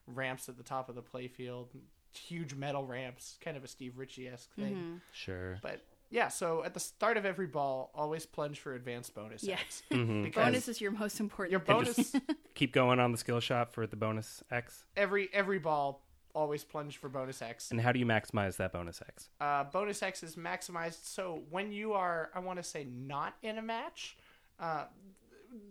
ramps 0.08 0.47
at 0.49 0.58
the 0.58 0.63
top 0.63 0.88
of 0.88 0.95
the 0.95 1.01
playfield, 1.01 1.67
huge 2.13 2.53
metal 2.55 2.86
ramps, 2.86 3.38
kind 3.41 3.58
of 3.58 3.63
a 3.63 3.67
Steve 3.67 3.97
Ritchie 3.97 4.27
esque 4.29 4.53
thing. 4.53 4.73
Mm-hmm. 4.75 4.95
Sure. 5.12 5.60
But 5.62 5.81
yeah, 6.10 6.28
so 6.28 6.63
at 6.63 6.74
the 6.74 6.80
start 6.80 7.18
of 7.18 7.26
every 7.26 7.48
ball, 7.48 7.91
always 7.94 8.26
plunge 8.26 8.60
for 8.60 8.74
advanced 8.74 9.13
bonus. 9.15 9.44
Yeah. 9.44 9.56
X. 9.56 9.84
Mm-hmm. 9.91 10.32
Bonus 10.32 10.68
is 10.68 10.82
your 10.82 10.91
most 10.91 11.20
important. 11.20 11.52
your 11.52 11.62
thing. 11.62 11.76
bonus 11.78 12.15
Keep 12.56 12.74
going 12.74 13.00
on 13.00 13.12
the 13.12 13.18
skill 13.18 13.39
shot 13.39 13.74
for 13.74 13.88
the 13.88 13.96
bonus 13.96 14.44
X. 14.52 14.86
every 14.98 15.30
every 15.34 15.60
ball 15.60 16.02
always 16.34 16.63
plunge 16.63 16.98
for 16.98 17.08
bonus 17.10 17.41
X. 17.41 17.72
And 17.72 17.80
how 17.80 17.91
do 17.91 18.00
you 18.00 18.06
maximize 18.06 18.58
that 18.58 18.74
bonus 18.74 19.02
X? 19.08 19.30
Uh, 19.39 19.63
bonus 19.63 20.04
X 20.04 20.22
is 20.22 20.36
maximized 20.36 21.06
so 21.06 21.44
when 21.50 21.72
you 21.72 21.94
are, 21.94 22.30
I 22.36 22.39
want 22.39 22.60
to 22.60 22.63
say, 22.63 22.86
not 22.86 23.36
in 23.41 23.58
a 23.58 23.62
match, 23.62 24.18
uh, 24.60 24.86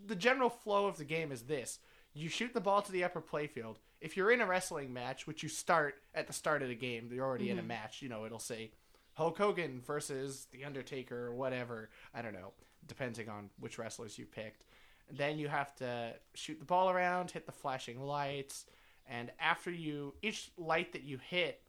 the 0.06 0.16
general 0.16 0.48
flow 0.48 0.86
of 0.86 0.96
the 0.96 1.04
game 1.04 1.30
is 1.30 1.42
this: 1.42 1.78
you 2.14 2.28
shoot 2.28 2.54
the 2.54 2.60
ball 2.60 2.80
to 2.82 2.92
the 2.92 3.04
upper 3.04 3.20
playfield. 3.20 3.76
If 4.00 4.16
you're 4.16 4.30
in 4.30 4.40
a 4.40 4.46
wrestling 4.46 4.92
match, 4.92 5.26
which 5.26 5.42
you 5.42 5.48
start 5.48 5.96
at 6.14 6.26
the 6.26 6.32
start 6.32 6.62
of 6.62 6.68
the 6.68 6.74
game, 6.74 7.10
you're 7.12 7.24
already 7.24 7.50
in 7.50 7.58
a 7.58 7.62
match. 7.62 8.02
You 8.02 8.08
know, 8.08 8.24
it'll 8.24 8.38
say 8.38 8.72
Hulk 9.14 9.38
Hogan 9.38 9.80
versus 9.80 10.46
The 10.52 10.64
Undertaker 10.64 11.26
or 11.28 11.34
whatever. 11.34 11.90
I 12.14 12.22
don't 12.22 12.32
know, 12.34 12.52
depending 12.86 13.28
on 13.28 13.50
which 13.58 13.78
wrestlers 13.78 14.18
you 14.18 14.26
picked. 14.26 14.64
Then 15.10 15.38
you 15.38 15.48
have 15.48 15.74
to 15.76 16.14
shoot 16.34 16.58
the 16.58 16.64
ball 16.64 16.90
around, 16.90 17.30
hit 17.30 17.46
the 17.46 17.52
flashing 17.52 18.00
lights, 18.00 18.66
and 19.06 19.30
after 19.38 19.70
you, 19.70 20.14
each 20.22 20.50
light 20.56 20.92
that 20.92 21.02
you 21.04 21.18
hit 21.18 21.60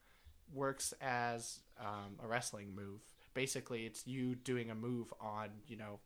works 0.53 0.93
as 1.01 1.59
um, 1.79 2.15
a 2.23 2.27
wrestling 2.27 2.73
move. 2.73 3.01
Basically, 3.33 3.85
it's 3.85 4.07
you 4.07 4.35
doing 4.35 4.69
a 4.71 4.75
move 4.75 5.13
on, 5.19 5.49
you 5.67 5.75
know, 5.75 5.99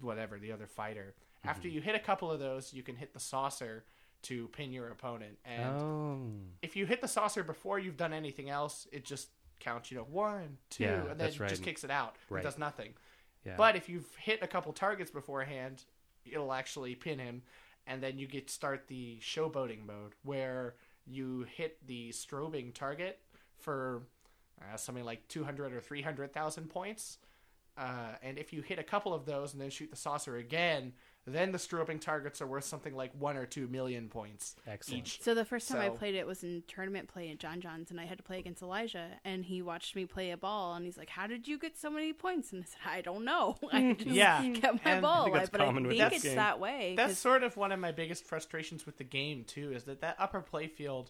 whatever 0.00 0.38
the 0.38 0.50
other 0.50 0.66
fighter. 0.66 1.14
After 1.44 1.68
you 1.68 1.80
hit 1.80 1.94
a 1.94 2.00
couple 2.00 2.30
of 2.30 2.40
those, 2.40 2.72
you 2.72 2.82
can 2.82 2.96
hit 2.96 3.12
the 3.14 3.20
saucer 3.20 3.84
to 4.22 4.48
pin 4.48 4.72
your 4.72 4.88
opponent. 4.88 5.38
And 5.44 5.80
Oh. 5.80 6.20
if 6.60 6.74
you 6.76 6.86
hit 6.86 7.00
the 7.00 7.08
saucer 7.08 7.42
before 7.44 7.78
you've 7.78 7.96
done 7.96 8.12
anything 8.12 8.48
else, 8.50 8.86
it 8.92 9.04
just 9.04 9.28
counts, 9.62 9.90
you 9.90 9.96
know, 9.96 10.04
one, 10.04 10.58
two, 10.70 10.84
Yeah, 10.84 11.10
and 11.10 11.18
then 11.18 11.32
right. 11.38 11.48
just 11.48 11.62
kicks 11.62 11.84
it 11.84 11.90
out. 11.90 12.16
Right. 12.28 12.40
It 12.40 12.44
does 12.44 12.58
nothing. 12.58 12.94
Yeah. 13.44 13.54
But 13.56 13.76
if 13.76 13.88
you've 13.88 14.14
hit 14.16 14.40
a 14.42 14.46
couple 14.46 14.72
targets 14.72 15.10
beforehand, 15.10 15.84
it'll 16.24 16.52
actually 16.52 16.94
pin 16.94 17.18
him, 17.18 17.42
and 17.86 18.02
then 18.02 18.18
you 18.18 18.26
get 18.26 18.50
start 18.50 18.84
the 18.88 19.18
showboating 19.20 19.86
mode 19.86 20.12
where 20.22 20.74
you 21.06 21.46
hit 21.56 21.84
the 21.86 22.10
strobing 22.10 22.72
target 22.72 23.18
for 23.58 24.02
uh, 24.60 24.76
something 24.76 25.04
like 25.04 25.26
two 25.28 25.42
hundred 25.42 25.72
or 25.72 25.80
three 25.80 26.02
hundred 26.02 26.32
thousand 26.32 26.68
points, 26.70 27.18
uh, 27.76 28.12
and 28.22 28.38
if 28.38 28.52
you 28.52 28.62
hit 28.62 28.78
a 28.78 28.84
couple 28.84 29.12
of 29.12 29.24
those 29.26 29.52
and 29.54 29.60
then 29.62 29.70
shoot 29.70 29.90
the 29.90 29.96
saucer 29.96 30.36
again, 30.36 30.92
then 31.26 31.52
the 31.52 31.58
strobing 31.58 32.00
targets 32.00 32.42
are 32.42 32.46
worth 32.46 32.64
something 32.64 32.94
like 32.96 33.12
one 33.18 33.36
or 33.36 33.46
two 33.46 33.68
million 33.68 34.08
points 34.08 34.56
Excellent. 34.66 35.06
each. 35.06 35.22
So 35.22 35.34
the 35.34 35.44
first 35.44 35.68
time 35.68 35.80
I 35.80 35.88
played 35.88 36.14
it 36.16 36.26
was 36.26 36.42
in 36.42 36.64
tournament 36.66 37.08
play 37.08 37.30
at 37.30 37.38
John 37.38 37.60
John's, 37.60 37.90
and 37.92 38.00
I 38.00 38.06
had 38.06 38.18
to 38.18 38.24
play 38.24 38.38
against 38.40 38.60
Elijah, 38.62 39.08
and 39.24 39.44
he 39.44 39.62
watched 39.62 39.94
me 39.94 40.04
play 40.04 40.32
a 40.32 40.36
ball, 40.36 40.74
and 40.74 40.84
he's 40.84 40.98
like, 40.98 41.10
"How 41.10 41.26
did 41.28 41.46
you 41.46 41.58
get 41.58 41.78
so 41.78 41.90
many 41.90 42.12
points?" 42.12 42.52
And 42.52 42.62
I 42.62 42.66
said, 42.66 42.80
"I 42.98 43.00
don't 43.02 43.24
know. 43.24 43.56
I 43.72 43.80
mm, 43.82 43.96
just 43.98 44.10
Yeah, 44.10 44.42
get 44.48 44.74
my 44.84 44.90
and 44.90 44.98
I 44.98 45.00
ball, 45.00 45.24
think 45.24 45.36
that's 45.36 45.50
but 45.50 45.60
I 45.60 45.64
common 45.66 45.86
with 45.86 45.96
think 45.96 46.04
this 46.10 46.14
it's 46.18 46.24
game. 46.24 46.36
that 46.36 46.58
way." 46.58 46.94
That's 46.96 47.10
'cause- 47.12 47.18
sort 47.18 47.42
of 47.44 47.56
one 47.56 47.70
of 47.70 47.78
my 47.78 47.92
biggest 47.92 48.24
frustrations 48.24 48.84
with 48.84 48.98
the 48.98 49.04
game 49.04 49.44
too, 49.44 49.72
is 49.72 49.84
that 49.84 50.00
that 50.00 50.16
upper 50.18 50.42
playfield 50.42 51.08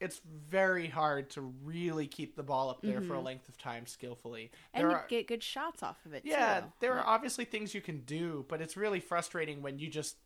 it's 0.00 0.20
very 0.48 0.86
hard 0.88 1.28
to 1.30 1.42
really 1.62 2.06
keep 2.06 2.34
the 2.34 2.42
ball 2.42 2.70
up 2.70 2.80
there 2.82 3.00
for 3.02 3.14
a 3.14 3.20
length 3.20 3.48
of 3.48 3.58
time 3.58 3.86
skillfully. 3.86 4.50
and 4.72 4.82
There 4.84 4.90
you 4.90 4.96
are- 4.96 5.06
get 5.08 5.26
good 5.28 5.42
shots 5.42 5.82
off 5.82 6.04
of 6.06 6.14
it. 6.14 6.22
yeah, 6.24 6.60
too. 6.60 6.66
there 6.80 6.94
are 6.98 7.06
obviously 7.06 7.44
things 7.44 7.74
you 7.74 7.80
can 7.82 8.00
do, 8.00 8.44
but 8.48 8.60
it's 8.62 8.76
really 8.76 9.00
frustrating 9.00 9.60
when 9.62 9.78
you 9.78 9.88
just, 9.88 10.16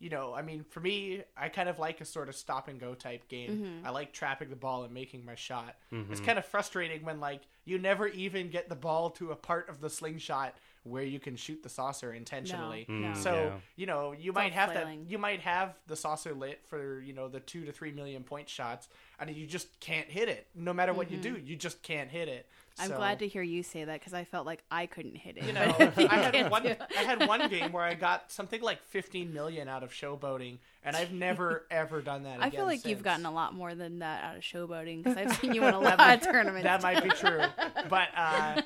you 0.00 0.08
know, 0.10 0.34
I 0.34 0.42
mean, 0.42 0.64
for 0.64 0.80
me, 0.80 1.22
I 1.36 1.48
kind 1.48 1.68
of 1.68 1.78
like 1.78 2.00
a 2.00 2.04
sort 2.04 2.28
of 2.28 2.34
stop 2.34 2.68
and 2.68 2.80
go 2.80 2.94
type 2.94 3.28
game. 3.28 3.50
Mm-hmm. 3.50 3.86
I 3.86 3.90
like 3.90 4.12
trapping 4.12 4.50
the 4.50 4.56
ball 4.56 4.82
and 4.82 4.92
making 4.92 5.24
my 5.24 5.34
shot. 5.36 5.76
It's 5.92 6.20
kind 6.20 6.38
of 6.38 6.44
frustrating 6.46 7.04
when 7.04 7.20
like 7.20 7.42
you 7.64 7.78
never 7.78 8.08
even 8.08 8.50
get 8.50 8.68
the 8.68 8.74
ball 8.76 9.10
to 9.10 9.30
a 9.30 9.36
part 9.36 9.68
of 9.68 9.80
the 9.80 9.90
slingshot 9.90 10.56
where 10.84 11.02
you 11.02 11.20
can 11.20 11.36
shoot 11.36 11.62
the 11.62 11.68
saucer 11.68 12.12
intentionally. 12.12 12.86
No, 12.88 13.08
no. 13.08 13.14
So 13.14 13.30
mm, 13.30 13.34
yeah. 13.34 13.56
you 13.76 13.86
know 13.86 14.12
you 14.12 14.30
It's 14.30 14.34
might 14.34 14.52
have 14.52 14.72
flailing. 14.72 15.04
that. 15.04 15.10
You 15.10 15.18
might 15.18 15.40
have 15.40 15.74
the 15.86 15.96
saucer 15.96 16.34
lit 16.34 16.60
for 16.66 17.00
you 17.00 17.12
know 17.12 17.28
the 17.28 17.40
two 17.40 17.64
to 17.64 17.72
three 17.72 17.92
million 17.92 18.22
point 18.22 18.48
shots, 18.48 18.88
and 19.18 19.30
you 19.30 19.46
just 19.46 19.78
can't 19.80 20.08
hit 20.08 20.28
it. 20.28 20.46
No 20.54 20.72
matter 20.72 20.92
what 20.92 21.10
you 21.10 21.18
mm-hmm. 21.18 21.34
do, 21.34 21.40
you 21.40 21.56
just 21.56 21.82
can't 21.82 22.10
hit 22.10 22.28
it. 22.28 22.46
I'm 22.78 22.88
So- 22.88 22.96
glad 22.96 23.18
to 23.18 23.28
hear 23.28 23.42
you 23.42 23.62
say 23.62 23.84
that 23.84 23.98
because 24.00 24.14
I 24.14 24.24
felt 24.24 24.46
like 24.46 24.62
I 24.70 24.86
couldn't 24.86 25.16
hit 25.16 25.36
it. 25.36 25.44
you 25.44 25.52
know, 25.52 25.74
you 25.98 26.06
I 26.10 26.16
had 26.16 26.50
one. 26.50 26.66
I 26.66 27.02
had 27.02 27.26
one 27.28 27.48
game 27.50 27.72
where 27.72 27.82
I 27.84 27.94
got 27.94 28.30
something 28.32 28.62
like 28.62 28.82
15 28.84 29.34
million 29.34 29.68
out 29.68 29.82
of 29.82 29.90
showboating, 29.92 30.58
and 30.84 30.96
I've 30.96 31.12
never 31.12 31.66
ever 31.70 32.00
done 32.00 32.22
that. 32.22 32.40
I 32.40 32.46
again 32.46 32.50
feel 32.60 32.64
like 32.66 32.86
you've 32.86 33.02
gotten 33.02 33.26
a 33.26 33.30
lot 33.32 33.54
more 33.54 33.74
than 33.74 33.98
that 33.98 34.24
out 34.24 34.36
of 34.36 34.42
showboating 34.42 35.02
because 35.04 35.16
I've 35.18 35.36
seen 35.36 35.54
you 35.54 35.64
in 35.64 35.74
a 35.74 35.80
lot 35.80 36.00
of 36.00 36.20
tournaments. 36.22 36.62
That 36.64 36.82
might 36.82 37.02
be 37.02 37.10
true, 37.10 37.42
but 37.90 38.08
uh, 38.16 38.62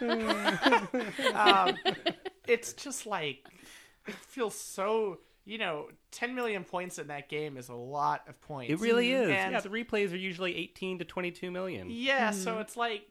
um, 1.35 1.77
it's 2.47 2.73
just 2.75 3.07
like 3.07 3.47
it 4.07 4.15
feels 4.15 4.55
so. 4.59 5.19
You 5.47 5.59
know, 5.59 5.89
10 6.13 6.35
million 6.35 6.65
points 6.65 6.99
in 6.99 7.09
that 7.09 7.29
game 7.29 7.59
is 7.59 7.69
a 7.69 7.75
lot 7.75 8.23
of 8.31 8.41
points. 8.41 8.73
It 8.73 8.81
really 8.81 9.13
is. 9.13 9.29
And- 9.29 9.53
yeah, 9.53 9.61
the 9.61 9.69
replays 9.69 10.11
are 10.15 10.17
usually 10.17 10.57
18 10.57 11.01
to 11.01 11.05
22 11.05 11.51
million. 11.51 11.89
Yeah, 11.91 12.31
so 12.31 12.61
it's 12.61 12.79
like, 12.79 13.03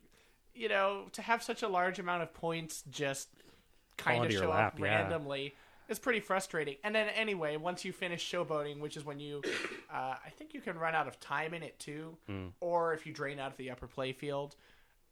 you 0.56 0.70
know, 0.70 1.06
to 1.14 1.22
have 1.22 1.44
such 1.44 1.64
a 1.64 1.68
large 1.68 2.00
amount 2.00 2.24
of 2.24 2.34
points 2.34 2.84
just 2.92 3.30
kind 3.98 4.18
Fall 4.20 4.26
of 4.26 4.32
show 4.34 4.50
lap, 4.50 4.74
up 4.74 4.80
yeah. 4.80 4.86
randomly 4.86 5.56
is 5.90 6.00
pretty 6.00 6.20
frustrating. 6.20 6.76
And 6.84 6.96
then 6.96 7.10
anyway, 7.10 7.58
once 7.58 7.84
you 7.86 7.92
finish 7.92 8.30
showboating, 8.30 8.80
which 8.80 8.96
is 8.98 9.06
when 9.06 9.20
you, 9.20 9.42
uh, 9.94 10.16
I 10.26 10.30
think 10.38 10.54
you 10.54 10.62
can 10.62 10.78
run 10.78 10.96
out 10.96 11.08
of 11.08 11.20
time 11.20 11.54
in 11.54 11.64
it 11.64 11.78
too, 11.80 12.18
Hmm. 12.28 12.48
or 12.60 12.94
if 12.94 13.06
you 13.06 13.14
drain 13.14 13.40
out 13.40 13.52
of 13.52 13.58
the 13.58 13.72
upper 13.72 13.88
playfield. 13.88 14.54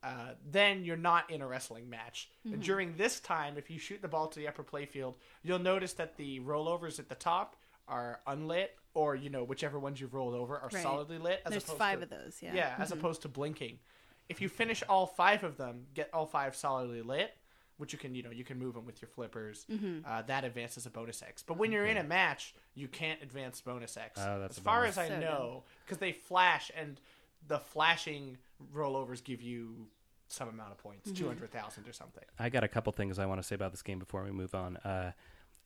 Uh, 0.04 0.30
then 0.50 0.84
you're 0.84 0.98
not 0.98 1.30
in 1.30 1.44
a 1.44 1.48
wrestling 1.48 1.88
match. 1.88 2.28
And 2.44 2.60
During 2.64 2.96
this 2.98 3.20
time, 3.20 3.54
if 3.60 3.70
you 3.70 3.78
shoot 3.78 4.02
the 4.02 4.08
ball 4.08 4.28
to 4.30 4.40
the 4.40 4.48
upper 4.48 4.64
playfield, 4.64 5.14
you'll 5.44 5.60
notice 5.60 5.94
that 5.94 6.18
the 6.18 6.40
rollovers 6.40 6.98
at 6.98 7.08
the 7.08 7.14
top 7.14 7.56
are 7.88 8.20
unlit, 8.26 8.76
or 8.96 9.16
you 9.16 9.30
know 9.30 9.44
whichever 9.44 9.78
ones 9.78 10.02
you've 10.02 10.16
rolled 10.16 10.34
over 10.34 10.58
are 10.58 10.70
Right. 10.74 10.82
solidly 10.82 11.20
lit. 11.20 11.42
As 11.46 11.52
There's 11.52 11.64
opposed 11.66 11.78
five 11.78 11.98
to, 12.00 12.04
of 12.06 12.10
those. 12.10 12.38
Yeah. 12.42 12.54
yeah, 12.56 12.76
as 12.80 12.92
opposed 12.92 13.22
to 13.22 13.28
blinking. 13.28 13.78
If 14.30 14.42
you 14.42 14.50
finish 14.50 14.84
all 14.88 15.06
five 15.08 15.44
of 15.44 15.58
them, 15.58 15.88
get 15.94 16.10
all 16.14 16.26
five 16.26 16.56
solidly 16.56 17.02
lit, 17.02 17.34
which 17.78 17.92
you 17.94 18.00
can, 18.00 18.16
you 18.16 18.24
know, 18.24 18.30
you 18.32 18.44
can 18.44 18.58
move 18.60 18.76
them 18.76 18.86
with 18.86 19.02
your 19.02 19.10
flippers. 19.10 19.66
Uh, 20.06 20.22
that 20.24 20.44
advances 20.46 20.86
a 20.86 20.90
bonus 20.90 21.22
X. 21.22 21.44
But 21.44 21.58
when 21.58 21.72
you're 21.72 21.86
in 21.86 21.98
a 21.98 22.04
match, 22.04 22.54
you 22.76 22.88
can't 22.88 23.22
advance 23.22 23.60
bonus 23.62 23.98
X. 23.98 24.20
Oh, 24.24 24.40
that's 24.40 24.58
as 24.58 24.64
far 24.64 24.82
bonus. 24.82 24.98
as 24.98 25.06
I 25.06 25.08
So 25.10 25.20
know, 25.20 25.64
because 25.86 25.98
they 25.98 26.12
flash, 26.12 26.72
and 26.78 27.00
the 27.48 27.60
flashing 27.60 28.38
rollovers 28.74 29.24
give 29.24 29.42
you 29.42 29.88
some 30.28 30.48
amount 30.48 30.72
of 30.72 30.78
points, 30.78 31.12
two 31.12 31.28
hundred 31.28 31.52
thousand 31.52 31.88
or 31.88 31.94
something. 31.94 32.24
I 32.40 32.50
got 32.50 32.64
a 32.64 32.68
couple 32.70 32.94
things 32.94 33.20
I 33.20 33.26
want 33.26 33.42
to 33.42 33.48
say 33.48 33.56
about 33.56 33.72
this 33.72 33.82
game 33.82 34.00
before 34.00 34.24
we 34.24 34.32
move 34.32 34.56
on. 34.56 34.78
Uh, 34.78 35.12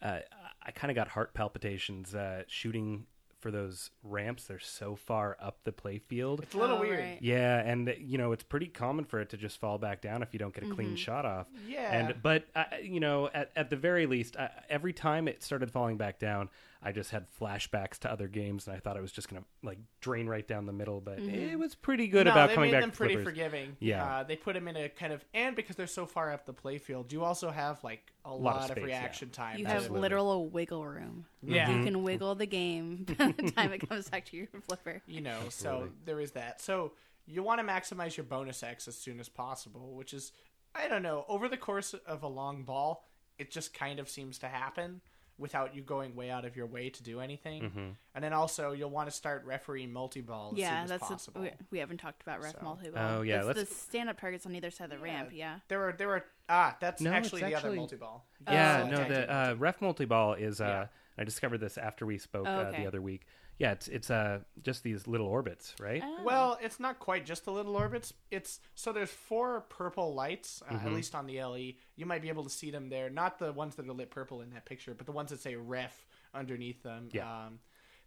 uh, 0.01 0.19
I 0.65 0.71
kind 0.71 0.89
of 0.89 0.95
got 0.95 1.07
heart 1.09 1.33
palpitations 1.35 2.15
uh, 2.15 2.43
shooting 2.47 3.05
for 3.45 3.51
those 3.51 3.91
ramps. 4.01 4.45
They're 4.45 4.57
so 4.57 4.95
far 4.95 5.37
up 5.39 5.59
the 5.65 5.71
play 5.71 5.99
field. 5.99 6.39
It's 6.41 6.55
a 6.55 6.57
little 6.57 6.77
Oh, 6.77 6.81
weird. 6.81 6.97
right. 6.99 7.19
Yeah, 7.21 7.59
and 7.59 7.93
you 7.99 8.17
know 8.17 8.31
it's 8.31 8.41
pretty 8.41 8.65
common 8.65 9.05
for 9.05 9.19
it 9.19 9.29
to 9.29 9.37
just 9.37 9.59
fall 9.59 9.77
back 9.77 10.01
down 10.01 10.23
if 10.23 10.33
you 10.33 10.39
don't 10.39 10.51
get 10.51 10.63
a 10.63 10.73
clean 10.73 10.95
shot 10.95 11.25
off. 11.27 11.45
Yeah. 11.67 11.91
and 11.93 12.15
but 12.23 12.45
uh, 12.55 12.63
you 12.81 12.99
know 12.99 13.29
at, 13.35 13.51
at 13.55 13.69
the 13.69 13.75
very 13.75 14.07
least, 14.07 14.35
uh, 14.35 14.47
every 14.67 14.93
time 14.93 15.27
it 15.27 15.43
started 15.43 15.69
falling 15.69 15.97
back 15.97 16.17
down, 16.17 16.49
I 16.85 16.91
just 16.91 17.09
had 17.09 17.25
flashbacks 17.41 17.97
to 17.99 18.11
other 18.11 18.27
games, 18.27 18.67
and 18.67 18.75
I 18.75 18.79
thought 18.79 18.95
it 18.95 19.01
was 19.01 19.11
just 19.11 19.27
gonna 19.27 19.43
like 19.63 19.79
drain 20.01 20.27
right 20.27 20.47
down 20.47 20.67
the 20.67 20.73
middle. 20.73 21.01
But 21.01 21.19
it 21.19 21.57
was 21.57 21.73
pretty 21.73 22.07
good 22.07 22.25
no, 22.25 22.31
about 22.31 22.49
they 22.49 22.55
coming 22.55 22.71
made 22.71 22.77
back. 22.77 22.81
them 22.83 22.91
pretty 22.91 23.15
flippers. 23.15 23.31
forgiving. 23.33 23.75
Yeah. 23.79 24.05
uh, 24.17 24.23
they 24.23 24.35
put 24.35 24.53
them 24.53 24.67
in 24.67 24.77
a 24.77 24.89
kind 24.89 25.11
of, 25.11 25.25
and 25.33 25.55
because 25.55 25.75
they're 25.75 25.87
so 25.87 26.05
far 26.05 26.31
up 26.31 26.45
the 26.45 26.53
playfield, 26.53 27.11
you 27.11 27.23
also 27.23 27.49
have 27.49 27.83
like 27.83 28.13
a 28.23 28.31
lot 28.31 28.41
lot, 28.43 28.55
of 28.55 28.61
of, 28.61 28.67
space, 28.77 28.89
yeah. 28.89 28.99
reaction 28.99 29.29
time. 29.31 29.57
You 29.57 29.65
have. 29.65 29.75
Absolutely. 29.77 30.01
literal 30.01 30.47
wiggle 30.47 30.85
room. 30.85 31.25
Yeah. 31.41 31.69
You 31.69 31.83
can 31.83 32.03
wiggle 32.03 32.35
the 32.35 32.45
game 32.45 33.05
by 33.17 33.33
the 33.37 33.51
time 33.51 33.73
it 33.73 33.87
comes 33.89 34.09
back 34.09 34.25
to 34.25 34.37
your 34.37 34.47
flipper. 34.67 35.01
you 35.07 35.21
know 35.21 35.39
so 35.49 35.89
there 36.05 36.19
is 36.19 36.31
that 36.31 36.61
so 36.61 36.93
you 37.25 37.43
want 37.43 37.59
to 37.59 37.65
maximize 37.65 38.15
your 38.17 38.23
bonus 38.23 38.63
x 38.63 38.87
as 38.87 38.95
soon 38.97 39.19
as 39.19 39.29
possible 39.29 39.93
which 39.95 40.13
is 40.13 40.31
i 40.73 40.87
don't 40.87 41.03
know 41.03 41.25
over 41.27 41.47
the 41.47 41.57
course 41.57 41.93
of 42.07 42.23
a 42.23 42.27
long 42.27 42.63
ball 42.63 43.03
it 43.37 43.51
just 43.51 43.73
kind 43.73 43.99
of 43.99 44.09
seems 44.09 44.37
to 44.39 44.47
happen 44.47 45.01
without 45.37 45.75
you 45.75 45.81
going 45.81 46.15
way 46.15 46.29
out 46.29 46.45
of 46.45 46.55
your 46.55 46.65
way 46.65 46.89
to 46.89 47.03
do 47.03 47.19
anything 47.19 47.63
Mm-hmm. 47.63 47.89
and 48.15 48.23
then 48.23 48.31
also 48.33 48.71
you'll 48.71 48.89
want 48.89 49.09
to 49.09 49.15
start 49.15 49.43
refereeing 49.45 49.91
multi-ball 49.91 50.51
as 50.51 50.51
soon 50.51 50.59
Yeah, 50.59 50.83
as 50.83 50.89
that's 50.89 51.07
possible 51.07 51.41
the, 51.41 51.47
we, 51.47 51.51
we 51.71 51.79
haven't 51.79 51.97
talked 51.97 52.21
about 52.21 52.41
ref 52.41 52.53
So- 52.53 52.59
multi 52.63 52.89
ball. 52.89 53.17
Oh, 53.17 53.21
yeah, 53.21 53.43
That's 53.43 53.57
let's- 53.57 53.69
the 53.69 53.75
stand 53.75 54.09
up 54.09 54.19
targets 54.19 54.45
on 54.45 54.55
either 54.55 54.71
side 54.71 54.85
of 54.85 54.91
the 54.91 55.03
ramp. 55.03 55.29
Yeah. 55.33 55.59
there 55.67 55.83
are 55.87 55.91
there 55.93 56.09
are 56.11 56.23
ah 56.47 56.75
that's 56.79 57.01
No, 57.01 57.11
actually 57.11 57.41
it's 57.41 57.61
the 57.61 57.67
other 57.67 57.75
multi-ball 57.75 58.25
Yeah, 58.47 58.83
Oh, 58.85 58.89
no, 58.89 59.07
the 59.07 59.29
uh, 59.33 59.55
ref 59.57 59.81
multi 59.81 60.05
ball 60.05 60.33
is. 60.35 60.61
Uh, 60.61 60.65
Yeah. 60.65 60.87
I 61.17 61.23
discovered 61.23 61.59
this 61.59 61.77
after 61.77 62.05
we 62.05 62.17
spoke 62.17 62.45
Oh, 62.45 62.51
uh, 62.51 62.71
the 62.71 62.85
other 62.85 63.01
week. 63.01 63.25
Yeah, 63.57 63.71
it's 63.71 63.87
it's 63.87 64.09
uh, 64.11 64.39
just 64.63 64.83
these 64.83 65.07
little 65.07 65.27
orbits, 65.27 65.73
right? 65.79 66.01
Oh. 66.03 66.23
Well, 66.25 66.57
it's 66.61 66.79
not 66.79 66.99
quite 66.99 67.25
just 67.25 67.45
the 67.45 67.51
little 67.51 67.75
orbits. 67.75 68.13
It's 68.29 68.59
so 68.75 68.91
there's 68.91 69.09
four 69.11 69.61
purple 69.69 70.13
lights, 70.13 70.61
uh, 70.69 70.73
Mm-hmm. 70.73 70.87
at 70.87 70.93
least 70.93 71.15
on 71.15 71.25
the 71.25 71.41
LE. 71.41 71.73
You 71.95 72.05
might 72.05 72.21
be 72.21 72.27
able 72.29 72.43
to 72.43 72.49
see 72.49 72.69
them 72.71 72.89
there. 72.89 73.09
Not 73.09 73.39
the 73.39 73.53
ones 73.53 73.75
that 73.75 73.87
are 73.87 73.93
lit 73.93 74.11
purple 74.11 74.41
in 74.41 74.49
that 74.51 74.65
picture, 74.65 74.93
but 74.93 75.05
the 75.05 75.13
ones 75.13 75.29
that 75.31 75.39
say 75.41 75.55
ref 75.55 76.05
underneath 76.33 76.83
them. 76.83 77.09
Yeah. 77.13 77.45
Um, 77.45 77.59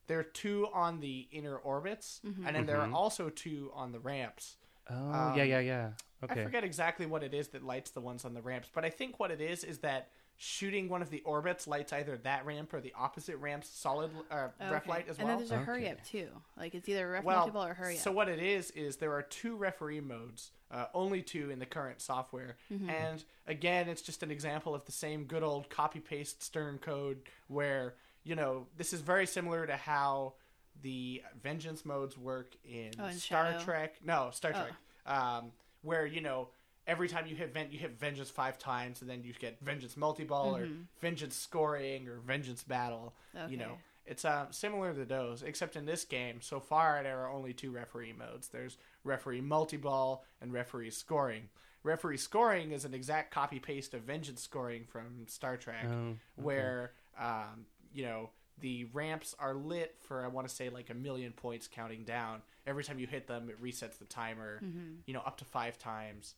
there 0.06 0.18
are 0.18 0.22
two 0.24 0.68
on 0.74 1.00
the 1.00 1.28
inner 1.32 1.56
orbits, 1.56 2.20
Mm-hmm. 2.26 2.46
and 2.46 2.54
then 2.56 2.66
there 2.66 2.80
are 2.80 2.90
also 2.92 3.30
two 3.30 3.70
on 3.74 3.92
the 3.92 4.00
ramps. 4.00 4.56
Oh, 4.90 4.94
Um, 5.12 5.36
yeah, 5.36 5.44
yeah, 5.44 5.60
yeah. 5.60 5.90
Okay. 6.24 6.40
I 6.40 6.44
forget 6.44 6.64
exactly 6.64 7.06
what 7.06 7.22
it 7.22 7.32
is 7.32 7.48
that 7.48 7.62
lights 7.62 7.90
the 7.90 8.00
ones 8.00 8.24
on 8.24 8.34
the 8.34 8.42
ramps, 8.42 8.68
but 8.74 8.84
I 8.84 8.90
think 8.90 9.18
what 9.20 9.30
it 9.30 9.40
is 9.40 9.64
is 9.64 9.78
that 9.80 10.08
shooting 10.40 10.88
one 10.88 11.02
of 11.02 11.10
the 11.10 11.20
orbits 11.22 11.66
lights 11.66 11.92
either 11.92 12.16
that 12.18 12.46
ramp 12.46 12.72
or 12.72 12.80
the 12.80 12.92
opposite 12.96 13.36
ramp's 13.38 13.68
solid 13.68 14.08
uh, 14.30 14.46
Oh, 14.60 14.70
ref 14.70 14.86
light 14.86 15.06
as 15.08 15.18
well. 15.18 15.26
and 15.26 15.30
then 15.30 15.38
there's 15.38 15.50
a 15.50 15.64
hurry 15.64 15.88
up 15.90 16.02
too. 16.04 16.28
Like 16.56 16.76
it's 16.76 16.88
either 16.88 17.10
ref 17.10 17.24
well, 17.24 17.48
multi 17.52 17.70
or 17.70 17.74
hurry 17.74 17.94
up. 17.96 18.00
So 18.00 18.12
what 18.12 18.28
it 18.28 18.38
is 18.38 18.70
is 18.70 18.96
there 18.96 19.12
are 19.12 19.22
two 19.22 19.56
referee 19.56 20.00
modes, 20.00 20.52
uh, 20.70 20.86
only 20.94 21.22
two 21.22 21.50
in 21.50 21.58
the 21.58 21.66
current 21.66 22.00
software, 22.00 22.56
Mm-hmm. 22.72 22.88
and 22.88 23.24
again, 23.48 23.88
it's 23.88 24.00
just 24.00 24.22
an 24.22 24.30
example 24.30 24.76
of 24.76 24.84
the 24.84 24.92
same 24.92 25.24
good 25.24 25.42
old 25.42 25.68
copy 25.70 25.98
paste 25.98 26.40
Stern 26.42 26.78
code 26.78 27.18
where 27.48 27.94
you 28.22 28.36
know 28.36 28.68
this 28.76 28.92
is 28.92 29.00
very 29.00 29.26
similar 29.26 29.66
to 29.66 29.76
how 29.76 30.34
the 30.82 31.20
vengeance 31.42 31.84
modes 31.84 32.16
work 32.16 32.54
in, 32.64 32.90
Oh, 33.00 33.06
in 33.06 33.14
Star 33.14 33.46
Shadow? 33.52 33.64
Trek. 33.64 33.96
No, 34.04 34.30
Star 34.32 34.52
Oh. 34.54 34.60
Trek, 34.60 34.72
um, 35.06 35.50
where 35.82 36.06
you 36.06 36.20
know. 36.20 36.48
Every 36.88 37.06
time 37.06 37.26
you 37.28 37.36
hit 37.36 37.52
vent, 37.54 37.72
you 37.72 37.78
hit 37.78 38.00
vengeance 38.00 38.30
five 38.30 38.58
times, 38.58 39.00
and 39.02 39.08
then 39.10 39.22
you 39.22 39.32
get 39.38 39.60
vengeance 39.60 39.96
multi-ball 39.96 40.56
or 40.56 40.68
vengeance 41.00 41.36
scoring 41.36 42.08
or 42.08 42.16
vengeance 42.18 42.64
battle. 42.64 43.14
You 43.48 43.58
know, 43.58 43.64
Mm-hmm. 43.66 43.82
It's 44.10 44.24
uh, 44.24 44.46
similar 44.50 44.94
to 44.94 45.04
those, 45.04 45.42
except 45.42 45.76
in 45.76 45.84
this 45.84 46.06
game, 46.06 46.40
so 46.40 46.60
far 46.60 47.02
there 47.02 47.18
are 47.20 47.30
only 47.30 47.52
two 47.52 47.70
referee 47.70 48.14
modes. 48.14 48.48
There's 48.48 48.78
referee 49.04 49.42
multi-ball 49.42 50.24
and 50.40 50.50
referee 50.50 50.92
scoring. 50.92 51.50
Referee 51.82 52.16
scoring 52.16 52.72
is 52.72 52.86
an 52.86 52.94
exact 52.94 53.30
copy 53.34 53.58
paste 53.58 53.92
of 53.92 54.00
vengeance 54.04 54.40
scoring 54.42 54.84
from 54.88 55.26
Star 55.26 55.58
Trek, 55.58 55.84
Oh, 55.92 56.14
where 56.36 56.92
um, 57.20 57.66
you 57.92 58.02
know 58.06 58.30
the 58.60 58.84
ramps 58.94 59.36
are 59.38 59.52
lit 59.54 59.94
for 60.00 60.24
I 60.24 60.28
want 60.28 60.48
to 60.48 60.54
say 60.54 60.70
like 60.70 60.88
a 60.88 60.94
million 60.94 61.32
points 61.32 61.68
counting 61.70 62.04
down. 62.04 62.40
Every 62.66 62.84
time 62.84 62.98
you 62.98 63.06
hit 63.06 63.26
them, 63.26 63.50
it 63.50 63.62
resets 63.62 63.98
the 63.98 64.06
timer. 64.06 64.62
You 65.04 65.12
know, 65.12 65.20
up 65.20 65.36
to 65.36 65.44
five 65.44 65.76
times. 65.78 66.34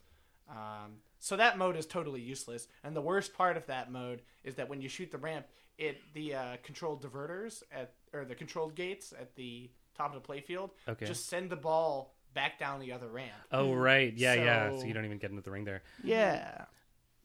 Um, 0.50 0.96
so 1.18 1.36
that 1.36 1.58
mode 1.58 1.76
is 1.76 1.86
totally 1.86 2.20
useless. 2.20 2.66
And 2.82 2.94
the 2.96 3.00
worst 3.00 3.32
part 3.34 3.56
of 3.56 3.66
that 3.66 3.90
mode 3.92 4.22
is 4.42 4.54
that 4.56 4.68
when 4.68 4.80
you 4.80 4.88
shoot 4.88 5.10
the 5.10 5.18
ramp, 5.18 5.46
it 5.78 5.98
the 6.14 6.34
uh, 6.34 6.56
controlled 6.62 7.02
diverters 7.02 7.62
at 7.72 7.92
or 8.12 8.24
the 8.24 8.34
controlled 8.34 8.74
gates 8.74 9.12
at 9.18 9.34
the 9.36 9.70
top 9.96 10.14
of 10.14 10.22
the 10.22 10.26
playfield 10.28 10.70
Okay. 10.88 11.06
just 11.06 11.28
send 11.28 11.50
the 11.50 11.56
ball 11.56 12.14
back 12.34 12.58
down 12.58 12.80
the 12.80 12.92
other 12.92 13.08
ramp. 13.08 13.32
Oh, 13.52 13.72
right. 13.74 14.12
Yeah, 14.16 14.34
yeah. 14.34 14.70
So 14.70 14.80
So- 14.80 14.86
you 14.86 14.92
don't 14.94 15.04
even 15.04 15.18
get 15.18 15.30
into 15.30 15.42
the 15.42 15.50
ring 15.50 15.64
there. 15.64 15.82
Yeah. 16.02 16.64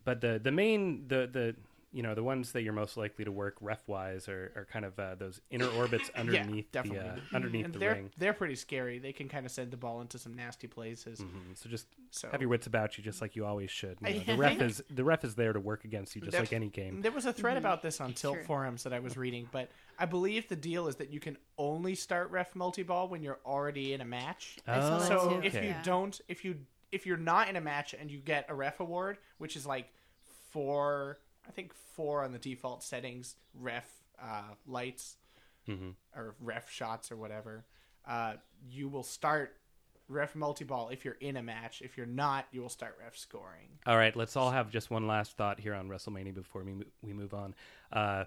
But 0.04 0.22
the 0.22 0.40
the 0.44 0.52
main 0.52 1.08
the 1.08 1.28
the 1.32 1.56
you 1.96 2.04
know 2.04 2.14
the 2.14 2.22
ones 2.24 2.52
that 2.52 2.62
you're 2.64 2.74
most 2.74 2.98
likely 2.98 3.24
to 3.26 3.32
work 3.32 3.56
ref 3.62 3.88
wise 3.88 4.28
are, 4.28 4.52
are 4.56 4.68
kind 4.72 4.84
of 4.84 5.00
uh, 5.00 5.16
those 5.16 5.40
inner 5.50 5.68
orbits 5.78 6.12
underneath 6.16 6.70
the 6.72 6.82
definitely. 6.84 7.10
uh, 7.10 7.36
underneath 7.36 7.66
and 7.66 7.74
the 7.74 7.80
they're 7.80 7.94
ring. 7.94 8.12
they're 8.18 8.34
pretty 8.34 8.56
scary. 8.56 9.00
They 9.00 9.14
can 9.14 9.30
kind 9.30 9.46
of 9.46 9.52
send 9.52 9.72
the 9.72 9.78
ball 9.78 10.02
into 10.02 10.20
some 10.20 10.36
nasty 10.36 10.68
places. 10.68 11.20
Mhm. 11.22 11.56
So 11.58 11.70
just 11.70 11.88
So 12.12 12.28
have 12.30 12.42
your 12.42 12.50
wits 12.50 12.68
about 12.68 12.98
you, 12.98 13.04
just 13.04 13.22
like 13.22 13.36
you 13.38 13.46
always 13.46 13.72
should. 13.72 13.98
You 14.06 14.14
know, 14.16 14.24
the 14.26 14.36
ref 14.46 14.62
is 14.62 14.84
the 14.90 15.04
ref 15.06 15.24
is 15.24 15.36
there 15.36 15.54
to 15.54 15.60
work 15.60 15.86
against 15.86 16.16
you, 16.16 16.22
just 16.22 16.34
There- 16.34 16.42
like 16.42 16.54
any 16.54 16.70
game. 16.70 17.02
There 17.02 17.12
was 17.14 17.26
a 17.26 17.34
thread 17.34 17.56
about 17.58 17.82
this 17.82 18.02
on 18.02 18.14
Tilt 18.14 18.36
True. 18.36 18.44
forums 18.44 18.84
that 18.84 18.92
I 18.94 19.00
was 19.00 19.16
reading, 19.16 19.48
but 19.52 19.70
I 19.98 20.06
believe 20.06 20.50
the 20.50 20.56
deal 20.58 20.88
is 20.90 20.98
that 20.98 21.10
you 21.12 21.22
can 21.22 21.38
only 21.58 21.96
start 21.96 22.30
ref 22.30 22.54
multi-ball 22.56 23.08
when 23.08 23.24
you're 23.24 23.40
already 23.46 23.94
in 23.94 24.02
a 24.02 24.06
match. 24.06 24.58
I 24.68 24.82
saw 24.82 25.00
that 25.00 25.08
so 25.08 25.30
too. 25.30 25.42
if 25.48 25.54
you 25.56 25.74
don't, 25.84 26.20
if 26.28 26.44
you 26.44 26.58
if 26.92 27.06
you're 27.06 27.16
not 27.18 27.48
in 27.50 27.56
a 27.56 27.62
match 27.62 27.94
and 27.94 28.12
you 28.12 28.18
get 28.20 28.46
a 28.50 28.54
ref 28.56 28.82
award, 28.82 29.18
which 29.38 29.56
is 29.56 29.66
like 29.66 29.88
four, 30.52 31.20
I 31.48 31.52
think 31.52 31.74
four 31.74 32.24
on 32.24 32.32
the 32.32 32.40
default 32.40 32.84
settings, 32.84 33.36
ref 33.54 33.88
uh, 34.22 34.54
lights 34.66 35.18
Mhm. 35.68 35.96
or 36.16 36.36
ref 36.40 36.70
shots 36.70 37.12
or 37.12 37.18
whatever, 37.18 37.66
uh, 38.06 38.38
you 38.70 38.88
will 38.88 39.04
start 39.04 39.60
ref 40.08 40.36
multi-ball 40.36 40.90
if 40.90 41.04
you're 41.04 41.16
in 41.16 41.36
a 41.38 41.42
match. 41.44 41.82
If 41.82 41.98
you're 41.98 42.06
not, 42.06 42.46
you 42.52 42.62
will 42.62 42.70
start 42.70 42.96
ref 43.02 43.18
scoring. 43.18 43.80
All 43.86 43.98
right, 43.98 44.16
let's 44.16 44.36
all 44.36 44.52
have 44.52 44.70
just 44.70 44.92
one 44.92 45.08
last 45.08 45.36
thought 45.36 45.60
here 45.60 45.74
on 45.74 45.90
WrestleMania 45.90 46.34
before 46.34 46.64
we 46.64 46.86
we 47.02 47.14
move 47.14 47.34
on. 47.34 47.56
Uh, 47.92 48.26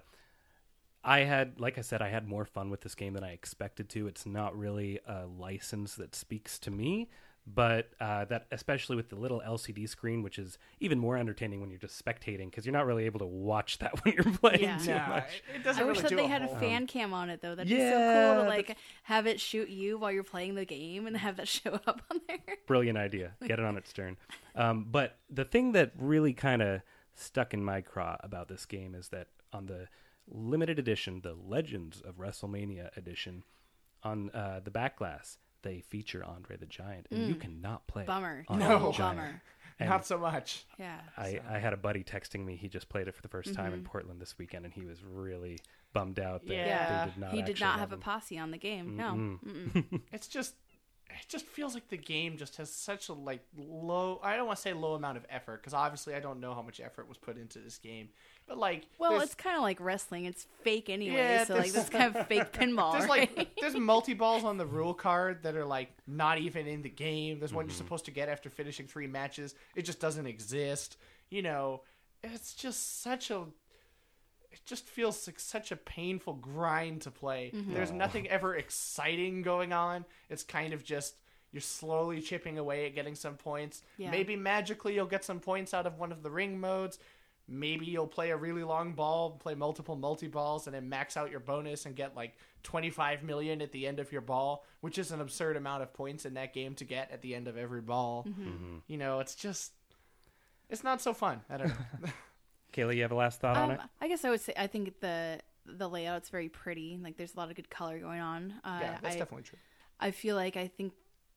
I 1.05 1.21
had, 1.21 1.61
like 1.61 1.79
I 1.79 1.83
said, 1.83 2.03
I 2.03 2.09
had 2.09 2.27
more 2.27 2.45
fun 2.45 2.71
with 2.71 2.81
this 2.81 2.97
game 2.97 3.15
than 3.15 3.23
I 3.23 3.31
expected 3.33 3.89
to. 3.91 4.09
It's 4.09 4.27
not 4.27 4.59
really 4.59 4.99
a 5.07 5.27
license 5.27 5.95
that 5.95 6.15
speaks 6.17 6.59
to 6.61 6.71
me, 6.73 7.09
but 7.55 7.91
uh, 8.01 8.25
that 8.27 8.47
especially 8.51 8.97
with 8.97 9.09
the 9.09 9.17
little 9.17 9.41
LCD 9.47 9.89
screen, 9.89 10.23
which 10.23 10.39
is 10.39 10.59
even 10.81 10.99
more 10.99 11.17
entertaining 11.17 11.61
when 11.61 11.71
you're 11.71 11.79
just 11.79 12.03
spectating 12.05 12.51
because 12.51 12.67
you're 12.67 12.73
not 12.73 12.85
really 12.87 13.07
able 13.07 13.19
to 13.21 13.27
watch 13.27 13.79
that 13.79 13.93
when 14.05 14.15
you're 14.15 14.25
playing 14.35 14.61
Yeah. 14.61 14.79
too 14.79 14.91
No, 14.91 15.07
much. 15.09 15.43
it, 15.55 15.57
it 15.57 15.65
doesn't 15.65 15.83
I 15.83 15.87
really 15.87 15.93
wish 15.95 16.03
that 16.03 16.09
do 16.11 16.17
they 16.17 16.25
a 16.25 16.29
had 16.29 16.43
a 16.43 16.49
fan 16.61 16.87
cam 16.87 17.15
on 17.15 17.31
it 17.31 17.41
though. 17.41 17.55
That'd 17.55 17.71
be 17.71 17.79
so 17.79 17.91
cool 17.97 18.43
to 18.43 18.49
like 18.49 18.77
have 19.05 19.27
it 19.27 19.41
shoot 19.41 19.69
you 19.69 19.99
while 19.99 20.13
you're 20.13 20.23
playing 20.25 20.55
the 20.57 20.65
game 20.65 21.07
and 21.07 21.17
have 21.17 21.37
that 21.37 21.49
show 21.59 21.75
up 21.87 22.03
on 22.11 22.21
there. 22.29 22.39
brilliant 22.67 22.99
idea. 22.99 23.33
Get 23.47 23.59
it 23.59 23.65
on 23.65 23.77
its 23.77 23.93
turn. 23.93 24.17
Um, 24.55 24.87
but 24.91 25.19
the 25.31 25.45
thing 25.45 25.73
that 25.73 25.93
really 25.99 26.33
kind 26.35 26.61
of 26.63 26.83
stuck 27.15 27.55
in 27.55 27.65
my 27.65 27.81
craw 27.81 28.17
about 28.21 28.49
this 28.49 28.67
game 28.67 28.95
is 28.95 29.09
that 29.09 29.29
on 29.53 29.67
the 29.67 29.89
limited 30.31 30.79
edition, 30.79 31.21
the 31.23 31.35
Legends 31.35 32.01
of 32.03 32.17
WrestleMania 32.19 32.95
edition, 32.97 33.45
on 34.03 34.31
uh, 34.31 34.61
the 34.63 34.71
back 34.71 34.99
glass, 34.99 35.39
they 35.69 35.81
feature 35.81 36.25
Andre 36.25 36.57
the 36.57 36.67
Giant, 36.67 37.07
and 37.11 37.29
you 37.29 37.35
cannot 37.35 37.87
play 37.87 38.05
Mm. 38.05 38.07
Bummer. 38.07 38.45
Andre 38.49 38.69
No. 38.69 38.79
the 38.87 38.93
Giant. 38.99 39.17
Bummer. 39.19 39.43
And 39.81 39.89
Not 39.91 40.05
so 40.07 40.19
much. 40.19 40.65
Yeah. 40.79 40.99
I, 41.17 41.39
I 41.49 41.59
had 41.59 41.73
a 41.73 41.77
buddy 41.77 42.03
texting 42.03 42.45
me. 42.45 42.57
He 42.57 42.69
just 42.69 42.89
played 42.89 43.07
it 43.07 43.15
for 43.15 43.23
the 43.23 43.29
1st 43.29 43.55
time 43.55 43.73
in 43.73 43.81
Mm-hmm. 43.81 43.87
Portland 43.89 44.21
this 44.21 44.37
weekend, 44.37 44.65
and 44.65 44.75
he 44.75 44.85
was 44.85 45.05
really 45.05 45.61
bummed 45.93 46.19
out 46.19 46.45
that 46.47 46.53
Yeah. 46.55 47.05
they 47.05 47.11
did 47.13 47.21
not. 47.21 47.31
he 47.33 47.43
did 47.43 47.61
not 47.61 47.79
have 47.79 47.93
a 47.93 47.97
posse 47.97 48.39
on 48.39 48.51
the 48.51 48.59
game. 48.59 48.97
No. 48.97 49.13
Mm-mm. 49.13 49.73
Mm-mm. 49.73 50.01
it's 50.13 50.27
just 50.27 50.55
it 51.11 51.29
just 51.29 51.47
feels 51.47 51.75
like 51.75 51.89
the 51.89 51.97
game 51.97 52.37
just 52.37 52.57
has 52.57 52.71
such 52.71 53.09
a 53.09 53.13
like 53.13 53.43
low 53.57 54.21
i 54.23 54.37
don't 54.37 54.47
want 54.47 54.57
to 54.57 54.63
say 54.63 54.73
low 54.73 54.95
amount 54.95 55.17
of 55.17 55.25
effort 55.31 55.61
because 55.61 55.75
obviously 55.75 56.15
i 56.15 56.21
don't 56.21 56.41
know 56.41 56.55
how 56.55 56.63
much 56.63 56.81
effort 56.81 57.09
was 57.09 57.17
put 57.17 57.37
into 57.37 57.59
this 57.59 57.79
game 57.79 58.09
but 58.49 58.59
like 58.59 58.87
Well, 58.99 59.21
it's 59.21 59.35
kind 59.35 59.57
of 59.57 59.63
like 59.63 59.79
wrestling. 59.79 60.25
It's 60.25 60.47
fake 60.63 60.89
anyway. 60.89 61.17
Yeah, 61.17 61.45
so 61.45 61.57
like 61.57 61.73
this 61.73 61.91
kind 61.91 62.17
of 62.17 62.27
fake 62.29 62.51
pinball. 62.53 62.93
there's 62.93 63.09
right? 63.09 63.37
like 63.37 63.51
there's 63.61 63.77
multi 63.77 64.15
balls 64.15 64.43
on 64.43 64.57
the 64.57 64.67
rule 64.67 64.95
card 64.95 65.43
that 65.43 65.55
are 65.55 65.67
like 65.67 65.91
not 66.07 66.39
even 66.39 66.67
in 66.67 66.83
the 66.83 66.89
game 66.89 67.39
there's 67.39 67.53
one 67.53 67.67
you're 67.67 67.73
mm-hmm. 67.73 67.79
supposed 67.79 68.07
to 68.07 68.11
get 68.11 68.29
after 68.29 68.49
finishing 68.49 68.87
three 68.87 69.07
matches 69.07 69.55
it 69.77 69.83
just 69.83 70.01
doesn't 70.01 70.27
exist 70.27 70.97
you 71.29 71.43
know 71.43 71.83
it's 72.25 72.55
just 72.55 73.03
such 73.03 73.31
a 73.31 73.45
it 74.51 74.61
just 74.65 74.89
feels 74.89 75.27
like 75.27 75.39
such 75.39 75.73
a 75.73 75.77
painful 75.77 76.35
grind 76.35 77.03
to 77.03 77.11
play. 77.11 77.53
Mm-hmm. 77.55 77.75
There's 77.75 77.93
nothing 77.93 78.29
ever 78.29 78.57
exciting 78.57 79.43
going 79.43 79.73
on. 79.73 80.05
It's 80.31 80.43
kind 80.43 80.73
of 80.73 80.85
just 80.85 81.17
you're 81.53 81.61
slowly 81.61 82.21
chipping 82.21 82.59
away 82.59 82.87
at 82.87 82.95
getting 82.95 83.15
some 83.15 83.35
points. 83.35 83.83
Yeah. 83.97 84.11
Maybe 84.11 84.37
magically 84.37 84.95
you'll 84.95 85.07
get 85.07 85.25
some 85.25 85.41
points 85.41 85.73
out 85.73 85.87
of 85.87 85.99
one 85.99 86.13
of 86.13 86.23
the 86.23 86.31
ring 86.31 86.61
modes. 86.61 86.99
Maybe 87.51 87.87
you'll 87.87 88.07
play 88.07 88.31
a 88.31 88.37
really 88.37 88.63
long 88.63 88.93
ball, 88.93 89.31
play 89.31 89.55
multiple 89.55 89.97
multi 89.97 90.27
balls, 90.27 90.67
and 90.67 90.75
then 90.75 90.91
max 90.91 91.17
out 91.17 91.31
your 91.31 91.41
bonus 91.41 91.87
and 91.87 91.97
get 91.97 92.15
like 92.15 92.37
25 92.65 93.23
million 93.23 93.63
at 93.63 93.73
the 93.73 93.87
end 93.87 94.01
of 94.01 94.13
your 94.13 94.21
ball, 94.21 94.67
which 94.83 94.99
is 94.99 95.13
an 95.13 95.23
absurd 95.23 95.57
amount 95.57 95.83
of 95.83 95.95
points 95.95 96.27
in 96.27 96.35
that 96.35 96.53
game 96.53 96.75
to 96.75 96.85
get 96.85 97.11
at 97.11 97.23
the 97.23 97.35
end 97.35 97.49
of 97.49 97.57
every 97.57 97.81
ball. 97.81 98.27
Mm-hmm. 98.29 98.49
Mm-hmm. 98.49 98.77
You 98.87 98.99
know, 98.99 99.21
it's 99.21 99.35
just, 99.35 99.73
it's 100.69 100.85
not 100.85 101.01
so 101.01 101.15
fun. 101.15 101.41
I 101.49 101.57
don't 101.57 101.69
know. 101.69 102.09
Kayla, 102.79 102.95
you 102.95 103.03
have 103.03 103.13
a 103.13 103.17
last 103.17 103.41
thought 103.41 103.57
on 103.57 103.71
Um, 103.71 103.77
it? 103.77 103.81
I 104.01 104.09
guess 104.09 104.25
I 104.25 104.31
would 104.31 104.41
say 104.41 104.53
I 104.57 104.67
think 104.67 105.01
the 105.01 105.41
the 105.67 105.89
layout's 105.89 106.31
very 106.31 106.49
pretty. 106.49 106.99
Like 107.03 107.17
there's 107.17 107.35
a 107.35 107.37
lot 107.37 107.51
of 107.51 107.57
good 107.57 107.69
color 107.71 107.99
going 107.99 108.21
on. 108.21 108.55
Uh, 108.65 108.79
yeah, 108.81 108.99
that's 109.03 109.17
I, 109.17 109.19
definitely 109.19 109.43
true. 109.43 109.59
I 110.01 110.11
feel 110.13 110.37
like 110.37 110.57
I 110.57 110.69
think 110.69 110.93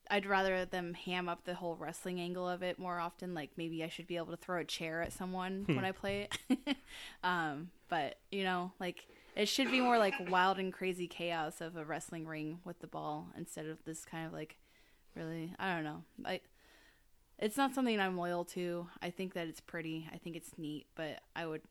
I'd 0.10 0.26
rather 0.26 0.66
them 0.66 0.94
ham 0.94 1.28
up 1.28 1.44
the 1.46 1.54
whole 1.56 1.76
wrestling 1.76 2.20
angle 2.20 2.48
of 2.48 2.62
it 2.64 2.80
more 2.80 3.00
often. 3.00 3.34
Like 3.34 3.52
maybe 3.58 3.84
I 3.84 3.90
should 3.90 4.08
be 4.08 4.18
able 4.18 4.28
to 4.32 4.38
throw 4.38 4.60
a 4.62 4.64
chair 4.66 5.02
at 5.02 5.12
someone 5.14 5.64
Hmm. 5.66 5.76
when 5.76 5.86
I 5.86 5.92
play 5.92 6.30
it. 6.48 6.78
um, 7.24 7.72
but 7.90 8.20
you 8.32 8.44
know, 8.44 8.72
like 8.80 9.08
it 9.36 9.48
should 9.48 9.72
be 9.72 9.82
more 9.82 9.98
like 9.98 10.14
wild 10.30 10.60
and 10.60 10.72
crazy 10.72 11.08
chaos 11.08 11.60
of 11.62 11.76
a 11.76 11.84
wrestling 11.86 12.26
ring 12.28 12.60
with 12.66 12.80
the 12.80 12.88
ball 12.88 13.28
instead 13.38 13.66
of 13.66 13.84
this 13.86 14.06
kind 14.06 14.28
of 14.28 14.34
like 14.34 14.58
really 15.16 15.54
I 15.60 15.74
don't 15.76 15.84
know. 15.84 16.04
I 16.26 16.40
it's 17.42 17.58
not 17.58 17.74
something 17.74 18.00
I'm 18.00 18.18
loyal 18.18 18.46
to. 18.46 18.88
I 19.02 19.10
think 19.10 19.34
that 19.34 19.48
it's 19.48 19.60
pretty. 19.60 20.08
I 20.14 20.18
think 20.18 20.36
it's 20.36 20.52
neat, 20.58 20.86
but 20.96 21.20
I 21.36 21.46
would 21.46 21.62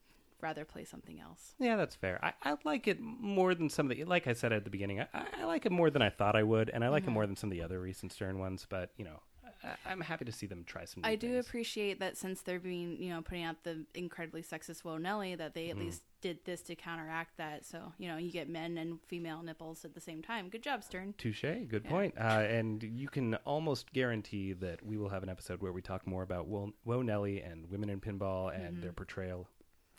rather 0.40 0.64
play 0.64 0.84
something 0.84 1.20
else. 1.20 1.54
Yeah, 1.58 1.76
that's 1.76 1.94
fair. 1.94 2.18
I, 2.24 2.32
I 2.42 2.56
like 2.64 2.88
it 2.88 2.98
more 3.00 3.54
than 3.54 3.68
some 3.68 3.90
of 3.90 3.96
the, 3.96 4.04
like 4.04 4.26
I 4.26 4.32
said 4.32 4.52
at 4.52 4.64
the 4.64 4.70
beginning, 4.70 5.00
I, 5.00 5.06
I 5.40 5.44
like 5.44 5.66
it 5.66 5.72
more 5.72 5.90
than 5.90 6.02
I 6.02 6.08
thought 6.10 6.34
I 6.34 6.42
would, 6.42 6.70
and 6.70 6.82
I 6.82 6.86
Mm-hmm. 6.86 6.92
like 6.92 7.06
it 7.06 7.10
more 7.10 7.26
than 7.26 7.36
some 7.36 7.50
of 7.50 7.56
the 7.56 7.62
other 7.62 7.80
recent 7.80 8.12
Stern 8.12 8.38
ones, 8.38 8.66
but, 8.68 8.90
you 8.96 9.04
know, 9.04 9.20
I, 9.62 9.90
I'm 9.90 10.00
happy 10.00 10.24
to 10.24 10.32
see 10.32 10.46
them 10.46 10.64
try 10.64 10.86
some 10.86 11.02
new 11.02 11.08
I 11.10 11.16
do 11.16 11.32
things. 11.32 11.46
appreciate 11.46 12.00
that 12.00 12.16
since 12.16 12.40
they're 12.40 12.58
being, 12.58 12.96
you 13.00 13.10
know, 13.10 13.20
putting 13.20 13.44
out 13.44 13.64
the 13.64 13.84
incredibly 13.94 14.42
sexist 14.42 14.80
Whoa 14.82 14.96
Nellie, 14.96 15.34
that 15.34 15.52
they 15.54 15.68
at 15.70 15.76
Mm-hmm. 15.76 15.84
least 15.86 16.02
did 16.20 16.44
this 16.44 16.62
to 16.62 16.74
counteract 16.74 17.36
that. 17.38 17.64
So, 17.64 17.92
you 17.98 18.08
know, 18.08 18.16
you 18.16 18.30
get 18.30 18.48
men 18.48 18.76
and 18.78 19.00
female 19.08 19.42
nipples 19.42 19.84
at 19.84 19.94
the 19.94 20.00
same 20.00 20.22
time. 20.22 20.48
Good 20.48 20.62
job, 20.62 20.82
Stern. 20.84 21.14
Touche. 21.18 21.42
Good 21.42 21.82
Yeah. 21.84 21.90
point. 21.90 22.14
Uh, 22.20 22.22
and 22.48 22.82
you 22.82 23.08
can 23.08 23.34
almost 23.46 23.92
guarantee 23.92 24.52
that 24.54 24.84
we 24.84 24.96
will 24.96 25.08
have 25.08 25.22
an 25.22 25.28
episode 25.28 25.60
where 25.62 25.72
we 25.72 25.82
talk 25.82 26.06
more 26.06 26.22
about 26.22 26.46
Wo, 26.46 26.72
Whoa 26.84 27.02
Nellie 27.02 27.40
and 27.40 27.70
women 27.70 27.88
in 27.90 28.00
pinball 28.00 28.54
and 28.54 28.74
Mm-hmm. 28.74 28.80
their 28.82 28.92
portrayal. 28.92 29.48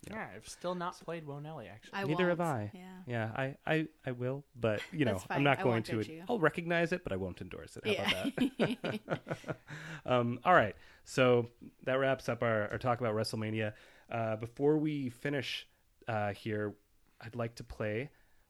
Yeah, 0.10 0.28
I've 0.36 0.48
still 0.50 0.74
not 0.74 1.00
played 1.00 1.28
Whoa 1.28 1.40
Nellie 1.40 1.68
actually. 1.68 1.94
I 1.94 2.04
Neither 2.06 2.30
have 2.30 2.40
won't. 2.40 2.50
I. 2.52 2.72
Yeah. 2.74 2.82
Yeah, 3.06 3.32
I, 3.36 3.56
I, 3.68 3.88
I 4.06 4.12
will, 4.14 4.44
but 4.60 4.82
you 4.92 5.06
know, 5.06 5.22
I'm 5.30 5.44
not 5.44 5.60
I 5.60 5.64
going 5.64 5.84
to. 5.84 6.04
judge. 6.04 6.12
I'll 6.28 6.40
recognize 6.40 6.92
it, 6.92 7.04
but 7.04 7.14
I 7.14 7.18
won't 7.18 7.40
endorse 7.40 7.78
it. 7.78 7.86
How 7.86 7.92
Yeah. 7.92 8.10
about 8.10 9.00
that? 9.38 9.58
um, 10.06 10.40
all 10.44 10.54
right, 10.54 10.76
so 11.04 11.48
that 11.86 11.94
wraps 12.00 12.30
up 12.30 12.42
our, 12.42 12.70
our 12.72 12.78
talk 12.78 13.00
about 13.00 13.14
WrestleMania. 13.16 13.74
Uh, 14.12 14.36
before 14.36 14.78
we 14.78 15.10
finish 15.10 15.68
uh, 16.08 16.34
here, 16.34 16.74
I'd 17.20 17.36
like 17.36 17.56
to 17.56 17.64
play 17.64 18.10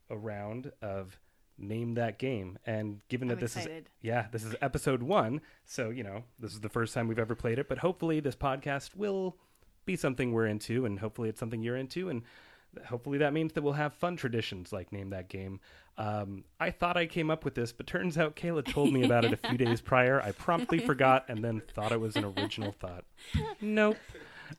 a 0.10 0.18
round 0.18 0.72
of 0.82 1.20
name 1.58 1.94
that 1.96 2.18
game. 2.18 2.58
And 2.66 3.02
given 3.08 3.28
that 3.30 3.36
I'm 3.36 3.40
this 3.40 3.56
excited. 3.56 3.86
is 3.86 3.92
yeah, 4.02 4.28
this 4.32 4.44
is 4.44 4.56
episode 4.62 5.04
one, 5.04 5.42
so 5.66 5.90
you 5.90 6.04
know 6.04 6.24
this 6.40 6.54
is 6.54 6.62
the 6.62 6.70
first 6.70 6.94
time 6.94 7.08
we've 7.08 7.20
ever 7.20 7.36
played 7.36 7.60
it. 7.60 7.70
But 7.70 7.80
hopefully, 7.80 8.20
this 8.20 8.36
podcast 8.36 8.96
will 8.96 9.38
be 9.86 9.96
something 9.96 10.32
we're 10.32 10.48
into, 10.48 10.86
and 10.86 11.00
hopefully, 11.00 11.30
it's 11.30 11.40
something 11.40 11.62
you're 11.62 11.78
into, 11.78 12.10
and 12.10 12.24
hopefully 12.86 13.18
that 13.20 13.34
means 13.34 13.54
that 13.54 13.62
we'll 13.62 13.74
have 13.74 13.94
fun 13.94 14.16
traditions 14.16 14.72
like 14.72 14.92
name 14.92 15.10
that 15.10 15.30
game. 15.30 15.60
Um, 15.98 16.46
I 16.60 16.72
thought 16.72 16.98
I 16.98 17.06
came 17.06 17.30
up 17.30 17.44
with 17.44 17.56
this, 17.56 17.72
but 17.72 17.86
turns 17.86 18.18
out 18.18 18.36
Kayla 18.36 18.66
told 18.66 18.94
me 18.94 19.04
about 19.04 19.26
it 19.26 19.34
a 19.34 19.38
few 19.38 19.58
days 19.66 19.82
prior. 19.82 20.22
I 20.22 20.32
promptly 20.32 20.80
forgot 20.80 21.26
and 21.28 21.44
then 21.44 21.62
thought 21.74 21.92
it 21.92 22.00
was 22.00 22.16
an 22.16 22.26
original 22.26 22.72
thought. 22.72 23.04
Nope. 23.60 23.98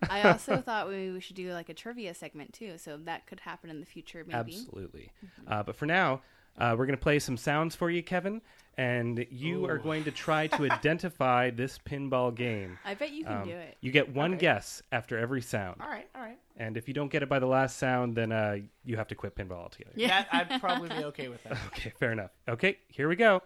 I 0.09 0.23
also 0.31 0.57
thought 0.67 0.89
we, 0.89 1.11
we 1.13 1.21
should 1.21 1.37
do 1.37 1.53
like 1.53 1.69
a 1.69 1.75
trivia 1.75 2.15
segment 2.15 2.53
too. 2.53 2.79
So 2.79 2.99
that 3.05 3.27
could 3.27 3.41
happen 3.41 3.71
in 3.71 3.81
the 3.81 3.87
future, 3.87 4.25
maybe. 4.27 4.55
Absolutely. 4.55 5.11
Uh, 5.47 5.63
but 5.63 5.77
for 5.77 5.87
now, 5.87 6.21
uh, 6.59 6.75
we're 6.79 6.87
going 6.87 6.97
to 6.99 7.03
play 7.03 7.19
some 7.19 7.37
sounds 7.37 7.75
for 7.75 7.91
you, 7.91 8.03
Kevin, 8.03 8.43
and 8.77 9.25
you 9.31 9.65
are 9.67 9.79
going 9.79 10.05
to 10.05 10.11
try 10.11 10.47
to 10.49 10.65
identify 10.71 11.49
this 11.51 11.79
pinball 11.79 12.35
game. 12.35 12.79
I 12.85 12.93
bet 12.95 13.11
you 13.13 13.25
can 13.25 13.39
Um, 13.39 13.45
do 13.49 13.55
it. 13.55 13.79
You 13.81 13.91
get 13.91 14.15
one 14.15 14.33
Okay. 14.35 14.41
guess 14.41 14.83
after 14.93 15.19
every 15.19 15.41
sound, 15.41 15.81
All 15.81 15.89
right, 15.89 16.07
all 16.15 16.21
right. 16.21 16.39
and 16.59 16.77
if 16.77 16.89
you 16.89 16.95
don't 16.95 17.11
get 17.11 17.23
it 17.23 17.29
by 17.31 17.39
the 17.39 17.47
last 17.47 17.79
sound, 17.79 18.15
then 18.15 18.33
uh, 18.33 18.59
you 18.85 18.97
have 18.99 19.09
to 19.09 19.15
quit 19.15 19.35
pinball 19.35 19.63
altogether. 19.63 19.93
Yeah. 19.97 20.25
That 20.31 20.51
I'd 20.53 20.61
probably 20.61 20.91
be 20.91 21.05
okay 21.07 21.29
with 21.29 21.43
that. 21.45 21.57
Okay, 21.69 21.93
fair 21.99 22.13
enough. 22.13 22.33
Okay, 22.47 22.77
here 22.89 23.09
we 23.09 23.17
go. 23.17 23.41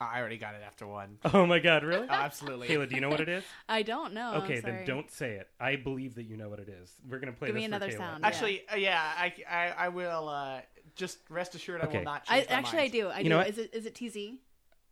I 0.00 0.20
already 0.20 0.38
got 0.38 0.54
it 0.54 0.62
after 0.64 0.86
one. 0.86 1.18
Oh 1.34 1.44
my 1.46 1.58
God, 1.58 1.82
really? 1.84 2.06
Oh, 2.08 2.12
absolutely. 2.12 2.68
Kayla, 2.68 2.88
do 2.88 2.94
you 2.94 3.00
know 3.00 3.08
what 3.08 3.20
it 3.20 3.28
is? 3.28 3.44
I 3.68 3.82
don't 3.82 4.14
know. 4.14 4.30
I'm 4.34 4.42
okay, 4.42 4.60
then 4.60 4.84
don't 4.86 5.10
say 5.10 5.32
it. 5.34 5.48
I 5.58 5.76
believe 5.76 6.14
that 6.14 6.24
you 6.24 6.36
know 6.36 6.48
what 6.48 6.60
it 6.60 6.68
is. 6.68 6.92
We're 7.08 7.18
gonna 7.18 7.32
play 7.32 7.48
Give 7.48 7.54
this 7.56 7.62
me 7.62 7.68
for 7.68 7.74
another 7.76 7.88
Kayla. 7.92 7.96
sound. 7.98 8.24
Actually, 8.24 8.62
uh, 8.72 8.76
yeah, 8.76 9.00
I, 9.18 9.34
I, 9.50 9.74
I 9.76 9.88
will. 9.88 10.28
Uh, 10.28 10.60
just 10.94 11.18
rest 11.30 11.54
assured, 11.54 11.80
I 11.80 11.86
will 11.86 12.02
not. 12.02 12.24
I 12.28 12.38
Change 12.38 12.50
my 12.50 12.56
actually 12.56 12.80
I 12.82 12.88
do. 12.88 13.08
I 13.08 13.18
You 13.18 13.22
do. 13.24 13.28
know 13.30 13.38
what? 13.38 13.48
Is 13.48 13.58
it 13.58 13.70
is 13.74 13.86
it 13.86 13.94
TZ? 13.94 14.16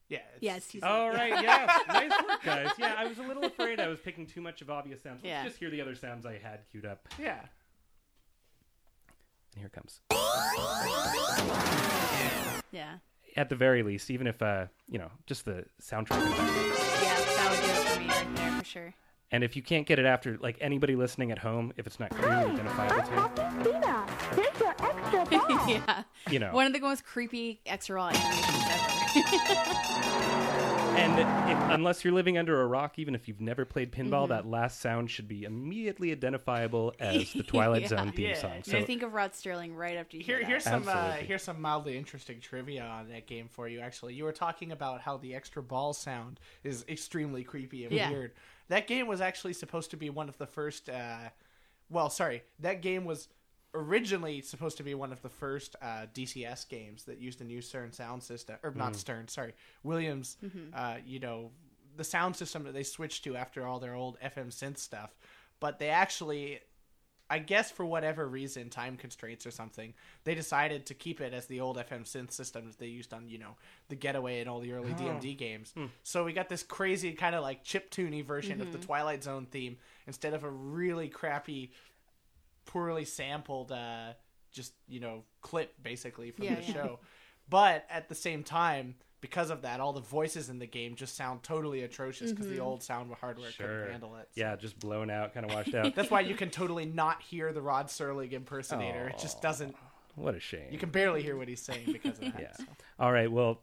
Yeah. 0.09 0.19
It's, 0.35 0.43
Yes, 0.43 0.71
he's- 0.71 0.85
All 0.85 1.11
right, 1.11 1.31
yeah, 1.43 1.79
nice 1.89 2.11
work, 2.23 2.43
guys. 2.45 2.69
Yeah, 2.79 2.95
I 2.97 3.07
was 3.07 3.19
a 3.19 3.23
little 3.23 3.43
afraid 3.45 3.81
I 3.81 3.89
was 3.89 3.99
picking 3.99 4.25
too 4.27 4.41
much 4.41 4.63
of 4.63 4.71
obvious 4.71 5.03
sounds. 5.03 5.17
Let's 5.25 5.27
Yeah. 5.27 5.45
just 5.45 5.57
hear 5.59 5.69
the 5.71 5.81
other 5.81 5.97
sounds 5.97 6.25
I 6.27 6.39
had 6.39 6.61
queued 6.71 6.87
up. 6.87 7.09
yeah. 7.19 7.41
And 9.55 9.59
here 9.59 9.67
it 9.67 9.73
comes. 9.73 10.01
Yeah. 12.71 12.99
At 13.37 13.49
the 13.51 13.57
very 13.57 13.82
least, 13.82 14.11
even 14.11 14.26
if 14.26 14.41
uh, 14.43 14.66
you 14.89 14.99
know, 14.99 15.11
just 15.26 15.45
the 15.45 15.64
soundtrack. 15.82 16.18
in 16.22 16.30
the 16.30 16.37
background. 16.37 16.51
Yeah, 17.03 17.14
that 17.14 17.49
would 17.51 17.61
do 17.61 17.70
it 17.70 17.89
for 17.89 18.01
me 18.01 18.09
right 18.09 18.37
there 18.37 18.59
for 18.59 18.64
sure. 18.64 18.95
And 19.32 19.43
if 19.43 19.57
you 19.57 19.62
can't 19.62 19.87
get 19.87 19.99
it 19.99 20.07
after, 20.07 20.39
like 20.39 20.57
anybody 20.61 20.95
listening 20.95 21.32
at 21.32 21.39
home, 21.39 21.72
if 21.76 21.87
it's 21.87 21.99
not 21.99 22.11
clearly 22.11 22.53
identifiable 22.53 23.03
to 23.03 23.43
Christina, 23.51 24.07
here's 24.34 24.61
your 24.61 24.74
extra 24.78 25.24
ball. 25.39 25.68
yeah. 25.68 26.03
you, 26.28 26.32
you 26.32 26.39
know. 26.39 26.53
One 26.53 26.66
of 26.66 26.72
the 26.72 26.80
most 26.80 27.05
creepy 27.05 27.61
extra 27.66 27.97
raw 27.97 28.09
animations 28.09 28.64
ever. 29.16 30.72
And 30.97 31.19
if, 31.51 31.75
unless 31.75 32.05
you're 32.05 32.15
living 32.15 32.39
under 32.39 32.63
a 32.63 32.67
rock, 32.67 32.99
even 32.99 33.15
if 33.15 33.29
you've 33.29 33.41
never 33.41 33.65
played 33.65 33.93
pinball, 33.93 34.29
that 34.29 34.47
last 34.47 34.81
sound 34.81 35.11
should 35.11 35.29
be 35.29 35.45
immediately 35.45 36.11
identifiable 36.11 36.95
as 37.01 37.33
the 37.35 37.43
Twilight 37.43 37.83
Yeah. 37.83 37.89
Zone 37.89 38.13
theme 38.13 38.29
Yeah. 38.31 38.35
song. 38.41 38.63
So 38.63 38.73
So 38.81 38.85
think 38.87 39.03
of 39.03 39.13
Rod 39.13 39.33
Serling 39.33 39.77
right 39.77 39.97
after 39.97 40.17
you 40.17 40.23
hear, 40.23 40.37
Here, 40.37 40.45
that. 40.45 40.51
here's 40.51 40.65
some 40.65 40.89
uh, 40.89 41.13
here's 41.13 41.43
some 41.43 41.61
mildly 41.61 41.99
interesting 41.99 42.41
trivia 42.41 42.83
on 42.83 43.09
that 43.11 43.27
game 43.27 43.49
for 43.51 43.69
you. 43.69 43.81
Actually, 43.81 44.15
you 44.15 44.25
were 44.25 44.33
talking 44.33 44.73
about 44.73 45.03
how 45.03 45.19
the 45.19 45.35
extra 45.35 45.63
ball 45.63 45.93
sound 45.93 46.41
is 46.65 46.85
extremely 46.89 47.45
creepy 47.45 47.85
and 47.85 47.93
Yeah. 47.93 48.11
weird. 48.11 48.33
That 48.69 48.87
game 48.87 49.07
was 49.07 49.21
actually 49.21 49.53
supposed 49.53 49.91
to 49.91 49.97
be 49.97 50.09
one 50.11 50.29
of 50.31 50.39
the 50.39 50.47
first. 50.47 50.89
Uh, 50.89 51.29
well, 51.91 52.09
sorry, 52.11 52.43
that 52.61 52.81
game 52.81 53.05
was 53.05 53.29
originally 53.77 54.41
supposed 54.41 54.77
to 54.79 54.83
be 54.83 54.95
one 54.95 55.12
of 55.12 55.22
the 55.22 55.29
first 55.29 55.77
uh, 55.83 56.07
DCS 56.14 56.68
games 56.68 57.05
that 57.05 57.18
used 57.18 57.39
the 57.39 57.45
new 57.45 57.61
Stern 57.61 57.93
sound 57.93 58.22
system, 58.22 58.57
or 58.62 58.72
not 58.74 58.97
Stern, 58.97 59.29
sorry, 59.29 59.55
Williams. 59.83 60.37
Uh, 60.74 60.97
you 61.07 61.20
know, 61.20 61.51
the 61.97 62.05
sound 62.05 62.37
system 62.37 62.64
that 62.64 62.74
they 62.74 62.83
switched 62.83 63.24
to 63.24 63.37
after 63.37 63.66
all 63.66 63.79
their 63.79 63.95
old 63.95 64.18
FM 64.20 64.49
synth 64.49 64.79
stuff. 64.79 65.14
But 65.61 65.79
they 65.79 65.89
actually 65.89 66.61
I 67.29 67.41
guess 67.41 67.72
for 67.72 67.85
whatever 67.85 68.27
reason, 68.29 68.70
time 68.70 68.97
constraints 68.97 69.47
or 69.47 69.51
something, 69.51 69.95
they 70.22 70.37
decided 70.37 70.87
to 70.87 70.95
keep 70.95 71.20
it 71.20 71.35
as 71.35 71.47
the 71.47 71.61
old 71.61 71.77
FM 71.77 72.05
synth 72.05 72.31
systems 72.31 72.77
they 72.77 72.87
used 72.87 73.12
on, 73.12 73.29
you 73.29 73.39
know, 73.39 73.57
the 73.89 73.97
Getaway 73.97 74.41
and 74.41 74.49
all 74.49 74.61
the 74.61 74.72
early 74.72 74.93
DMD 74.93 75.37
games. 75.37 75.74
So 76.05 76.22
we 76.22 76.33
got 76.33 76.49
this 76.49 76.62
crazy 76.62 77.12
kind 77.14 77.35
of 77.35 77.43
like 77.43 77.64
chip 77.64 77.91
tuney 77.91 78.24
version 78.24 78.61
of 78.61 78.70
the 78.70 78.79
Twilight 78.79 79.24
Zone 79.24 79.47
theme 79.51 79.77
instead 80.07 80.35
of 80.35 80.45
a 80.45 80.51
really 80.51 81.09
crappy, 81.09 81.72
poorly 82.67 83.05
sampled, 83.05 83.73
uh, 83.73 84.12
just 84.53 84.73
you 84.89 85.01
know, 85.01 85.25
clip 85.41 85.73
basically 85.83 86.31
from 86.31 86.45
Yeah, 86.45 86.57
the 86.57 86.62
yeah. 86.62 86.73
show. 86.73 86.99
But 87.49 87.87
at 87.91 88.09
the 88.09 88.14
same 88.14 88.43
time. 88.43 88.97
Because 89.23 89.49
of 89.51 89.62
that, 89.62 89.81
all 89.81 89.95
the 89.95 90.01
voices 90.03 90.51
in 90.51 90.59
the 90.59 90.67
game 90.67 90.95
just 90.95 91.17
sound 91.17 91.43
totally 91.43 91.83
atrocious 91.83 92.31
because 92.31 92.49
the 92.49 92.61
old 92.61 92.83
sound 92.83 93.11
hardware 93.14 93.51
Sure. 93.51 93.67
couldn't 93.67 93.91
handle 93.91 94.14
it. 94.17 94.29
So- 94.35 94.41
yeah, 94.43 94.55
just 94.57 94.79
blown 94.79 95.11
out, 95.11 95.33
kind 95.33 95.45
of 95.47 95.53
washed 95.57 95.75
out. 95.75 95.95
that's 95.97 96.11
why 96.11 96.21
you 96.21 96.35
can 96.35 96.51
totally 96.51 96.85
not 96.85 97.23
hear 97.23 97.53
the 97.53 97.62
Rod 97.62 97.87
Serling 97.87 98.31
impersonator. 98.33 99.09
It 99.09 99.19
just 99.19 99.41
doesn't. 99.41 99.75
what 100.17 100.35
a 100.35 100.39
shame. 100.39 100.69
You 100.71 100.79
can 100.79 100.91
barely 100.91 101.23
hear 101.23 101.37
what 101.37 101.49
he's 101.49 101.62
saying 101.62 101.87
because 101.93 102.19
of 102.19 102.25
that. 102.35 102.39
Yeah. 102.41 102.53
so. 102.57 102.64
All 103.01 103.11
right. 103.11 103.33
Well, 103.33 103.62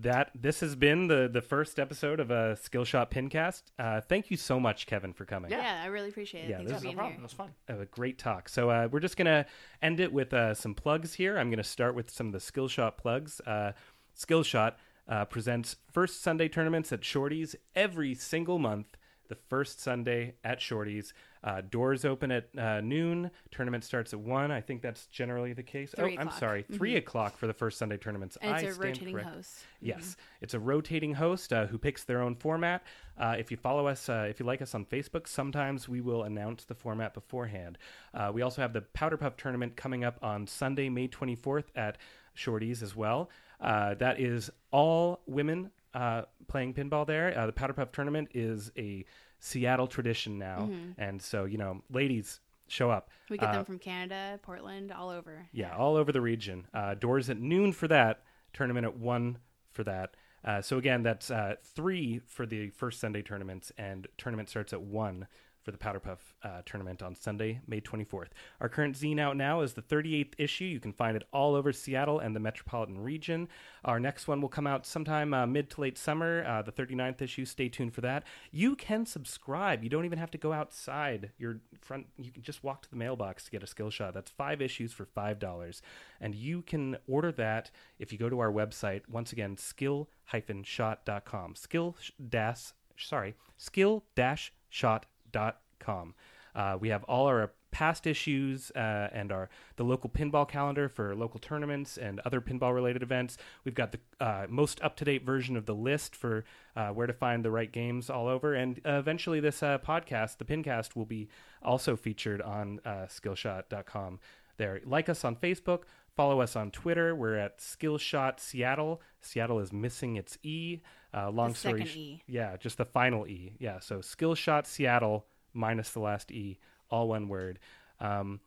that 0.00 0.30
this 0.34 0.60
has 0.60 0.74
been 0.74 1.06
the 1.08 1.28
the 1.32 1.42
first 1.42 1.78
episode 1.78 2.18
of 2.20 2.30
a 2.30 2.56
Skillshot 2.62 3.10
Pincast. 3.10 3.62
Uh, 3.78 4.00
thank 4.00 4.30
you 4.30 4.36
so 4.36 4.58
much, 4.58 4.86
Kevin, 4.86 5.12
for 5.12 5.24
coming. 5.24 5.50
yeah. 5.50 5.80
I 5.82 5.86
really 5.88 6.08
appreciate 6.08 6.44
it. 6.44 6.50
Yeah, 6.50 6.56
Thanks 6.58 6.72
this 6.72 6.72
for 6.72 6.76
is 6.78 6.84
No 6.84 6.88
being 6.90 6.96
problem. 6.96 7.12
here. 7.14 7.20
It 7.20 7.22
was 7.24 7.32
fun. 7.32 7.50
a 7.68 7.84
great 7.86 8.18
talk. 8.18 8.48
So 8.48 8.70
uh, 8.70 8.88
we're 8.90 9.00
just 9.00 9.16
gonna 9.16 9.46
end 9.82 10.00
it 10.00 10.12
with 10.12 10.32
uh, 10.32 10.54
some 10.54 10.74
plugs 10.74 11.14
here. 11.14 11.36
I'm 11.38 11.50
gonna 11.50 11.62
start 11.62 11.94
with 11.94 12.10
some 12.10 12.28
of 12.28 12.32
the 12.32 12.38
Skillshot 12.38 12.96
plugs. 12.96 13.40
Uh, 13.46 13.72
Skillshot 14.16 14.74
uh, 15.08 15.24
presents 15.26 15.76
first 15.92 16.22
Sunday 16.22 16.48
tournaments 16.48 16.92
at 16.92 17.02
Shorties 17.02 17.54
every 17.74 18.14
single 18.14 18.58
month. 18.58 18.96
The 19.28 19.34
first 19.34 19.80
Sunday 19.80 20.34
at 20.44 20.58
Shorties. 20.60 21.12
Uh, 21.44 21.60
doors 21.60 22.04
open 22.04 22.30
at 22.30 22.48
uh, 22.56 22.80
noon. 22.80 23.30
Tournament 23.50 23.84
starts 23.84 24.12
at 24.12 24.20
one. 24.20 24.50
I 24.50 24.60
think 24.60 24.82
that's 24.82 25.06
generally 25.06 25.52
the 25.52 25.62
case. 25.62 25.92
Three 25.96 26.16
oh, 26.16 26.20
I'm 26.20 26.28
o'clock. 26.28 26.40
sorry, 26.40 26.62
3 26.72 26.96
o'clock 26.96 27.36
for 27.36 27.46
the 27.46 27.52
first 27.52 27.78
Sunday 27.78 27.96
tournaments. 27.96 28.38
And 28.40 28.54
it's 28.54 28.64
I 28.64 28.66
a 28.68 28.86
rotating 28.88 29.14
correct. 29.14 29.28
host. 29.34 29.58
Yes, 29.80 30.16
it's 30.40 30.54
a 30.54 30.60
rotating 30.60 31.14
host 31.14 31.52
uh, 31.52 31.66
who 31.66 31.78
picks 31.78 32.04
their 32.04 32.22
own 32.22 32.36
format. 32.36 32.84
Uh, 33.18 33.34
if 33.38 33.50
you 33.50 33.56
follow 33.56 33.86
us, 33.86 34.08
uh, 34.08 34.26
if 34.28 34.40
you 34.40 34.46
like 34.46 34.62
us 34.62 34.74
on 34.74 34.84
Facebook, 34.84 35.26
sometimes 35.26 35.88
we 35.88 36.00
will 36.00 36.22
announce 36.22 36.64
the 36.64 36.74
format 36.74 37.14
beforehand. 37.14 37.78
Uh, 38.14 38.30
we 38.32 38.42
also 38.42 38.62
have 38.62 38.72
the 38.72 38.82
Powder 38.82 39.16
Puff 39.16 39.36
tournament 39.36 39.76
coming 39.76 40.04
up 40.04 40.18
on 40.22 40.46
Sunday, 40.46 40.88
May 40.88 41.08
24th 41.08 41.66
at 41.74 41.98
Shorties 42.36 42.82
as 42.82 42.96
well. 42.96 43.30
Uh, 43.60 43.94
that 43.94 44.20
is 44.20 44.50
all 44.70 45.20
women 45.26 45.70
uh, 45.94 46.22
playing 46.48 46.74
pinball 46.74 47.06
there. 47.06 47.36
Uh, 47.38 47.46
the 47.46 47.52
Powder 47.52 47.72
Puff 47.72 47.92
tournament 47.92 48.28
is 48.34 48.72
a 48.76 49.04
Seattle 49.44 49.88
tradition 49.88 50.38
now, 50.38 50.70
and 50.98 51.20
so 51.20 51.44
you 51.46 51.58
know, 51.58 51.82
ladies, 51.90 52.38
show 52.68 52.90
up. 52.92 53.10
We 53.28 53.36
get 53.38 53.48
Uh, 53.48 53.52
them 53.54 53.64
from 53.64 53.78
Canada, 53.80 54.38
Portland, 54.40 54.92
all 54.92 55.10
over. 55.10 55.48
yeah, 55.52 55.74
all 55.76 55.96
over 55.96 56.12
the 56.12 56.20
region. 56.20 56.68
Uh, 56.72 56.94
doors 56.94 57.28
at 57.28 57.38
noon 57.38 57.72
for 57.72 57.88
that. 57.88 58.22
Tournament 58.52 58.86
at 58.86 58.96
one 58.96 59.38
for 59.72 59.82
that. 59.82 60.14
Uh, 60.44 60.62
so 60.62 60.78
again, 60.78 61.02
that's 61.02 61.28
uh, 61.30 61.56
three 61.62 62.20
for 62.26 62.46
the 62.46 62.68
first 62.70 63.00
Sunday 63.00 63.22
tournaments, 63.22 63.72
and 63.76 64.06
tournament 64.16 64.48
starts 64.48 64.72
at 64.72 64.80
one 64.82 65.26
for 65.62 65.70
the 65.70 65.78
Powder 65.78 66.00
Puff 66.00 66.34
uh, 66.42 66.62
tournament 66.66 67.02
on 67.02 67.14
Sunday, 67.14 67.60
May 67.66 67.80
24th. 67.80 68.28
Our 68.60 68.68
current 68.68 68.96
zine 68.96 69.20
out 69.20 69.36
now 69.36 69.60
is 69.60 69.74
the 69.74 69.82
38th 69.82 70.34
issue. 70.38 70.64
You 70.64 70.80
can 70.80 70.92
find 70.92 71.16
it 71.16 71.24
all 71.32 71.54
over 71.54 71.72
Seattle 71.72 72.18
and 72.18 72.34
the 72.34 72.40
metropolitan 72.40 72.98
region. 72.98 73.48
Our 73.84 74.00
next 74.00 74.26
one 74.26 74.40
will 74.40 74.48
come 74.48 74.66
out 74.66 74.86
sometime 74.86 75.32
uh, 75.32 75.46
mid 75.46 75.70
to 75.70 75.80
late 75.80 75.96
summer, 75.96 76.44
uh, 76.44 76.62
the 76.62 76.72
39th 76.72 77.22
issue. 77.22 77.44
Stay 77.44 77.68
tuned 77.68 77.94
for 77.94 78.00
that. 78.00 78.24
You 78.50 78.74
can 78.74 79.06
subscribe. 79.06 79.84
You 79.84 79.90
don't 79.90 80.04
even 80.04 80.18
have 80.18 80.30
to 80.32 80.38
go 80.38 80.52
outside 80.52 81.30
your 81.38 81.60
front. 81.80 82.06
You 82.16 82.32
can 82.32 82.42
just 82.42 82.64
walk 82.64 82.82
to 82.82 82.90
the 82.90 82.96
mailbox 82.96 83.44
to 83.44 83.50
get 83.50 83.62
a 83.62 83.66
skill 83.66 83.90
shot. 83.90 84.14
That's 84.14 84.30
five 84.30 84.60
issues 84.60 84.92
for 84.92 85.06
$5. 85.06 85.80
And 86.20 86.34
you 86.34 86.62
can 86.62 86.96
order 87.06 87.30
that 87.32 87.70
if 87.98 88.12
you 88.12 88.18
go 88.18 88.28
to 88.28 88.40
our 88.40 88.50
website. 88.50 89.02
Once 89.08 89.32
again, 89.32 89.56
skill-shot.com. 89.56 91.54
Skill 91.54 91.96
dash, 92.28 92.72
sorry, 92.96 93.34
skill-shot.com. 93.56 95.11
Uh, 95.34 96.76
we 96.78 96.88
have 96.90 97.02
all 97.04 97.26
our 97.26 97.50
past 97.72 98.06
issues 98.06 98.70
uh, 98.76 99.08
and 99.12 99.32
our 99.32 99.48
the 99.76 99.82
local 99.82 100.08
pinball 100.08 100.46
calendar 100.46 100.88
for 100.88 101.16
local 101.16 101.40
tournaments 101.40 101.96
and 101.96 102.20
other 102.20 102.40
pinball 102.40 102.74
related 102.74 103.02
events. 103.02 103.38
We've 103.64 103.74
got 103.74 103.92
the 103.92 103.98
uh, 104.20 104.46
most 104.48 104.80
up 104.82 104.94
to 104.96 105.04
date 105.04 105.24
version 105.24 105.56
of 105.56 105.66
the 105.66 105.74
list 105.74 106.14
for 106.14 106.44
uh, 106.76 106.90
where 106.90 107.06
to 107.06 107.12
find 107.12 107.44
the 107.44 107.50
right 107.50 107.72
games 107.72 108.10
all 108.10 108.28
over. 108.28 108.54
And 108.54 108.80
uh, 108.86 108.92
eventually, 108.92 109.40
this 109.40 109.62
uh, 109.62 109.78
podcast, 109.78 110.38
the 110.38 110.44
Pincast, 110.44 110.94
will 110.94 111.06
be 111.06 111.28
also 111.62 111.96
featured 111.96 112.40
on 112.42 112.80
uh, 112.84 113.06
Skillshot.com. 113.06 114.20
There, 114.58 114.80
like 114.84 115.08
us 115.08 115.24
on 115.24 115.36
Facebook. 115.36 115.84
Follow 116.16 116.40
us 116.40 116.56
on 116.56 116.70
Twitter. 116.70 117.14
We're 117.14 117.36
at 117.36 117.58
Skillshot 117.58 118.38
Seattle. 118.38 119.00
Seattle 119.20 119.60
is 119.60 119.72
missing 119.72 120.16
its 120.16 120.38
E. 120.42 120.80
Uh, 121.14 121.30
long 121.30 121.50
The 121.52 121.58
story. 121.58 121.80
second 121.84 121.96
E. 121.96 122.22
Yeah, 122.26 122.56
just 122.58 122.78
the 122.78 122.84
final 122.84 123.26
E. 123.26 123.54
Yeah, 123.58 123.80
so 123.80 123.98
Skillshot 123.98 124.66
Seattle 124.66 125.26
minus 125.54 125.90
the 125.90 126.00
last 126.00 126.30
E, 126.30 126.58
all 126.90 127.08
one 127.08 127.28
word. 127.28 127.58
Um, 128.00 128.40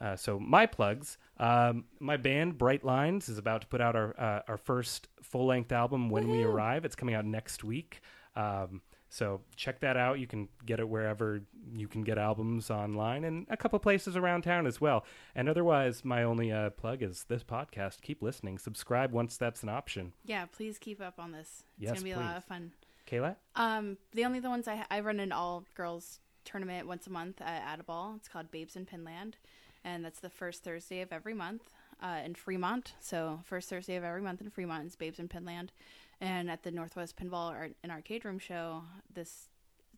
uh, 0.00 0.16
so 0.16 0.38
my 0.38 0.66
plugs, 0.66 1.18
um, 1.38 1.84
my 1.98 2.16
band 2.16 2.56
Bright 2.58 2.84
Lines 2.84 3.28
is 3.28 3.36
about 3.38 3.62
to 3.62 3.66
put 3.66 3.80
out 3.80 3.96
our 3.96 4.14
uh, 4.18 4.42
our 4.46 4.56
first 4.56 5.08
full 5.22 5.46
length 5.46 5.72
album 5.72 6.08
when 6.10 6.28
we 6.30 6.44
arrive. 6.44 6.84
It's 6.84 6.94
coming 6.94 7.14
out 7.14 7.24
next 7.24 7.64
week. 7.64 8.00
Um, 8.36 8.80
so 9.08 9.40
check 9.56 9.80
that 9.80 9.96
out. 9.96 10.18
You 10.18 10.26
can 10.26 10.48
get 10.66 10.80
it 10.80 10.88
wherever 10.88 11.40
you 11.72 11.88
can 11.88 12.02
get 12.02 12.18
albums 12.18 12.70
online, 12.70 13.24
and 13.24 13.46
a 13.50 13.56
couple 13.56 13.78
places 13.78 14.16
around 14.16 14.42
town 14.42 14.66
as 14.66 14.80
well. 14.80 15.04
And 15.34 15.48
otherwise, 15.48 16.04
my 16.04 16.22
only 16.22 16.52
uh, 16.52 16.70
plug 16.70 17.02
is 17.02 17.24
this 17.28 17.42
podcast. 17.44 18.00
Keep 18.02 18.22
listening. 18.22 18.58
Subscribe 18.58 19.12
once 19.12 19.36
that's 19.36 19.62
an 19.62 19.68
option. 19.68 20.12
Yeah, 20.24 20.46
please 20.46 20.78
keep 20.78 21.00
up 21.00 21.14
on 21.18 21.32
this. 21.32 21.64
It's 21.78 21.84
Yes, 21.84 21.92
gonna 21.94 22.04
be 22.04 22.10
a 22.12 22.18
lot 22.18 22.36
of 22.36 22.44
fun. 22.44 22.72
Kayla. 23.06 23.36
Um, 23.56 23.96
the 24.12 24.24
only 24.24 24.40
the 24.40 24.50
ones 24.50 24.68
I 24.68 24.84
I 24.90 25.00
run 25.00 25.20
an 25.20 25.32
all 25.32 25.64
girls 25.74 26.20
tournament 26.44 26.86
once 26.86 27.06
a 27.06 27.10
month 27.10 27.40
at 27.40 27.62
Add-a-Ball. 27.62 28.14
It's 28.16 28.28
called 28.28 28.50
Babes 28.50 28.76
in 28.76 28.86
Pinland, 28.86 29.36
and 29.84 30.04
that's 30.04 30.20
the 30.20 30.30
first 30.30 30.62
Thursday 30.64 31.00
of 31.00 31.12
every 31.12 31.34
month 31.34 31.62
uh, 32.02 32.20
in 32.24 32.34
Fremont. 32.34 32.94
So 33.00 33.40
first 33.44 33.68
Thursday 33.68 33.96
of 33.96 34.04
every 34.04 34.22
month 34.22 34.40
in 34.40 34.50
Fremont 34.50 34.86
is 34.86 34.96
Babes 34.96 35.18
in 35.18 35.28
Pinland, 35.28 35.72
and 36.20 36.50
at 36.50 36.62
the 36.62 36.70
Northwest 36.70 37.16
Pinball 37.16 37.50
Art 37.50 37.76
and 37.82 37.92
Arcade 37.92 38.24
Room 38.24 38.38
show 38.38 38.82
this 39.12 39.48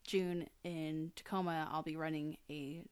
June 0.04 0.48
in 0.64 1.12
Tacoma, 1.16 1.68
I'll 1.72 1.82
be 1.82 1.96
running 1.96 2.36
a 2.50 2.82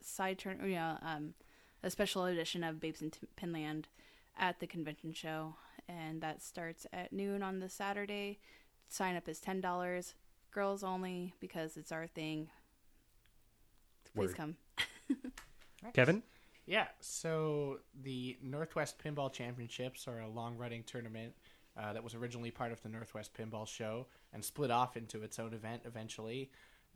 side 0.00 0.38
turn, 0.38 0.60
you 0.64 0.74
know, 0.74 0.98
um, 1.02 1.34
a 1.82 1.90
special 1.90 2.24
edition 2.24 2.62
of 2.64 2.80
Babes 2.80 3.02
in 3.02 3.10
T- 3.10 3.20
Pinland 3.36 3.88
at 4.38 4.60
the 4.60 4.66
convention 4.66 5.12
show, 5.12 5.54
and 5.88 6.20
that 6.20 6.42
starts 6.42 6.86
at 6.92 7.12
noon 7.12 7.42
on 7.42 7.60
the 7.60 7.68
Saturday. 7.68 8.38
Sign 8.88 9.16
up 9.16 9.28
is 9.28 9.40
ten 9.40 9.60
dollars, 9.60 10.14
girls 10.52 10.82
only 10.82 11.34
because 11.40 11.76
it's 11.76 11.92
our 11.92 12.06
thing. 12.06 12.48
Please 14.14 14.28
Word. 14.28 14.36
come. 14.36 14.56
Kevin. 15.94 16.22
Yeah, 16.66 16.86
so 17.00 17.78
the 18.02 18.36
Northwest 18.42 19.02
Pinball 19.02 19.32
Championships 19.32 20.06
are 20.06 20.20
a 20.20 20.28
long 20.28 20.56
running 20.56 20.84
tournament 20.84 21.34
uh, 21.78 21.92
that 21.92 22.04
was 22.04 22.14
originally 22.14 22.50
part 22.50 22.72
of 22.72 22.82
the 22.82 22.88
Northwest 22.88 23.32
Pinball 23.34 23.66
Show 23.66 24.06
and 24.32 24.44
split 24.44 24.70
off 24.70 24.96
into 24.96 25.22
its 25.22 25.38
own 25.38 25.52
event 25.52 25.82
eventually. 25.84 26.50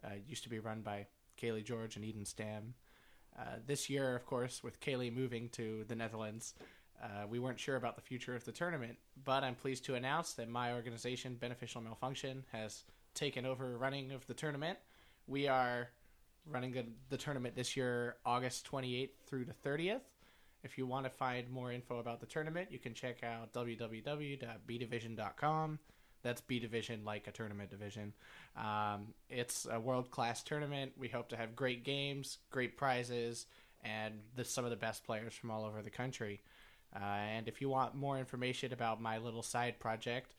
Uh, 0.04 0.14
used 0.26 0.42
to 0.42 0.50
be 0.50 0.58
run 0.58 0.82
by 0.82 1.06
Cayle 1.36 1.62
George 1.62 1.96
and 1.96 2.04
Eden 2.04 2.24
Stamm. 2.24 2.72
Uh, 3.38 3.56
this 3.66 3.88
year, 3.90 4.14
of 4.14 4.26
course, 4.26 4.62
with 4.62 4.80
Cayle 4.80 5.10
moving 5.10 5.48
to 5.50 5.84
the 5.88 5.94
Netherlands, 5.94 6.54
uh, 7.02 7.26
we 7.28 7.38
weren't 7.38 7.58
sure 7.58 7.76
about 7.76 7.96
the 7.96 8.02
future 8.02 8.36
of 8.36 8.44
the 8.44 8.52
tournament, 8.52 8.96
but 9.24 9.42
I'm 9.42 9.54
pleased 9.54 9.84
to 9.86 9.94
announce 9.94 10.34
that 10.34 10.48
my 10.48 10.72
organization, 10.72 11.34
Beneficial 11.34 11.80
Malfunction, 11.80 12.44
has 12.52 12.84
taken 13.14 13.44
over 13.44 13.76
running 13.76 14.12
of 14.12 14.26
the 14.26 14.34
tournament. 14.34 14.78
We 15.26 15.48
are 15.48 15.88
running 16.46 16.72
the, 16.72 16.86
the 17.08 17.16
tournament 17.16 17.56
this 17.56 17.76
year, 17.76 18.16
August 18.24 18.70
28th 18.70 19.10
through 19.26 19.46
the 19.46 19.54
30th. 19.68 20.00
If 20.64 20.78
you 20.78 20.86
want 20.86 21.04
to 21.04 21.10
find 21.10 21.50
more 21.50 21.70
info 21.70 21.98
about 21.98 22.20
the 22.20 22.26
tournament, 22.26 22.72
you 22.72 22.78
can 22.78 22.94
check 22.94 23.22
out 23.22 23.52
www.bdivision.com. 23.52 25.78
That's 26.22 26.40
B 26.40 26.58
Division, 26.58 27.04
like 27.04 27.28
a 27.28 27.32
tournament 27.32 27.70
division. 27.70 28.14
Um, 28.56 29.08
it's 29.28 29.66
a 29.70 29.78
world 29.78 30.10
class 30.10 30.42
tournament. 30.42 30.92
We 30.96 31.08
hope 31.08 31.28
to 31.28 31.36
have 31.36 31.54
great 31.54 31.84
games, 31.84 32.38
great 32.50 32.78
prizes, 32.78 33.44
and 33.84 34.14
the, 34.34 34.44
some 34.44 34.64
of 34.64 34.70
the 34.70 34.76
best 34.76 35.04
players 35.04 35.34
from 35.34 35.50
all 35.50 35.66
over 35.66 35.82
the 35.82 35.90
country. 35.90 36.40
Uh, 36.96 37.04
and 37.04 37.46
if 37.46 37.60
you 37.60 37.68
want 37.68 37.94
more 37.94 38.18
information 38.18 38.72
about 38.72 39.02
my 39.02 39.18
little 39.18 39.42
side 39.42 39.78
project, 39.78 40.34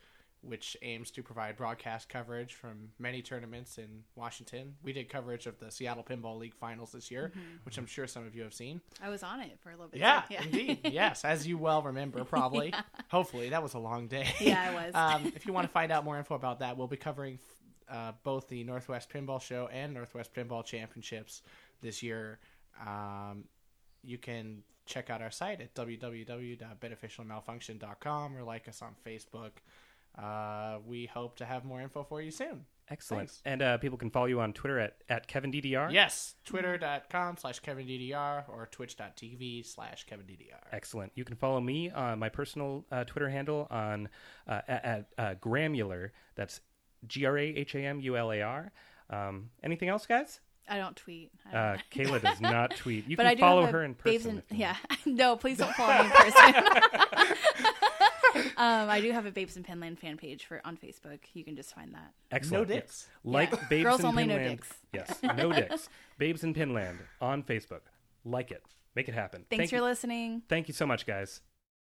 which 0.45 0.77
aims 0.81 1.11
to 1.11 1.23
provide 1.23 1.55
broadcast 1.57 2.09
coverage 2.09 2.53
from 2.53 2.89
many 2.99 3.21
tournaments 3.21 3.77
in 3.77 4.03
Washington, 4.15 4.75
we 4.83 4.93
did 4.93 5.09
coverage 5.09 5.47
of 5.47 5.57
the 5.59 5.71
Seattle 5.71 6.03
Pinball 6.03 6.37
League 6.37 6.53
finals 6.53 6.91
this 6.91 7.09
year, 7.09 7.31
which 7.63 7.77
I'm 7.77 7.85
sure 7.85 8.07
some 8.07 8.25
of 8.25 8.35
you 8.35 8.43
have 8.43 8.53
seen. 8.53 8.81
I 9.01 9.09
was 9.09 9.23
on 9.23 9.39
it 9.41 9.57
for 9.61 9.69
a 9.69 9.73
little 9.73 9.87
bit. 9.89 9.99
Yeah, 9.99 10.21
too. 10.29 10.35
indeed. 10.43 10.79
yes, 10.91 11.25
as 11.25 11.47
you 11.47 11.57
well 11.57 11.81
remember, 11.81 12.23
probably. 12.25 12.73
Hopefully, 13.09 13.49
that 13.49 13.63
was 13.63 13.73
a 13.73 13.79
long 13.79 14.07
day. 14.07 14.27
Yeah, 14.39 14.69
it 14.69 14.73
was. 14.75 14.93
um, 14.95 15.31
if 15.35 15.45
you 15.47 15.53
want 15.53 15.65
to 15.67 15.71
find 15.71 15.91
out 15.91 16.05
more 16.05 16.17
info 16.17 16.35
about 16.35 16.59
that, 16.59 16.77
we'll 16.77 16.87
be 16.87 16.97
covering 16.97 17.39
uh, 17.89 18.11
both 18.23 18.47
the 18.47 18.63
Northwest 18.63 19.09
Pinball 19.09 19.41
Show 19.41 19.67
and 19.71 19.93
Northwest 19.93 20.33
Pinball 20.33 20.63
Championships 20.63 21.41
this 21.81 22.01
year. 22.03 22.39
Um, 22.85 23.45
you 24.03 24.17
can 24.17 24.63
check 24.85 25.09
out 25.09 25.21
our 25.21 25.31
site 25.31 25.61
at 25.61 25.73
www.beneficialmalfunction.com 25.73 28.37
or 28.37 28.43
like 28.43 28.67
us 28.67 28.81
on 28.81 28.95
Facebook. 29.05 29.51
Uh, 30.17 30.77
we 30.85 31.05
hope 31.07 31.35
to 31.37 31.45
have 31.45 31.65
more 31.65 31.81
info 31.81 32.03
for 32.03 32.21
you 32.21 32.31
soon. 32.31 32.65
Excellent. 32.89 33.29
Thanks. 33.29 33.41
And 33.45 33.61
uh, 33.61 33.77
people 33.79 33.97
can 33.97 34.11
follow 34.11 34.27
you 34.27 34.39
on 34.39 34.53
Twitter 34.53 34.79
at, 34.79 34.97
at 35.09 35.27
KevinDDR. 35.27 35.91
Yes, 35.91 36.35
twitter.com 36.45 37.37
slash 37.37 37.59
KevinDDR 37.61 38.47
or 38.47 38.67
twitch.tv 38.71 39.65
slash 39.65 40.05
KevinDDR. 40.05 40.67
Excellent. 40.71 41.11
You 41.15 41.25
can 41.25 41.35
follow 41.35 41.59
me 41.59 41.89
on 41.89 42.19
my 42.19 42.29
personal 42.29 42.85
uh, 42.91 43.03
Twitter 43.03 43.29
handle 43.29 43.67
on 43.71 44.07
uh, 44.47 44.61
at, 44.67 44.85
at 44.85 45.05
uh, 45.17 45.35
Grahamular. 45.41 46.11
That's 46.35 46.61
G 47.07 47.25
R 47.25 47.37
A 47.37 47.43
H 47.43 47.73
A 47.75 47.79
M 47.79 47.99
U 48.01 48.15
L 48.15 48.31
A 48.31 48.41
R. 48.41 48.71
Um, 49.09 49.49
anything 49.63 49.89
else, 49.89 50.05
guys? 50.05 50.39
I 50.69 50.77
don't 50.77 50.95
tweet. 50.95 51.31
I 51.47 51.51
don't 51.51 51.61
Uh, 51.61 51.77
Kayla 51.91 52.21
does 52.21 52.41
not 52.41 52.75
tweet. 52.75 53.07
You 53.07 53.17
but 53.17 53.23
can 53.23 53.31
I 53.31 53.35
do 53.35 53.39
follow 53.41 53.65
her 53.65 53.83
in 53.83 53.93
person. 53.95 54.29
and- 54.31 54.41
if 54.49 54.57
you 54.57 54.61
yeah, 54.61 54.75
no, 55.05 55.35
please 55.35 55.57
don't 55.57 55.73
follow 55.75 56.03
me 56.03 56.09
in 56.09 56.11
person. 56.11 56.73
um, 58.57 58.89
I 58.89 59.01
do 59.01 59.11
have 59.11 59.25
a 59.25 59.31
Babes 59.31 59.55
and 59.55 59.65
Pinland 59.65 59.99
fan 59.99 60.17
page 60.17 60.45
for 60.45 60.61
on 60.65 60.77
Facebook. 60.77 61.19
You 61.33 61.43
can 61.43 61.55
just 61.55 61.73
find 61.73 61.93
that. 61.93 62.11
Excellent. 62.31 62.67
No 62.69 62.73
Yeah. 62.73 62.81
dicks. 62.81 63.07
Like 63.23 63.51
Yeah. 63.51 63.59
Babes 63.69 63.83
Girls 63.83 63.99
in 64.01 64.05
only, 64.07 64.25
no 64.25 64.35
Pinland. 64.37 64.59
dicks. 64.59 64.73
Yes, 64.93 65.19
no 65.37 65.51
dicks. 65.51 65.89
Babes 66.17 66.43
in 66.43 66.53
Pinland 66.53 66.99
on 67.21 67.43
Facebook. 67.43 67.81
Like 68.23 68.51
it. 68.51 68.63
Make 68.95 69.09
it 69.09 69.13
happen. 69.13 69.45
Thanks 69.49 69.61
Thank 69.61 69.69
for 69.71 69.75
you. 69.77 69.83
listening. 69.83 70.41
Thank 70.47 70.67
you 70.67 70.73
so 70.73 70.85
much, 70.85 71.05
guys. 71.05 71.41